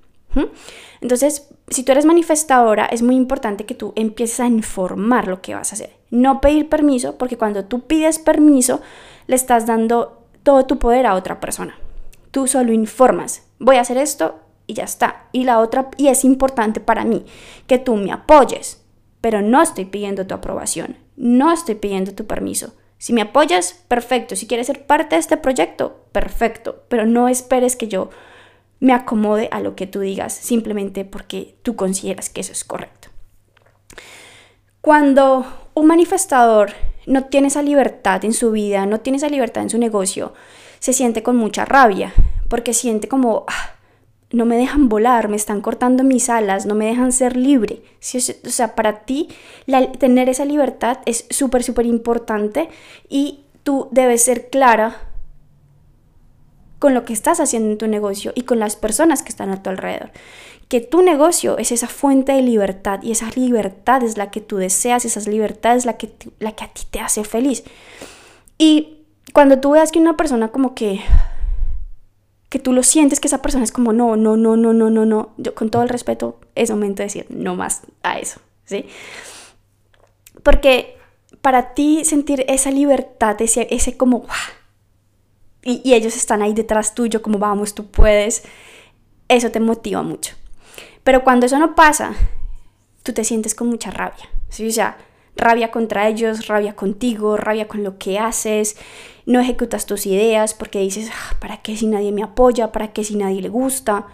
Entonces, 1.00 1.48
si 1.68 1.82
tú 1.82 1.92
eres 1.92 2.04
manifestadora, 2.04 2.86
es 2.86 3.02
muy 3.02 3.16
importante 3.16 3.66
que 3.66 3.74
tú 3.74 3.92
empieces 3.96 4.40
a 4.40 4.46
informar 4.46 5.28
lo 5.28 5.42
que 5.42 5.54
vas 5.54 5.72
a 5.72 5.74
hacer. 5.74 5.90
No 6.14 6.40
pedir 6.40 6.68
permiso, 6.68 7.18
porque 7.18 7.36
cuando 7.36 7.64
tú 7.64 7.88
pides 7.88 8.20
permiso, 8.20 8.80
le 9.26 9.34
estás 9.34 9.66
dando 9.66 10.22
todo 10.44 10.64
tu 10.64 10.78
poder 10.78 11.06
a 11.06 11.14
otra 11.14 11.40
persona. 11.40 11.76
Tú 12.30 12.46
solo 12.46 12.72
informas, 12.72 13.42
voy 13.58 13.76
a 13.76 13.80
hacer 13.80 13.96
esto 13.96 14.36
y 14.68 14.74
ya 14.74 14.84
está. 14.84 15.26
Y 15.32 15.42
la 15.42 15.58
otra, 15.58 15.90
y 15.96 16.06
es 16.06 16.24
importante 16.24 16.78
para 16.78 17.04
mí 17.04 17.26
que 17.66 17.78
tú 17.78 17.96
me 17.96 18.12
apoyes, 18.12 18.84
pero 19.20 19.42
no 19.42 19.60
estoy 19.60 19.86
pidiendo 19.86 20.24
tu 20.24 20.34
aprobación, 20.34 20.98
no 21.16 21.52
estoy 21.52 21.74
pidiendo 21.74 22.14
tu 22.14 22.28
permiso. 22.28 22.74
Si 22.96 23.12
me 23.12 23.22
apoyas, 23.22 23.84
perfecto. 23.88 24.36
Si 24.36 24.46
quieres 24.46 24.68
ser 24.68 24.86
parte 24.86 25.16
de 25.16 25.20
este 25.20 25.36
proyecto, 25.36 26.06
perfecto. 26.12 26.84
Pero 26.88 27.06
no 27.06 27.28
esperes 27.28 27.74
que 27.74 27.88
yo 27.88 28.10
me 28.78 28.92
acomode 28.92 29.48
a 29.50 29.58
lo 29.58 29.74
que 29.74 29.88
tú 29.88 29.98
digas 29.98 30.32
simplemente 30.32 31.04
porque 31.04 31.56
tú 31.62 31.74
consideras 31.74 32.30
que 32.30 32.40
eso 32.40 32.52
es 32.52 32.62
correcto. 32.62 33.08
Cuando 34.80 35.63
un 35.74 35.86
manifestador 35.86 36.72
no 37.06 37.24
tiene 37.24 37.48
esa 37.48 37.62
libertad 37.62 38.24
en 38.24 38.32
su 38.32 38.50
vida, 38.52 38.86
no 38.86 39.00
tiene 39.00 39.18
esa 39.18 39.28
libertad 39.28 39.62
en 39.62 39.70
su 39.70 39.78
negocio, 39.78 40.32
se 40.78 40.92
siente 40.92 41.22
con 41.22 41.36
mucha 41.36 41.64
rabia, 41.64 42.12
porque 42.48 42.72
siente 42.72 43.08
como, 43.08 43.44
ah, 43.48 43.74
no 44.30 44.46
me 44.46 44.56
dejan 44.56 44.88
volar, 44.88 45.28
me 45.28 45.36
están 45.36 45.60
cortando 45.60 46.02
mis 46.02 46.28
alas, 46.28 46.66
no 46.66 46.74
me 46.74 46.86
dejan 46.86 47.12
ser 47.12 47.36
libre. 47.36 47.82
o 48.00 48.50
sea, 48.50 48.74
para 48.74 49.00
ti 49.00 49.28
tener 49.98 50.28
esa 50.28 50.44
libertad 50.44 50.98
es 51.06 51.26
súper, 51.30 51.62
súper 51.62 51.86
importante 51.86 52.68
y 53.08 53.44
tú 53.62 53.88
debes 53.92 54.22
ser 54.22 54.50
clara 54.50 55.13
con 56.84 56.92
lo 56.92 57.06
que 57.06 57.14
estás 57.14 57.40
haciendo 57.40 57.70
en 57.70 57.78
tu 57.78 57.88
negocio 57.88 58.32
y 58.34 58.42
con 58.42 58.58
las 58.58 58.76
personas 58.76 59.22
que 59.22 59.30
están 59.30 59.48
a 59.48 59.62
tu 59.62 59.70
alrededor. 59.70 60.10
Que 60.68 60.82
tu 60.82 61.00
negocio 61.00 61.56
es 61.56 61.72
esa 61.72 61.88
fuente 61.88 62.32
de 62.32 62.42
libertad 62.42 63.02
y 63.02 63.10
esa 63.10 63.30
libertad 63.36 64.02
es 64.02 64.18
la 64.18 64.30
que 64.30 64.42
tú 64.42 64.58
deseas, 64.58 65.06
esa 65.06 65.20
libertad 65.30 65.76
es 65.76 65.86
la 65.86 65.96
que, 65.96 66.12
la 66.40 66.52
que 66.52 66.64
a 66.64 66.68
ti 66.68 66.82
te 66.90 67.00
hace 67.00 67.24
feliz. 67.24 67.64
Y 68.58 68.98
cuando 69.32 69.60
tú 69.60 69.70
veas 69.70 69.92
que 69.92 69.98
una 69.98 70.18
persona 70.18 70.48
como 70.48 70.74
que 70.74 71.00
que 72.50 72.58
tú 72.58 72.74
lo 72.74 72.82
sientes 72.82 73.18
que 73.18 73.28
esa 73.28 73.40
persona 73.40 73.64
es 73.64 73.72
como 73.72 73.94
no, 73.94 74.16
no, 74.16 74.36
no, 74.36 74.58
no, 74.58 74.74
no, 74.74 74.90
no, 74.90 75.06
no, 75.06 75.30
yo 75.38 75.54
con 75.54 75.70
todo 75.70 75.84
el 75.84 75.88
respeto 75.88 76.38
es 76.54 76.70
momento 76.70 76.98
de 76.98 77.04
decir 77.04 77.24
no 77.30 77.56
más 77.56 77.80
a 78.02 78.18
eso, 78.18 78.40
¿sí? 78.66 78.84
Porque 80.42 80.98
para 81.40 81.72
ti 81.72 82.04
sentir 82.04 82.44
esa 82.46 82.70
libertad, 82.70 83.40
ese, 83.40 83.68
ese 83.70 83.96
como 83.96 84.26
y, 85.64 85.94
ellos 85.94 86.16
están 86.16 86.42
ahí 86.42 86.52
detrás 86.52 86.94
tuyo 86.94 87.22
como 87.22 87.38
vamos, 87.38 87.74
tú 87.74 87.86
puedes, 87.86 88.44
eso 89.28 89.50
te 89.50 89.60
motiva 89.60 90.02
mucho. 90.02 90.34
Pero 91.02 91.24
cuando 91.24 91.46
eso 91.46 91.58
no 91.58 91.74
pasa, 91.74 92.14
tú 93.02 93.12
te 93.12 93.24
sientes 93.24 93.54
con 93.54 93.68
mucha 93.68 93.90
rabia, 93.90 94.28
¿sí? 94.50 94.66
O 94.68 94.72
sea, 94.72 94.98
rabia 95.36 95.70
contra 95.70 96.08
ellos, 96.08 96.46
rabia 96.46 96.76
contigo, 96.76 97.36
rabia 97.36 97.66
con 97.66 97.82
lo 97.82 97.98
que 97.98 98.18
haces, 98.18 98.76
no 99.26 99.40
ejecutas 99.40 99.86
tus 99.86 100.06
ideas 100.06 100.54
porque 100.54 100.80
dices, 100.80 101.10
ah, 101.12 101.36
¿para 101.40 101.62
qué 101.62 101.76
si 101.76 101.86
nadie 101.86 102.12
me 102.12 102.22
apoya? 102.22 102.72
¿Para 102.72 102.92
qué 102.92 103.04
si 103.04 103.16
nadie 103.16 103.40
le 103.40 103.48
gusta? 103.48 104.06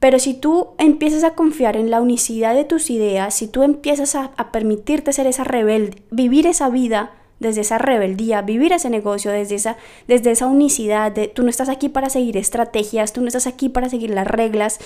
Pero 0.00 0.18
si 0.18 0.34
tú 0.34 0.74
empiezas 0.78 1.24
a 1.24 1.34
confiar 1.34 1.76
en 1.76 1.90
la 1.90 2.00
unicidad 2.00 2.54
de 2.54 2.64
tus 2.64 2.90
ideas, 2.90 3.34
si 3.34 3.46
tú 3.48 3.62
empiezas 3.62 4.16
a, 4.16 4.32
a 4.36 4.52
permitirte 4.52 5.12
ser 5.12 5.26
esa 5.26 5.44
rebelde, 5.44 6.02
vivir 6.10 6.46
esa 6.46 6.68
vida 6.68 7.12
desde 7.42 7.60
esa 7.60 7.76
rebeldía, 7.76 8.40
vivir 8.40 8.72
ese 8.72 8.88
negocio 8.88 9.30
desde 9.30 9.56
esa, 9.56 9.76
desde 10.08 10.30
esa 10.30 10.46
unicidad, 10.46 11.12
tú 11.34 11.42
no 11.42 11.50
estás 11.50 11.68
aquí 11.68 11.90
para 11.90 12.08
seguir 12.08 12.38
estrategias, 12.38 13.12
tú 13.12 13.20
no 13.20 13.26
estás 13.26 13.46
aquí 13.46 13.68
para 13.68 13.90
seguir 13.90 14.10
las 14.10 14.26
reglas, 14.26 14.78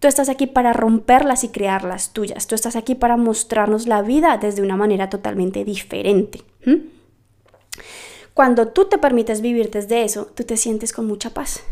tú 0.00 0.08
estás 0.08 0.28
aquí 0.28 0.46
para 0.46 0.72
romperlas 0.72 1.44
y 1.44 1.48
crear 1.48 1.84
las 1.84 2.12
tuyas, 2.12 2.48
tú 2.48 2.56
estás 2.56 2.74
aquí 2.74 2.96
para 2.96 3.16
mostrarnos 3.16 3.86
la 3.86 4.02
vida 4.02 4.38
desde 4.38 4.62
una 4.62 4.76
manera 4.76 5.08
totalmente 5.08 5.64
diferente. 5.64 6.42
Cuando 8.34 8.68
tú 8.68 8.86
te 8.86 8.98
permites 8.98 9.42
vivir 9.42 9.70
desde 9.70 10.02
eso, 10.02 10.26
tú 10.34 10.44
te 10.44 10.56
sientes 10.56 10.92
con 10.92 11.06
mucha 11.06 11.30
paz, 11.30 11.62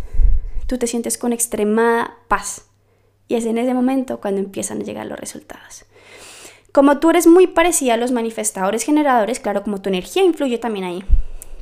tú 0.67 0.77
te 0.79 0.87
sientes 0.87 1.19
con 1.19 1.33
extremada 1.33 2.19
paz. 2.29 2.67
Y 3.27 3.35
es 3.35 3.45
en 3.45 3.59
ese 3.59 3.75
momento 3.75 4.21
cuando 4.21 4.41
empiezan 4.41 4.81
a 4.81 4.85
llegar 4.85 5.07
los 5.07 5.19
resultados. 5.19 5.85
Como 6.73 6.99
tú 6.99 7.11
eres 7.11 7.27
muy 7.27 7.47
parecida 7.47 7.95
a 7.95 7.97
los 7.97 8.13
manifestadores 8.13 8.85
generadores, 8.85 9.41
claro, 9.41 9.63
como 9.63 9.81
tu 9.81 9.89
energía 9.89 10.23
influye 10.23 10.59
también 10.59 10.85
ahí, 10.85 11.05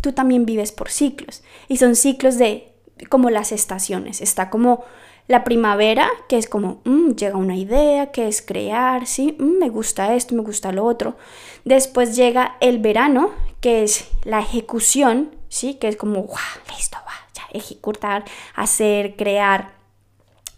tú 0.01 0.13
también 0.13 0.47
vives 0.47 0.73
por 0.73 0.91
ciclos. 0.91 1.43
Y 1.69 1.77
son 1.77 1.97
ciclos 1.97 2.39
de 2.39 2.73
como 3.09 3.31
las 3.31 3.53
estaciones. 3.53 4.21
Está 4.21 4.51
como 4.51 4.85
la 5.29 5.45
primavera, 5.45 6.09
que 6.29 6.39
es 6.39 6.49
como, 6.49 6.81
mm, 6.85 7.13
llega 7.13 7.37
una 7.37 7.57
idea, 7.57 8.13
que 8.13 8.29
es 8.29 8.43
crear, 8.43 9.07
¿sí? 9.07 9.37
Mm, 9.39 9.59
me 9.59 9.69
gusta 9.69 10.15
esto, 10.15 10.35
me 10.35 10.43
gusta 10.43 10.73
lo 10.73 10.85
otro. 10.85 11.17
Después 11.65 12.15
llega 12.15 12.57
el 12.61 12.79
verano, 12.79 13.31
que 13.61 13.83
es 13.83 14.09
la 14.25 14.41
ejecución, 14.41 15.35
¿sí? 15.49 15.75
Que 15.75 15.89
es 15.89 15.97
como, 15.97 16.29
listo, 16.77 16.99
va, 17.07 17.13
ya, 17.35 17.43
ejecutar, 17.53 18.25
hacer, 18.55 19.17
crear. 19.17 19.76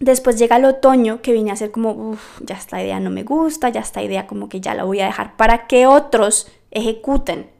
Después 0.00 0.38
llega 0.38 0.56
el 0.56 0.64
otoño 0.64 1.22
que 1.22 1.32
viene 1.32 1.50
a 1.50 1.56
ser 1.56 1.72
como, 1.72 2.16
ya 2.40 2.54
esta 2.54 2.80
idea 2.80 3.00
no 3.00 3.10
me 3.10 3.24
gusta, 3.24 3.68
ya 3.68 3.80
esta 3.80 4.00
idea 4.00 4.28
como 4.28 4.48
que 4.48 4.60
ya 4.60 4.74
la 4.74 4.84
voy 4.84 5.00
a 5.00 5.06
dejar 5.06 5.36
para 5.36 5.66
que 5.66 5.86
otros 5.86 6.48
ejecuten. 6.70 7.50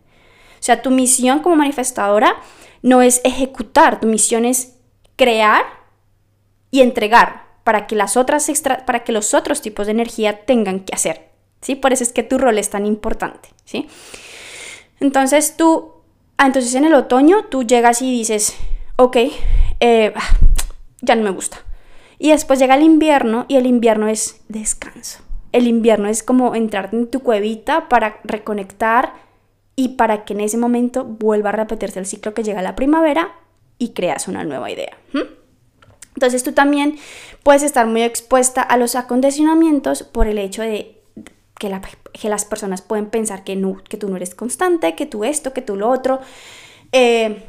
O 0.55 0.63
sea, 0.63 0.81
tu 0.81 0.91
misión 0.91 1.41
como 1.41 1.57
manifestadora 1.57 2.37
no 2.83 3.03
es 3.03 3.21
ejecutar, 3.25 3.99
tu 3.99 4.07
misión 4.07 4.45
es 4.45 4.77
crear 5.17 5.65
y 6.71 6.83
entregar 6.83 7.49
para 7.65 7.89
que, 7.89 7.97
las 7.97 8.17
otras 8.17 8.49
extra, 8.49 8.87
para 8.87 9.03
que 9.03 9.11
los 9.13 9.35
otros 9.35 9.61
tipos 9.61 9.87
de 9.87 9.93
energía 9.93 10.45
tengan 10.45 10.81
que 10.81 10.95
hacer. 10.95 11.31
¿sí? 11.61 11.75
Por 11.75 11.93
eso 11.93 12.05
es 12.05 12.13
que 12.13 12.23
tu 12.23 12.39
rol 12.39 12.59
es 12.59 12.71
tan 12.71 12.87
importante. 12.87 13.49
¿sí? 13.65 13.89
Entonces 15.01 15.57
tú, 15.57 15.93
ah, 16.37 16.47
entonces 16.47 16.73
en 16.77 16.85
el 16.85 16.95
otoño 16.95 17.47
tú 17.47 17.65
llegas 17.65 18.01
y 18.01 18.13
dices, 18.13 18.55
ok, 18.95 19.17
eh, 19.81 20.13
ah, 20.15 20.37
ya 21.03 21.17
no 21.17 21.25
me 21.25 21.31
gusta 21.31 21.65
y 22.19 22.31
después 22.31 22.59
llega 22.59 22.75
el 22.75 22.83
invierno 22.83 23.47
y 23.49 23.57
el 23.57 23.67
invierno 23.67 24.09
es 24.09 24.41
descanso. 24.49 25.21
El 25.53 25.67
invierno 25.67 26.09
es 26.09 26.23
como 26.23 26.55
entrar 26.55 26.91
en 26.93 27.07
tu 27.07 27.21
cuevita 27.21 27.89
para 27.89 28.21
reconectar 28.25 29.15
y 29.77 29.91
para 29.91 30.25
que 30.25 30.35
en 30.35 30.41
ese 30.41 30.59
momento 30.59 31.05
vuelva 31.05 31.51
a 31.51 31.53
repetirse 31.53 32.01
el 32.01 32.07
ciclo 32.07 32.35
que 32.35 32.43
llega 32.43 32.63
la 32.63 32.77
primavera 32.77 33.33
y 33.79 33.91
creas 33.91 34.29
una 34.29 34.45
nueva 34.45 34.71
idea. 34.71 34.97
Entonces 36.15 36.43
tú 36.43 36.53
también 36.53 36.99
puedes 37.45 37.63
estar 37.63 37.87
muy 37.87 38.03
expuesta 38.03 38.61
a 38.61 38.77
los 38.77 38.97
acondicionamientos 38.97 40.03
por 40.03 40.27
el 40.27 40.39
hecho 40.39 40.63
de 40.63 41.01
que, 41.59 42.29
las 42.29 42.45
personas 42.45 42.83
pueden 42.83 43.07
pensar 43.07 43.45
que, 43.45 43.57
no, 43.57 43.81
que 43.89 43.97
tú 43.97 44.09
no 44.09 44.17
eres 44.17 44.35
constante, 44.35 44.95
que 44.95 45.07
tú 45.07 45.25
esto, 45.25 45.53
que 45.53 45.63
tú 45.63 45.77
lo 45.77 45.89
otro. 45.89 46.21
Eh, 46.93 47.45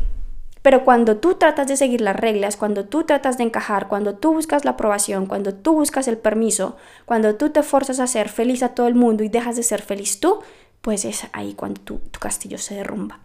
pero 0.70 0.86
cuando 0.86 1.18
tú 1.18 1.34
tratas 1.34 1.68
de 1.68 1.76
seguir 1.76 2.00
las 2.00 2.16
reglas, 2.16 2.56
cuando 2.56 2.86
tú 2.86 3.04
tratas 3.04 3.40
de 3.40 3.44
encajar, 3.44 3.88
cuando 3.88 4.14
tú 4.14 4.34
buscas 4.34 4.66
la 4.66 4.72
aprobación, 4.72 5.26
cuando 5.26 5.52
tú 5.52 5.74
buscas 5.74 6.08
el 6.08 6.20
permiso, 6.20 6.78
cuando 7.06 7.34
tú 7.38 7.50
te 7.50 7.64
forzas 7.64 8.00
a 8.00 8.06
ser 8.06 8.30
feliz 8.30 8.62
a 8.62 8.76
todo 8.76 8.86
el 8.86 8.94
mundo 8.94 9.24
y 9.24 9.30
dejas 9.30 9.56
de 9.56 9.64
ser 9.64 9.82
feliz 9.82 10.20
tú, 10.20 10.42
pues 10.82 11.06
es 11.06 11.24
ahí 11.34 11.56
cuando 11.56 11.82
tu, 11.82 12.00
castillo 12.20 12.60
se 12.60 12.76
derrumba. 12.76 13.20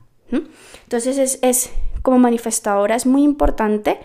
Entonces 0.84 1.38
es, 1.42 1.70
como 2.00 2.18
manifestadora, 2.18 2.94
es 2.94 3.04
muy 3.04 3.22
importante 3.22 4.00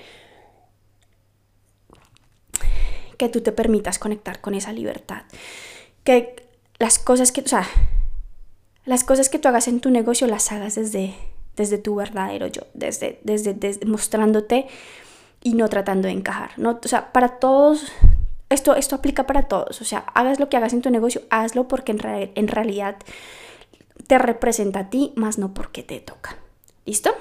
que 3.16 3.30
tú 3.30 3.40
te 3.40 3.54
permitas 3.54 4.00
conectar 4.00 4.42
con 4.42 4.54
esa 4.54 4.74
libertad. 4.74 5.22
Que 6.04 6.46
las 6.78 7.00
cosas 7.00 7.32
que, 7.32 7.40
o 7.40 7.48
sea, 7.48 7.66
las 8.84 9.06
cosas 9.06 9.30
que 9.30 9.40
tú 9.40 9.48
hagas 9.48 9.70
en 9.70 9.80
tu 9.80 9.92
negocio 9.92 10.28
las 10.28 10.52
hagas 10.52 10.76
desde 10.76 11.16
desde 11.60 11.78
tu 11.78 11.96
verdadero 11.96 12.48
yo, 12.48 12.62
desde, 12.74 13.20
desde, 13.24 13.86
mostrándote 13.86 14.68
y 15.44 15.56
no 15.56 15.68
tratando 15.68 16.08
de 16.08 16.14
encajar. 16.14 16.52
¿no? 16.56 16.80
O 16.84 16.88
sea, 16.88 17.12
para 17.12 17.40
todos, 17.40 17.92
esto, 18.50 18.76
esto 18.76 18.96
aplica 18.96 19.28
para 19.28 19.44
todos. 19.44 19.82
O 19.82 19.84
sea, 19.86 20.00
hagas 20.14 20.40
lo 20.40 20.48
que 20.48 20.56
hagas 20.56 20.72
en 20.72 20.82
tu 20.82 20.90
negocio, 20.90 21.22
hazlo 21.30 21.68
porque 21.68 21.92
en, 21.92 22.00
en 22.34 22.48
realidad 22.48 22.96
te 24.08 24.18
representa 24.18 24.80
a 24.80 24.90
ti, 24.90 25.12
más 25.18 25.38
no 25.38 25.54
porque 25.54 25.84
te 25.84 26.00
toca. 26.00 26.38
¿Listo? 26.86 27.12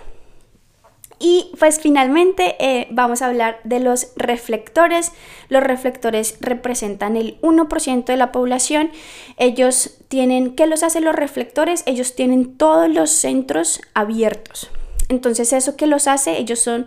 Y 1.18 1.50
pues 1.58 1.80
finalmente 1.80 2.56
eh, 2.60 2.86
vamos 2.90 3.22
a 3.22 3.26
hablar 3.26 3.60
de 3.64 3.80
los 3.80 4.12
reflectores. 4.16 5.12
Los 5.48 5.62
reflectores 5.62 6.36
representan 6.40 7.16
el 7.16 7.40
1% 7.40 8.04
de 8.04 8.16
la 8.16 8.30
población. 8.30 8.90
Ellos 9.36 9.96
tienen, 10.08 10.54
¿qué 10.54 10.66
los 10.66 10.82
hacen 10.82 11.04
los 11.04 11.14
reflectores? 11.14 11.82
Ellos 11.86 12.14
tienen 12.14 12.56
todos 12.56 12.88
los 12.88 13.10
centros 13.10 13.80
abiertos. 13.94 14.70
Entonces 15.08 15.52
eso 15.52 15.76
que 15.76 15.86
los 15.86 16.06
hace, 16.06 16.38
ellos 16.38 16.60
son 16.60 16.86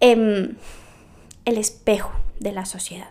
em, 0.00 0.56
el 1.44 1.58
espejo 1.58 2.12
de 2.40 2.52
la 2.52 2.64
sociedad. 2.64 3.08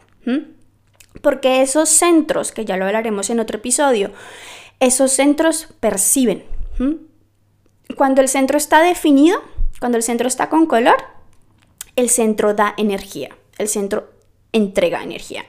Porque 1.21 1.61
esos 1.61 1.87
centros, 1.87 2.51
que 2.51 2.65
ya 2.65 2.75
lo 2.75 2.85
hablaremos 2.85 3.29
en 3.29 3.39
otro 3.39 3.57
episodio, 3.57 4.11
esos 4.81 5.11
centros 5.11 5.69
perciben. 5.79 6.43
Cuando 7.95 8.21
el 8.21 8.27
centro 8.27 8.57
está 8.57 8.81
definido, 8.81 9.41
cuando 9.79 9.97
el 9.97 10.03
centro 10.03 10.27
está 10.27 10.49
con 10.49 10.65
color, 10.65 10.97
el 11.95 12.09
centro 12.09 12.53
da 12.53 12.73
energía, 12.77 13.35
el 13.57 13.67
centro 13.67 14.11
entrega 14.51 15.03
energía. 15.03 15.45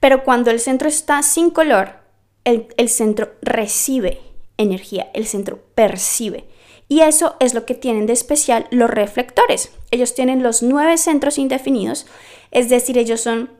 Pero 0.00 0.24
cuando 0.24 0.50
el 0.50 0.60
centro 0.60 0.88
está 0.88 1.22
sin 1.22 1.50
color, 1.50 2.00
el, 2.44 2.88
centro 2.88 3.32
recibe 3.42 4.20
energía, 4.56 5.10
el 5.14 5.26
centro 5.26 5.64
percibe. 5.74 6.44
Y 6.88 7.00
eso 7.00 7.34
es 7.40 7.54
lo 7.54 7.66
que 7.66 7.74
tienen 7.74 8.06
de 8.06 8.12
especial 8.12 8.68
los 8.70 8.88
reflectores. 8.88 9.72
Ellos 9.90 10.14
tienen 10.14 10.42
los 10.42 10.62
nueve 10.62 10.96
centros 10.98 11.38
indefinidos, 11.38 12.06
es 12.52 12.68
decir, 12.68 12.98
ellos 12.98 13.20
son, 13.20 13.50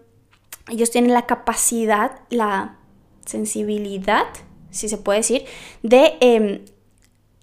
ellos 0.70 0.90
tienen 0.90 1.12
la 1.12 1.26
capacidad, 1.26 2.20
la 2.30 2.78
sensibilidad, 3.24 4.26
si 4.70 4.88
se 4.88 4.98
puede 4.98 5.20
decir, 5.20 5.44
de 5.82 6.16
em, 6.20 6.64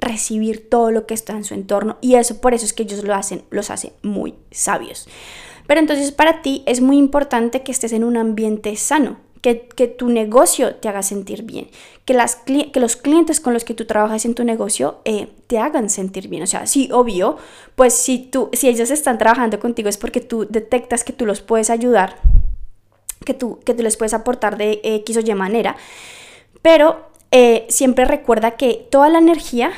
recibir 0.04 0.70
todo 0.70 0.92
lo 0.92 1.06
que 1.06 1.14
está 1.14 1.34
en 1.34 1.44
su 1.44 1.54
entorno 1.54 1.98
y 2.02 2.16
eso 2.16 2.42
por 2.42 2.54
eso 2.54 2.66
es 2.66 2.74
que 2.74 2.84
ellos 2.84 3.04
lo 3.04 3.14
hacen, 3.14 3.44
los 3.50 3.70
hacen 3.70 3.94
muy 4.02 4.36
sabios. 4.52 5.08
Pero 5.68 5.80
entonces 5.80 6.12
para 6.12 6.42
ti 6.42 6.64
es 6.66 6.82
muy 6.82 6.98
importante 6.98 7.64
que 7.64 7.72
estés 7.72 7.94
en 7.94 8.04
un 8.04 8.18
ambiente 8.18 8.76
sano, 8.76 9.18
que, 9.44 9.88
tu 9.98 10.08
negocio 10.08 10.76
te 10.76 10.88
haga 10.88 11.04
sentir 11.04 11.44
bien, 11.44 11.68
que, 12.06 12.14
las, 12.14 12.38
que 12.38 12.80
los 12.80 12.96
clientes 12.96 13.42
con 13.42 13.54
los 13.54 13.66
que 13.66 13.74
tú 13.74 13.86
trabajas 13.86 14.24
en 14.24 14.36
tu 14.36 14.46
negocio 14.46 15.02
eh, 15.04 15.28
te 15.48 15.60
hagan 15.60 15.90
sentir 15.90 16.30
bien. 16.30 16.44
O 16.44 16.48
sea, 16.48 16.66
sí, 16.66 16.90
obvio, 16.94 17.38
pues 17.76 17.94
si, 17.94 18.20
tú, 18.20 18.50
si 18.54 18.70
ellos 18.70 18.90
están 18.90 19.18
trabajando 19.18 19.60
contigo 19.60 19.90
es 19.90 19.98
porque 19.98 20.22
tú 20.22 20.48
detectas 20.50 21.04
que 21.04 21.12
tú 21.12 21.26
los 21.26 21.42
puedes 21.42 21.70
ayudar, 21.70 22.20
que 23.26 23.34
tú, 23.34 23.60
que 23.66 23.74
tú 23.74 23.84
les 23.84 23.98
puedes 23.98 24.14
aportar 24.14 24.58
de 24.58 24.80
X 24.82 25.18
o 25.18 25.20
Y 25.20 25.36
manera, 25.36 25.76
pero 26.62 27.13
eh, 27.36 27.66
siempre 27.68 28.06
recuerda 28.06 28.52
que 28.52 28.88
toda 28.92 29.10
la 29.10 29.18
energía, 29.18 29.72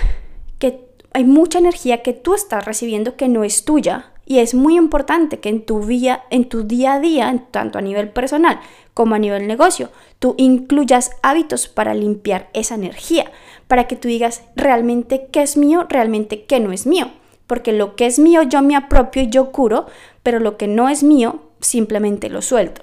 que 0.60 0.82
hay 1.14 1.24
mucha 1.24 1.58
energía 1.58 2.03
que 2.03 2.12
tú 2.12 2.34
estás 2.34 2.66
recibiendo 2.66 3.16
que 3.16 3.30
no 3.30 3.45
es 3.45 3.64
tuya. 3.64 4.12
Y 4.26 4.39
es 4.39 4.53
muy 4.53 4.76
importante 4.76 5.39
que 5.39 5.47
en 5.47 5.66
tu, 5.66 5.80
vía, 5.80 6.24
en 6.32 6.49
tu 6.49 6.64
día 6.64 6.95
a 6.95 6.99
día, 6.99 7.45
tanto 7.51 7.78
a 7.78 7.82
nivel 7.82 8.10
personal 8.10 8.60
como 8.93 9.16
a 9.16 9.20
nivel 9.20 9.47
negocio, 9.47 9.89
tú 10.20 10.36
incluyas 10.38 11.12
hábitos 11.24 11.70
para 11.70 11.93
limpiar 11.93 12.49
esa 12.53 12.76
energía, 12.76 13.32
para 13.68 13.88
que 13.88 13.95
tú 13.95 14.10
digas 14.10 14.43
realmente 14.58 15.28
qué 15.32 15.41
es 15.41 15.56
mío, 15.56 15.86
realmente 15.88 16.43
qué 16.43 16.60
no 16.60 16.74
es 16.74 16.86
mío. 16.86 17.10
Porque 17.47 17.72
lo 17.72 17.95
que 17.95 18.06
es 18.06 18.20
mío 18.20 18.43
yo 18.43 18.62
me 18.62 18.76
apropio 18.76 19.22
y 19.22 19.30
yo 19.30 19.53
curo, 19.53 19.86
pero 20.24 20.39
lo 20.39 20.58
que 20.58 20.68
no 20.68 20.89
es 20.89 21.03
mío 21.03 21.39
simplemente 21.62 22.28
lo 22.28 22.41
suelto. 22.41 22.82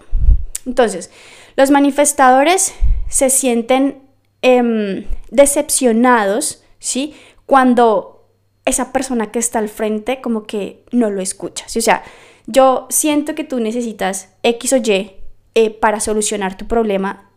Entonces, 0.65 1.11
los 1.57 1.71
manifestadores 1.71 2.73
se 3.09 3.29
sienten 3.29 3.99
Em, 4.43 5.07
decepcionados, 5.31 6.65
¿sí? 6.81 7.15
Cuando 7.47 8.29
esa 8.65 8.93
persona 8.93 9.31
que 9.31 9.39
está 9.39 9.61
al 9.61 9.69
frente 9.69 10.21
como 10.21 10.45
que 10.45 10.85
no 10.91 11.11
lo 11.11 11.21
escucha, 11.21 11.65
O 11.67 11.81
sea, 11.81 12.03
yo 12.47 12.87
siento 12.91 13.35
que 13.37 13.45
tú 13.45 13.61
necesitas 13.61 14.31
X 14.43 14.73
o 14.73 14.77
Y 14.79 15.13
eh, 15.55 15.71
para 15.71 16.01
solucionar 16.01 16.57
tu 16.57 16.67
problema. 16.67 17.31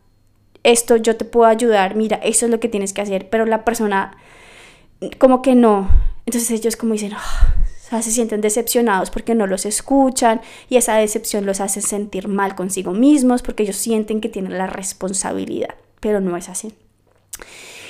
Esto 0.63 0.95
yo 0.97 1.15
te 1.15 1.25
puedo 1.25 1.45
ayudar, 1.47 1.95
mira, 1.95 2.17
eso 2.17 2.45
es 2.45 2.51
lo 2.51 2.59
que 2.59 2.69
tienes 2.69 2.91
que 2.91 3.01
hacer, 3.01 3.29
pero 3.29 3.45
la 3.45 3.63
persona 3.65 4.17
como 5.19 5.41
que 5.43 5.53
no. 5.53 5.89
Entonces 6.25 6.49
ellos 6.51 6.75
como 6.75 6.93
dicen, 6.93 7.13
ah", 7.13 7.55
o 7.85 7.89
sea, 7.89 8.01
se 8.01 8.11
sienten 8.11 8.41
decepcionados 8.41 9.11
porque 9.11 9.35
no 9.35 9.45
los 9.45 9.67
escuchan 9.67 10.41
y 10.69 10.77
esa 10.77 10.95
decepción 10.95 11.45
los 11.45 11.61
hace 11.61 11.81
sentir 11.81 12.27
mal 12.27 12.55
consigo 12.55 12.93
mismos 12.93 13.43
porque 13.43 13.61
ellos 13.61 13.75
sienten 13.75 14.21
que 14.21 14.29
tienen 14.29 14.57
la 14.57 14.65
responsabilidad, 14.65 15.75
pero 15.99 16.19
no 16.19 16.35
es 16.35 16.49
así. 16.49 16.73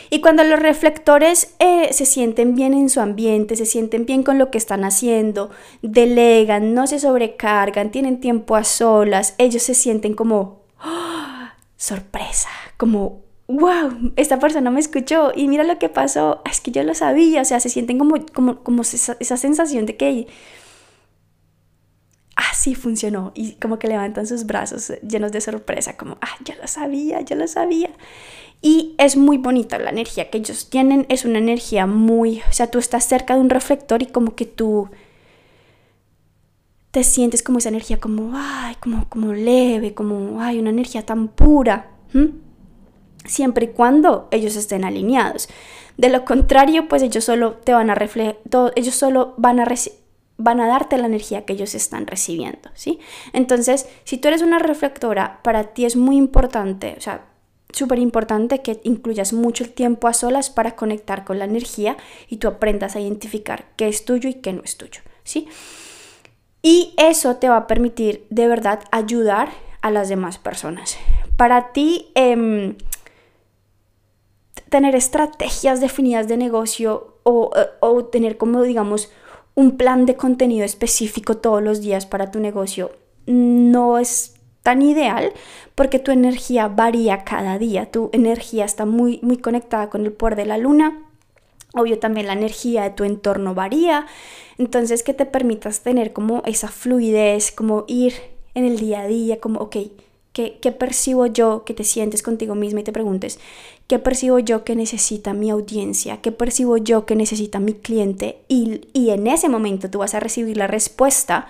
Y 0.09 0.21
cuando 0.21 0.43
los 0.43 0.59
reflectores 0.59 1.55
eh, 1.59 1.89
se 1.91 2.05
sienten 2.05 2.55
bien 2.55 2.73
en 2.73 2.89
su 2.89 3.01
ambiente, 3.01 3.55
se 3.55 3.65
sienten 3.65 4.05
bien 4.05 4.23
con 4.23 4.37
lo 4.37 4.51
que 4.51 4.57
están 4.57 4.83
haciendo, 4.83 5.49
delegan, 5.81 6.73
no 6.73 6.87
se 6.87 6.99
sobrecargan, 6.99 7.91
tienen 7.91 8.19
tiempo 8.19 8.55
a 8.55 8.63
solas, 8.63 9.33
ellos 9.37 9.63
se 9.63 9.73
sienten 9.73 10.13
como 10.13 10.61
¡oh! 10.83 11.47
sorpresa, 11.75 12.49
como 12.77 13.25
wow, 13.47 14.13
esta 14.15 14.39
persona 14.39 14.71
me 14.71 14.79
escuchó 14.79 15.31
y 15.35 15.47
mira 15.47 15.63
lo 15.63 15.77
que 15.79 15.89
pasó, 15.89 16.41
es 16.49 16.61
que 16.61 16.71
yo 16.71 16.83
lo 16.83 16.95
sabía, 16.95 17.41
o 17.41 17.45
sea, 17.45 17.59
se 17.59 17.69
sienten 17.69 17.97
como, 17.97 18.15
como, 18.33 18.63
como 18.63 18.81
esa, 18.81 19.17
esa 19.19 19.37
sensación 19.37 19.85
de 19.85 19.97
que 19.97 20.27
así 22.35 22.73
ah, 22.73 22.79
funcionó 22.79 23.31
y 23.35 23.53
como 23.55 23.79
que 23.79 23.87
levantan 23.87 24.27
sus 24.27 24.45
brazos 24.45 24.93
llenos 25.07 25.31
de 25.31 25.41
sorpresa, 25.41 25.95
como, 25.97 26.17
ah, 26.21 26.35
yo 26.43 26.55
lo 26.55 26.67
sabía, 26.67 27.21
yo 27.21 27.35
lo 27.35 27.47
sabía. 27.47 27.91
Y 28.61 28.95
es 28.97 29.15
muy 29.15 29.37
bonita 29.37 29.77
la 29.77 29.91
energía 29.91 30.29
que 30.29 30.39
ellos 30.39 30.69
tienen, 30.69 31.05
es 31.09 31.25
una 31.25 31.37
energía 31.37 31.85
muy, 31.85 32.41
o 32.49 32.53
sea, 32.53 32.71
tú 32.71 32.79
estás 32.79 33.05
cerca 33.05 33.35
de 33.35 33.41
un 33.41 33.49
reflector 33.49 34.01
y 34.01 34.07
como 34.07 34.35
que 34.35 34.45
tú 34.45 34.89
te 36.95 37.03
sientes 37.03 37.43
como 37.43 37.57
esa 37.57 37.69
energía 37.69 37.99
como, 37.99 38.31
ay, 38.33 38.75
como, 38.79 39.09
como 39.09 39.33
leve, 39.33 39.93
como, 39.93 40.41
ay, 40.41 40.59
una 40.59 40.69
energía 40.69 41.05
tan 41.05 41.27
pura. 41.27 41.91
Siempre 43.25 43.65
y 43.65 43.69
cuando 43.69 44.29
ellos 44.31 44.55
estén 44.55 44.85
alineados. 44.85 45.49
De 45.97 46.07
lo 46.07 46.23
contrario, 46.23 46.87
pues 46.87 47.01
ellos 47.01 47.25
solo 47.25 47.55
te 47.55 47.73
van 47.73 47.89
a 47.89 47.95
reflejar, 47.95 48.37
ellos 48.75 48.95
solo 48.95 49.33
van 49.37 49.59
a 49.59 49.65
van 50.37 50.59
a 50.59 50.67
darte 50.67 50.97
la 50.97 51.07
energía 51.07 51.45
que 51.45 51.53
ellos 51.53 51.75
están 51.75 52.07
recibiendo, 52.07 52.69
¿sí? 52.73 52.99
Entonces, 53.33 53.87
si 54.03 54.17
tú 54.17 54.27
eres 54.27 54.41
una 54.41 54.59
reflectora, 54.59 55.39
para 55.43 55.73
ti 55.73 55.85
es 55.85 55.95
muy 55.95 56.17
importante, 56.17 56.95
o 56.97 57.01
sea, 57.01 57.25
súper 57.75 57.99
importante 57.99 58.61
que 58.61 58.79
incluyas 58.83 59.33
mucho 59.33 59.63
el 59.63 59.71
tiempo 59.71 60.07
a 60.07 60.13
solas 60.13 60.49
para 60.49 60.75
conectar 60.75 61.25
con 61.25 61.39
la 61.39 61.45
energía 61.45 61.97
y 62.29 62.37
tú 62.37 62.47
aprendas 62.47 62.95
a 62.95 63.01
identificar 63.01 63.65
qué 63.75 63.87
es 63.87 64.05
tuyo 64.05 64.29
y 64.29 64.35
qué 64.35 64.53
no 64.53 64.63
es 64.63 64.77
tuyo, 64.77 65.01
¿sí? 65.23 65.47
Y 66.61 66.93
eso 66.97 67.35
te 67.35 67.49
va 67.49 67.57
a 67.57 67.67
permitir 67.67 68.25
de 68.29 68.47
verdad 68.47 68.79
ayudar 68.91 69.49
a 69.81 69.91
las 69.91 70.09
demás 70.09 70.37
personas. 70.37 70.97
Para 71.37 71.73
ti, 71.73 72.11
em, 72.15 72.75
tener 74.69 74.95
estrategias 74.95 75.81
definidas 75.81 76.27
de 76.27 76.37
negocio 76.37 77.19
o, 77.23 77.51
o 77.81 78.05
tener 78.05 78.37
como, 78.37 78.63
digamos, 78.63 79.11
un 79.53 79.77
plan 79.77 80.05
de 80.05 80.15
contenido 80.15 80.65
específico 80.65 81.37
todos 81.37 81.61
los 81.61 81.81
días 81.81 82.05
para 82.05 82.31
tu 82.31 82.39
negocio 82.39 82.91
no 83.25 83.97
es 83.97 84.34
tan 84.65 84.81
ideal 84.81 85.31
porque 85.75 85.99
tu 85.99 86.09
energía 86.09 86.67
varía 86.67 87.23
cada 87.23 87.59
día, 87.59 87.91
tu 87.91 88.09
energía 88.13 88.65
está 88.65 88.87
muy, 88.87 89.19
muy 89.21 89.37
conectada 89.37 89.91
con 89.91 90.05
el 90.05 90.11
poder 90.11 90.35
de 90.35 90.47
la 90.47 90.57
luna. 90.57 91.03
Obvio 91.75 91.99
también 91.99 92.25
la 92.25 92.33
energía 92.33 92.81
de 92.81 92.89
tu 92.89 93.03
entorno 93.03 93.53
varía, 93.53 94.07
entonces 94.57 95.03
que 95.03 95.13
te 95.13 95.27
permitas 95.27 95.81
tener 95.81 96.13
como 96.13 96.41
esa 96.45 96.69
fluidez, 96.69 97.51
como 97.51 97.85
ir 97.87 98.15
en 98.55 98.65
el 98.65 98.79
día 98.79 99.01
a 99.01 99.07
día, 99.07 99.39
como, 99.39 99.59
ok, 99.59 99.75
¿qué, 100.33 100.57
qué 100.59 100.71
percibo 100.71 101.27
yo? 101.27 101.63
Que 101.63 101.75
te 101.75 101.83
sientes 101.83 102.23
contigo 102.23 102.55
misma 102.55 102.79
y 102.79 102.83
te 102.83 102.91
preguntes, 102.91 103.39
¿qué 103.85 103.99
percibo 103.99 104.39
yo 104.39 104.63
que 104.63 104.75
necesita 104.75 105.33
mi 105.33 105.51
audiencia? 105.51 106.21
¿Qué 106.21 106.31
percibo 106.31 106.77
yo 106.77 107.05
que 107.05 107.15
necesita 107.15 107.59
mi 107.59 107.73
cliente? 107.73 108.39
Y, 108.47 108.81
y 108.93 109.11
en 109.11 109.27
ese 109.27 109.47
momento 109.47 109.91
tú 109.91 109.99
vas 109.99 110.15
a 110.15 110.19
recibir 110.19 110.57
la 110.57 110.65
respuesta 110.65 111.47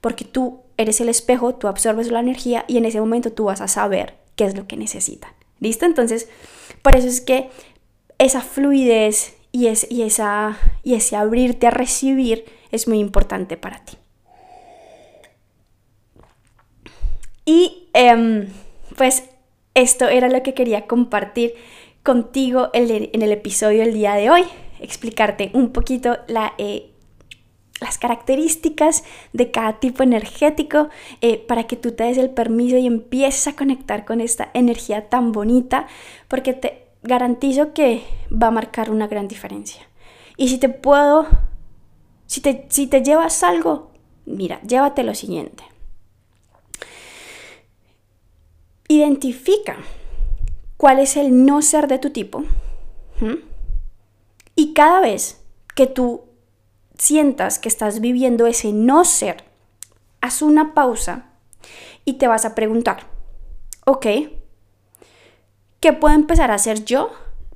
porque 0.00 0.24
tú 0.24 0.65
eres 0.76 1.00
el 1.00 1.08
espejo, 1.08 1.54
tú 1.54 1.68
absorbes 1.68 2.10
la 2.10 2.20
energía 2.20 2.64
y 2.68 2.76
en 2.76 2.84
ese 2.84 3.00
momento 3.00 3.32
tú 3.32 3.44
vas 3.44 3.60
a 3.60 3.68
saber 3.68 4.14
qué 4.34 4.44
es 4.44 4.56
lo 4.56 4.66
que 4.66 4.76
necesitan. 4.76 5.32
¿Listo? 5.60 5.86
Entonces, 5.86 6.28
por 6.82 6.96
eso 6.96 7.08
es 7.08 7.20
que 7.20 7.48
esa 8.18 8.40
fluidez 8.40 9.36
y, 9.52 9.68
es, 9.68 9.86
y, 9.90 10.02
esa, 10.02 10.58
y 10.82 10.94
ese 10.94 11.16
abrirte 11.16 11.66
a 11.66 11.70
recibir 11.70 12.44
es 12.70 12.88
muy 12.88 12.98
importante 12.98 13.56
para 13.56 13.84
ti. 13.84 13.96
Y 17.46 17.88
em, 17.94 18.48
pues 18.96 19.24
esto 19.74 20.08
era 20.08 20.28
lo 20.28 20.42
que 20.42 20.52
quería 20.52 20.86
compartir 20.86 21.54
contigo 22.02 22.70
en 22.72 23.22
el 23.22 23.32
episodio 23.32 23.80
del 23.80 23.94
día 23.94 24.14
de 24.14 24.30
hoy, 24.30 24.44
explicarte 24.80 25.50
un 25.54 25.72
poquito 25.72 26.18
la 26.28 26.54
eh, 26.58 26.90
las 27.80 27.98
características 27.98 29.04
de 29.32 29.50
cada 29.50 29.80
tipo 29.80 30.02
energético 30.02 30.88
eh, 31.20 31.38
para 31.38 31.64
que 31.64 31.76
tú 31.76 31.92
te 31.92 32.04
des 32.04 32.18
el 32.18 32.30
permiso 32.30 32.76
y 32.76 32.86
empieces 32.86 33.46
a 33.48 33.56
conectar 33.56 34.04
con 34.04 34.20
esta 34.20 34.50
energía 34.54 35.08
tan 35.08 35.32
bonita 35.32 35.86
porque 36.28 36.54
te 36.54 36.86
garantizo 37.02 37.74
que 37.74 38.02
va 38.32 38.48
a 38.48 38.50
marcar 38.50 38.90
una 38.90 39.06
gran 39.06 39.28
diferencia. 39.28 39.82
Y 40.36 40.48
si 40.48 40.58
te 40.58 40.68
puedo 40.68 41.26
Si 42.26 42.40
te, 42.40 42.66
si 42.70 42.88
te 42.88 43.02
llevas 43.02 43.44
algo, 43.44 43.92
mira, 44.24 44.60
llévate 44.62 45.04
lo 45.04 45.14
siguiente. 45.14 45.62
Identifica 48.88 49.76
cuál 50.76 50.98
es 50.98 51.16
el 51.16 51.44
no 51.46 51.62
ser 51.62 51.86
de 51.86 51.98
tu 51.98 52.10
tipo. 52.10 52.44
Y 54.56 54.72
cada 54.74 55.00
vez 55.00 55.40
que 55.74 55.86
tú 55.86 56.25
sientas 56.98 57.58
que 57.58 57.68
estás 57.68 58.00
viviendo 58.00 58.46
ese 58.46 58.72
no 58.72 59.04
ser, 59.04 59.44
haz 60.20 60.42
una 60.42 60.74
pausa 60.74 61.26
y 62.04 62.14
te 62.14 62.28
vas 62.28 62.44
a 62.44 62.54
preguntar, 62.54 63.06
ok, 63.84 64.06
¿qué 65.80 65.92
puedo 65.92 66.14
empezar 66.14 66.50
a 66.50 66.54
hacer 66.54 66.84
yo 66.84 67.12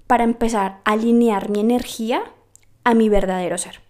para 0.06 0.24
empezar 0.24 0.80
a 0.84 0.92
alinear 0.92 1.50
mi 1.50 1.60
energía 1.60 2.22
a 2.84 2.94
mi 2.94 3.08
verdadero 3.08 3.58
ser? 3.58 3.80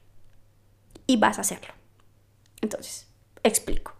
Y 1.07 1.16
vas 1.16 1.38
a 1.38 1.42
hacerlo. 1.42 1.74
Entonces, 2.61 3.09
explico. 3.42 3.94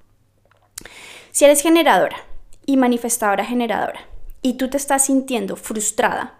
Si 1.31 1.45
eres 1.45 1.63
generadora 1.63 2.17
y 2.67 2.77
manifestadora 2.77 3.45
generadora 3.45 4.01
y 4.43 4.55
tú 4.55 4.69
te 4.69 4.77
estás 4.77 5.07
sintiendo 5.07 5.57
frustrada, 5.57 6.40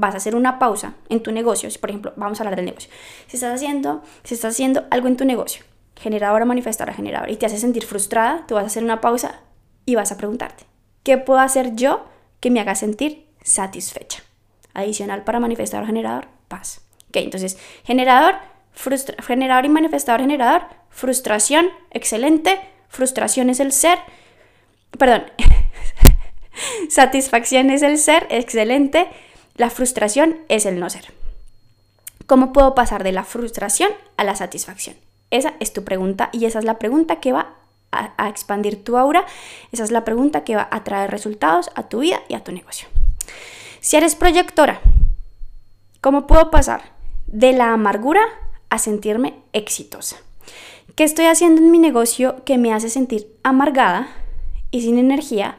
vas 0.00 0.14
a 0.14 0.16
hacer 0.16 0.34
una 0.34 0.58
pausa 0.58 0.94
en 1.08 1.22
tu 1.22 1.30
negocio. 1.30 1.68
Por 1.78 1.90
ejemplo, 1.90 2.12
vamos 2.16 2.40
a 2.40 2.42
hablar 2.42 2.56
del 2.56 2.64
negocio. 2.64 2.90
Si 3.26 3.36
estás 3.36 3.54
haciendo, 3.54 4.02
si 4.24 4.34
estás 4.34 4.54
haciendo 4.54 4.86
algo 4.90 5.08
en 5.08 5.16
tu 5.16 5.24
negocio, 5.24 5.62
generadora, 5.96 6.44
manifestadora, 6.46 6.94
generadora, 6.94 7.30
y 7.30 7.36
te 7.36 7.46
hace 7.46 7.58
sentir 7.58 7.84
frustrada, 7.84 8.44
tú 8.48 8.54
vas 8.54 8.64
a 8.64 8.66
hacer 8.68 8.82
una 8.82 9.00
pausa 9.00 9.40
y 9.84 9.94
vas 9.94 10.10
a 10.10 10.16
preguntarte, 10.16 10.64
¿qué 11.02 11.18
puedo 11.18 11.40
hacer 11.40 11.76
yo 11.76 12.06
que 12.40 12.50
me 12.50 12.60
haga 12.60 12.74
sentir 12.74 13.26
satisfecha? 13.42 14.22
Adicional 14.72 15.22
para 15.24 15.38
manifestador, 15.38 15.86
generador, 15.86 16.28
paz. 16.48 16.80
Ok, 17.08 17.16
entonces, 17.16 17.58
generador, 17.84 18.36
generador 19.26 19.66
y 19.66 19.68
manifestador, 19.68 20.22
generador, 20.22 20.62
frustración, 20.88 21.68
excelente, 21.90 22.58
frustración 22.88 23.50
es 23.50 23.60
el 23.60 23.72
ser, 23.72 23.98
perdón, 24.96 25.24
satisfacción 26.88 27.68
es 27.70 27.82
el 27.82 27.98
ser, 27.98 28.26
excelente, 28.30 29.08
la 29.60 29.68
frustración 29.68 30.38
es 30.48 30.64
el 30.64 30.80
no 30.80 30.88
ser. 30.88 31.12
¿Cómo 32.26 32.50
puedo 32.54 32.74
pasar 32.74 33.04
de 33.04 33.12
la 33.12 33.24
frustración 33.24 33.90
a 34.16 34.24
la 34.24 34.34
satisfacción? 34.34 34.96
Esa 35.30 35.52
es 35.60 35.74
tu 35.74 35.84
pregunta 35.84 36.30
y 36.32 36.46
esa 36.46 36.60
es 36.60 36.64
la 36.64 36.78
pregunta 36.78 37.20
que 37.20 37.32
va 37.32 37.56
a, 37.92 38.30
expandir 38.30 38.82
tu 38.82 38.96
aura. 38.96 39.26
Esa 39.70 39.84
es 39.84 39.90
la 39.90 40.02
pregunta 40.02 40.44
que 40.44 40.56
va 40.56 40.66
a 40.70 40.82
traer 40.82 41.10
resultados 41.10 41.68
a 41.74 41.90
tu 41.90 41.98
vida 41.98 42.22
y 42.26 42.36
a 42.36 42.42
tu 42.42 42.52
negocio. 42.52 42.88
Si 43.80 43.98
eres 43.98 44.14
proyectora, 44.14 44.80
¿cómo 46.00 46.26
puedo 46.26 46.50
pasar 46.50 46.80
de 47.26 47.52
la 47.52 47.74
amargura 47.74 48.22
a 48.70 48.78
sentirme 48.78 49.34
exitosa? 49.52 50.16
¿Qué 50.96 51.04
estoy 51.04 51.26
haciendo 51.26 51.60
en 51.60 51.70
mi 51.70 51.78
negocio 51.78 52.46
que 52.46 52.56
me 52.56 52.72
hace 52.72 52.88
sentir 52.88 53.36
amargada 53.42 54.08
y 54.70 54.80
sin 54.80 54.96
energía? 54.96 55.58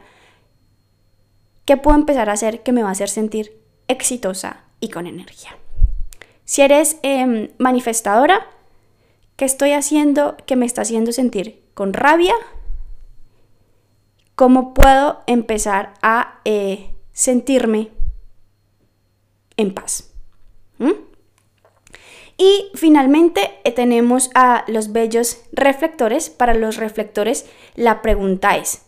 ¿Qué 1.64 1.76
puedo 1.76 1.96
empezar 1.96 2.30
a 2.30 2.32
hacer 2.32 2.64
que 2.64 2.72
me 2.72 2.82
va 2.82 2.88
a 2.88 2.92
hacer 2.92 3.08
sentir 3.08 3.61
exitosa 3.88 4.64
y 4.80 4.88
con 4.88 5.06
energía? 5.06 5.56
Si 6.44 6.62
eres 6.62 6.98
em, 7.02 7.48
manifestadora, 7.58 8.46
¿qué 9.36 9.44
estoy 9.44 9.72
haciendo 9.72 10.36
que 10.46 10.56
me 10.56 10.66
está 10.66 10.82
haciendo 10.82 11.12
sentir 11.12 11.62
con 11.74 11.92
rabia, 11.92 12.34
¿cómo 14.34 14.74
puedo 14.74 15.22
empezar 15.26 15.94
a 16.02 16.40
eh, 16.44 16.90
sentirme 17.12 17.90
en 19.56 19.72
paz? 19.74 20.12
¿Mm? 20.78 20.92
Y 22.36 22.70
finalmente 22.74 23.60
eh, 23.64 23.72
tenemos 23.72 24.30
a 24.34 24.64
los 24.66 24.92
bellos 24.92 25.42
reflectores. 25.52 26.28
Para 26.30 26.54
los 26.54 26.76
reflectores 26.76 27.46
la 27.74 28.02
pregunta 28.02 28.56
es, 28.56 28.82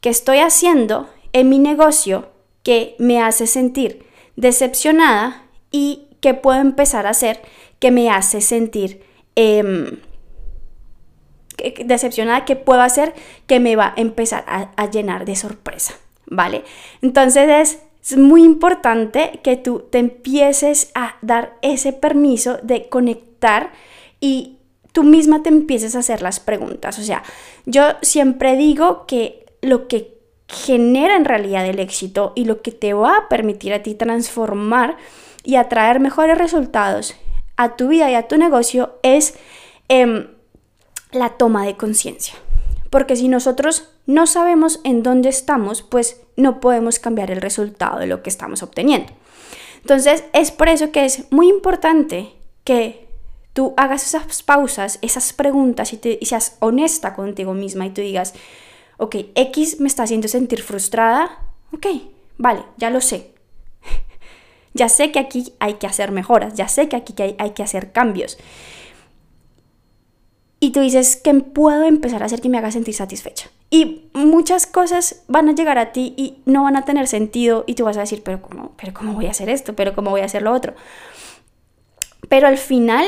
¿qué 0.00 0.08
estoy 0.08 0.38
haciendo 0.38 1.08
en 1.32 1.48
mi 1.48 1.58
negocio 1.58 2.30
que 2.62 2.96
me 2.98 3.22
hace 3.22 3.46
sentir 3.46 4.09
decepcionada 4.40 5.44
y 5.70 6.08
qué 6.20 6.34
puedo 6.34 6.60
empezar 6.60 7.06
a 7.06 7.10
hacer 7.10 7.42
que 7.78 7.90
me 7.90 8.10
hace 8.10 8.40
sentir 8.40 9.02
em, 9.36 9.98
decepcionada 11.84 12.46
que 12.46 12.56
puedo 12.56 12.80
hacer 12.80 13.14
que 13.46 13.60
me 13.60 13.76
va 13.76 13.94
a 13.96 14.00
empezar 14.00 14.44
a, 14.46 14.90
llenar 14.90 15.26
de 15.26 15.36
sorpresa, 15.36 15.94
¿vale? 16.26 16.64
Entonces 17.02 17.48
es, 17.48 17.78
es 18.02 18.16
muy 18.16 18.44
importante 18.44 19.40
que 19.42 19.56
tú 19.56 19.84
te 19.90 19.98
empieces 19.98 20.90
a 20.94 21.16
dar 21.20 21.56
ese 21.60 21.92
permiso 21.92 22.58
de 22.62 22.88
conectar 22.88 23.72
y 24.20 24.56
tú 24.92 25.02
misma 25.02 25.42
te 25.42 25.50
empieces 25.50 25.94
a 25.94 25.98
hacer 25.98 26.22
las 26.22 26.40
preguntas. 26.40 26.98
O 26.98 27.02
sea, 27.02 27.22
yo 27.66 27.82
siempre 28.00 28.56
digo 28.56 29.04
que 29.06 29.44
lo 29.60 29.86
que 29.86 30.19
genera 30.50 31.16
en 31.16 31.24
realidad 31.24 31.66
el 31.66 31.78
éxito 31.78 32.32
y 32.34 32.44
lo 32.44 32.60
que 32.60 32.72
te 32.72 32.92
va 32.92 33.16
a 33.16 33.28
permitir 33.28 33.72
a 33.72 33.82
ti 33.82 33.94
transformar 33.94 34.96
y 35.44 35.56
atraer 35.56 36.00
mejores 36.00 36.36
resultados 36.36 37.14
a 37.56 37.76
tu 37.76 37.88
vida 37.88 38.10
y 38.10 38.14
a 38.14 38.26
tu 38.26 38.36
negocio 38.36 38.98
es 39.02 39.34
em, 39.88 40.26
la 41.12 41.30
toma 41.30 41.64
de 41.64 41.76
conciencia. 41.76 42.34
Porque 42.90 43.16
si 43.16 43.28
nosotros 43.28 43.88
no 44.06 44.26
sabemos 44.26 44.80
en 44.82 45.02
dónde 45.02 45.28
estamos, 45.28 45.82
pues 45.82 46.20
no 46.36 46.58
podemos 46.58 46.98
cambiar 46.98 47.30
el 47.30 47.40
resultado 47.40 48.00
de 48.00 48.06
lo 48.06 48.22
que 48.22 48.30
estamos 48.30 48.62
obteniendo. 48.62 49.12
Entonces 49.82 50.24
es 50.32 50.50
por 50.50 50.68
eso 50.68 50.90
que 50.90 51.04
es 51.04 51.30
muy 51.30 51.48
importante 51.48 52.32
que 52.64 53.08
tú 53.52 53.74
hagas 53.76 54.04
esas 54.04 54.42
pausas, 54.42 54.98
esas 55.02 55.32
preguntas 55.32 55.92
y, 55.92 55.96
te, 55.96 56.18
y 56.20 56.26
seas 56.26 56.56
honesta 56.60 57.14
contigo 57.14 57.54
misma 57.54 57.86
y 57.86 57.90
tú 57.90 58.00
digas, 58.00 58.34
ok, 59.00 59.16
X 59.34 59.80
me 59.80 59.88
está 59.88 60.04
haciendo 60.04 60.28
sentir 60.28 60.62
frustrada, 60.62 61.38
ok, 61.72 61.86
vale, 62.38 62.62
ya 62.76 62.90
lo 62.90 63.00
sé. 63.00 63.32
ya 64.74 64.88
sé 64.88 65.10
que 65.10 65.18
aquí 65.18 65.52
hay 65.58 65.74
que 65.74 65.86
hacer 65.86 66.12
mejoras, 66.12 66.54
ya 66.54 66.68
sé 66.68 66.88
que 66.88 66.96
aquí 66.96 67.14
hay, 67.20 67.34
hay 67.38 67.50
que 67.50 67.62
hacer 67.62 67.92
cambios 67.92 68.38
y 70.60 70.72
tú 70.72 70.80
dices 70.80 71.16
que 71.16 71.32
puedo 71.34 71.84
empezar 71.84 72.22
a 72.22 72.26
hacer 72.26 72.42
que 72.42 72.50
me 72.50 72.58
haga 72.58 72.70
sentir 72.70 72.94
satisfecha. 72.94 73.50
Y 73.70 74.10
muchas 74.12 74.66
cosas 74.66 75.22
van 75.26 75.48
a 75.48 75.52
llegar 75.52 75.78
a 75.78 75.92
ti 75.92 76.12
y 76.18 76.42
no 76.44 76.64
van 76.64 76.76
a 76.76 76.84
tener 76.84 77.08
sentido 77.08 77.64
y 77.66 77.74
tú 77.74 77.84
vas 77.86 77.96
a 77.96 78.00
decir, 78.00 78.22
pero 78.22 78.42
¿cómo, 78.42 78.72
pero 78.76 78.92
cómo 78.92 79.14
voy 79.14 79.26
a 79.26 79.30
hacer 79.30 79.48
esto? 79.48 79.74
¿Pero 79.74 79.94
cómo 79.94 80.10
voy 80.10 80.20
a 80.20 80.26
hacer 80.26 80.42
lo 80.42 80.52
otro? 80.52 80.74
Pero 82.28 82.46
al 82.46 82.58
final 82.58 83.06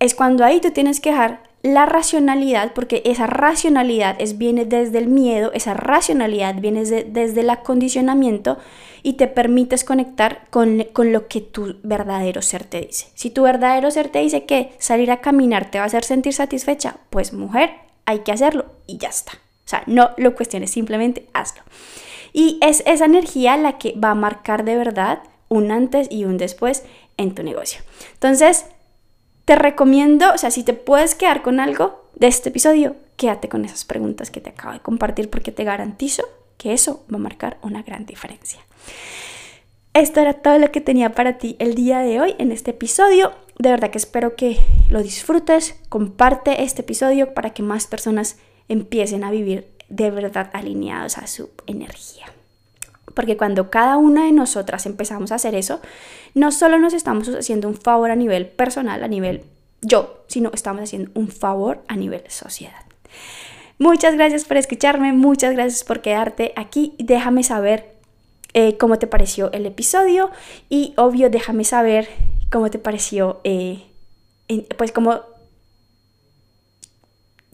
es 0.00 0.14
cuando 0.14 0.44
ahí 0.44 0.60
tú 0.60 0.70
tienes 0.70 1.00
que 1.00 1.10
dejar 1.10 1.45
la 1.66 1.84
racionalidad, 1.84 2.72
porque 2.72 3.02
esa 3.04 3.26
racionalidad 3.26 4.16
es, 4.20 4.38
viene 4.38 4.64
desde 4.64 4.98
el 4.98 5.08
miedo, 5.08 5.50
esa 5.52 5.74
racionalidad 5.74 6.54
viene 6.56 6.84
desde 6.84 7.40
el 7.40 7.50
acondicionamiento 7.50 8.58
y 9.02 9.14
te 9.14 9.26
permites 9.26 9.84
conectar 9.84 10.46
con, 10.50 10.84
con, 10.92 11.12
lo 11.12 11.28
que 11.28 11.40
tu 11.40 11.76
verdadero 11.82 12.40
ser 12.40 12.64
te 12.64 12.80
dice. 12.80 13.08
Si 13.14 13.30
tu 13.30 13.42
verdadero 13.42 13.90
ser 13.90 14.08
te 14.08 14.20
dice 14.20 14.44
que 14.44 14.72
salir 14.78 15.10
a 15.10 15.20
caminar 15.20 15.70
te 15.70 15.78
va 15.78 15.84
a 15.84 15.86
hacer 15.88 16.04
sentir 16.04 16.34
satisfecha, 16.34 16.98
pues 17.10 17.32
mujer, 17.32 17.70
hay 18.04 18.20
que 18.20 18.32
hacerlo 18.32 18.66
y 18.86 18.98
ya 18.98 19.08
está. 19.08 19.32
O 19.32 19.68
sea, 19.68 19.82
no 19.86 20.10
lo 20.16 20.34
cuestiones, 20.36 20.70
simplemente 20.70 21.26
hazlo. 21.32 21.62
Y 22.32 22.58
es 22.62 22.82
esa 22.86 23.06
energía 23.06 23.56
la 23.56 23.78
que 23.78 23.92
va 23.92 24.10
a 24.10 24.14
marcar 24.14 24.64
de 24.64 24.76
verdad 24.76 25.20
un 25.48 25.72
antes 25.72 26.06
y 26.10 26.24
un 26.24 26.38
después 26.38 26.84
en 27.16 27.34
tu 27.34 27.42
negocio. 27.42 27.80
Entonces, 28.14 28.66
te 29.46 29.54
recomiendo, 29.54 30.34
o 30.34 30.38
sea, 30.38 30.50
si 30.50 30.64
te 30.64 30.74
puedes 30.74 31.14
quedar 31.14 31.40
con 31.40 31.60
algo 31.60 32.04
de 32.16 32.26
este 32.26 32.48
episodio, 32.48 32.96
quédate 33.16 33.48
con 33.48 33.64
esas 33.64 33.84
preguntas 33.84 34.30
que 34.30 34.40
te 34.40 34.50
acabo 34.50 34.74
de 34.74 34.80
compartir 34.80 35.30
porque 35.30 35.52
te 35.52 35.62
garantizo 35.62 36.24
que 36.58 36.72
eso 36.72 37.04
va 37.12 37.16
a 37.16 37.20
marcar 37.20 37.56
una 37.62 37.82
gran 37.82 38.06
diferencia. 38.06 38.58
Esto 39.94 40.20
era 40.20 40.34
todo 40.34 40.58
lo 40.58 40.72
que 40.72 40.80
tenía 40.80 41.12
para 41.12 41.38
ti 41.38 41.54
el 41.60 41.76
día 41.76 42.00
de 42.00 42.20
hoy 42.20 42.34
en 42.38 42.50
este 42.50 42.72
episodio. 42.72 43.32
De 43.56 43.70
verdad 43.70 43.90
que 43.90 43.98
espero 43.98 44.34
que 44.34 44.58
lo 44.90 45.00
disfrutes. 45.00 45.80
Comparte 45.88 46.64
este 46.64 46.82
episodio 46.82 47.32
para 47.32 47.50
que 47.50 47.62
más 47.62 47.86
personas 47.86 48.38
empiecen 48.68 49.22
a 49.22 49.30
vivir 49.30 49.70
de 49.88 50.10
verdad 50.10 50.50
alineados 50.52 51.18
a 51.18 51.28
su 51.28 51.50
energía. 51.66 52.26
Porque 53.16 53.38
cuando 53.38 53.70
cada 53.70 53.96
una 53.96 54.26
de 54.26 54.32
nosotras 54.32 54.84
empezamos 54.84 55.32
a 55.32 55.36
hacer 55.36 55.54
eso, 55.54 55.80
no 56.34 56.52
solo 56.52 56.78
nos 56.78 56.92
estamos 56.92 57.30
haciendo 57.30 57.66
un 57.66 57.74
favor 57.74 58.10
a 58.10 58.14
nivel 58.14 58.46
personal, 58.46 59.02
a 59.02 59.08
nivel 59.08 59.42
yo, 59.80 60.22
sino 60.26 60.50
estamos 60.52 60.82
haciendo 60.82 61.10
un 61.14 61.28
favor 61.28 61.82
a 61.88 61.96
nivel 61.96 62.22
sociedad. 62.28 62.84
Muchas 63.78 64.16
gracias 64.16 64.44
por 64.44 64.58
escucharme, 64.58 65.14
muchas 65.14 65.54
gracias 65.54 65.82
por 65.82 66.02
quedarte 66.02 66.52
aquí. 66.56 66.94
Déjame 66.98 67.42
saber 67.42 67.94
eh, 68.52 68.76
cómo 68.76 68.98
te 68.98 69.06
pareció 69.06 69.50
el 69.52 69.64
episodio 69.64 70.30
y 70.68 70.92
obvio 70.98 71.30
déjame 71.30 71.64
saber 71.64 72.10
cómo 72.52 72.68
te 72.70 72.78
pareció, 72.78 73.40
eh, 73.44 73.86
pues 74.76 74.92
cómo 74.92 75.22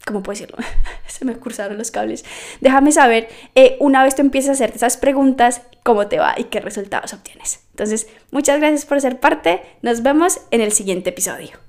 ¿cómo 0.05 0.23
puedo 0.23 0.37
decirlo? 0.37 0.57
Se 1.07 1.25
me 1.25 1.35
cruzaron 1.35 1.77
los 1.77 1.91
cables. 1.91 2.25
Déjame 2.61 2.91
saber, 2.91 3.29
eh, 3.55 3.77
una 3.79 4.03
vez 4.03 4.15
tú 4.15 4.21
empieces 4.21 4.49
a 4.49 4.53
hacerte 4.53 4.77
esas 4.77 4.97
preguntas, 4.97 5.61
cómo 5.83 6.07
te 6.07 6.19
va 6.19 6.35
y 6.37 6.45
qué 6.45 6.59
resultados 6.59 7.13
obtienes. 7.13 7.59
Entonces, 7.71 8.07
muchas 8.31 8.59
gracias 8.59 8.85
por 8.85 9.01
ser 9.01 9.19
parte. 9.19 9.61
Nos 9.81 10.03
vemos 10.03 10.41
en 10.51 10.61
el 10.61 10.71
siguiente 10.71 11.09
episodio. 11.09 11.59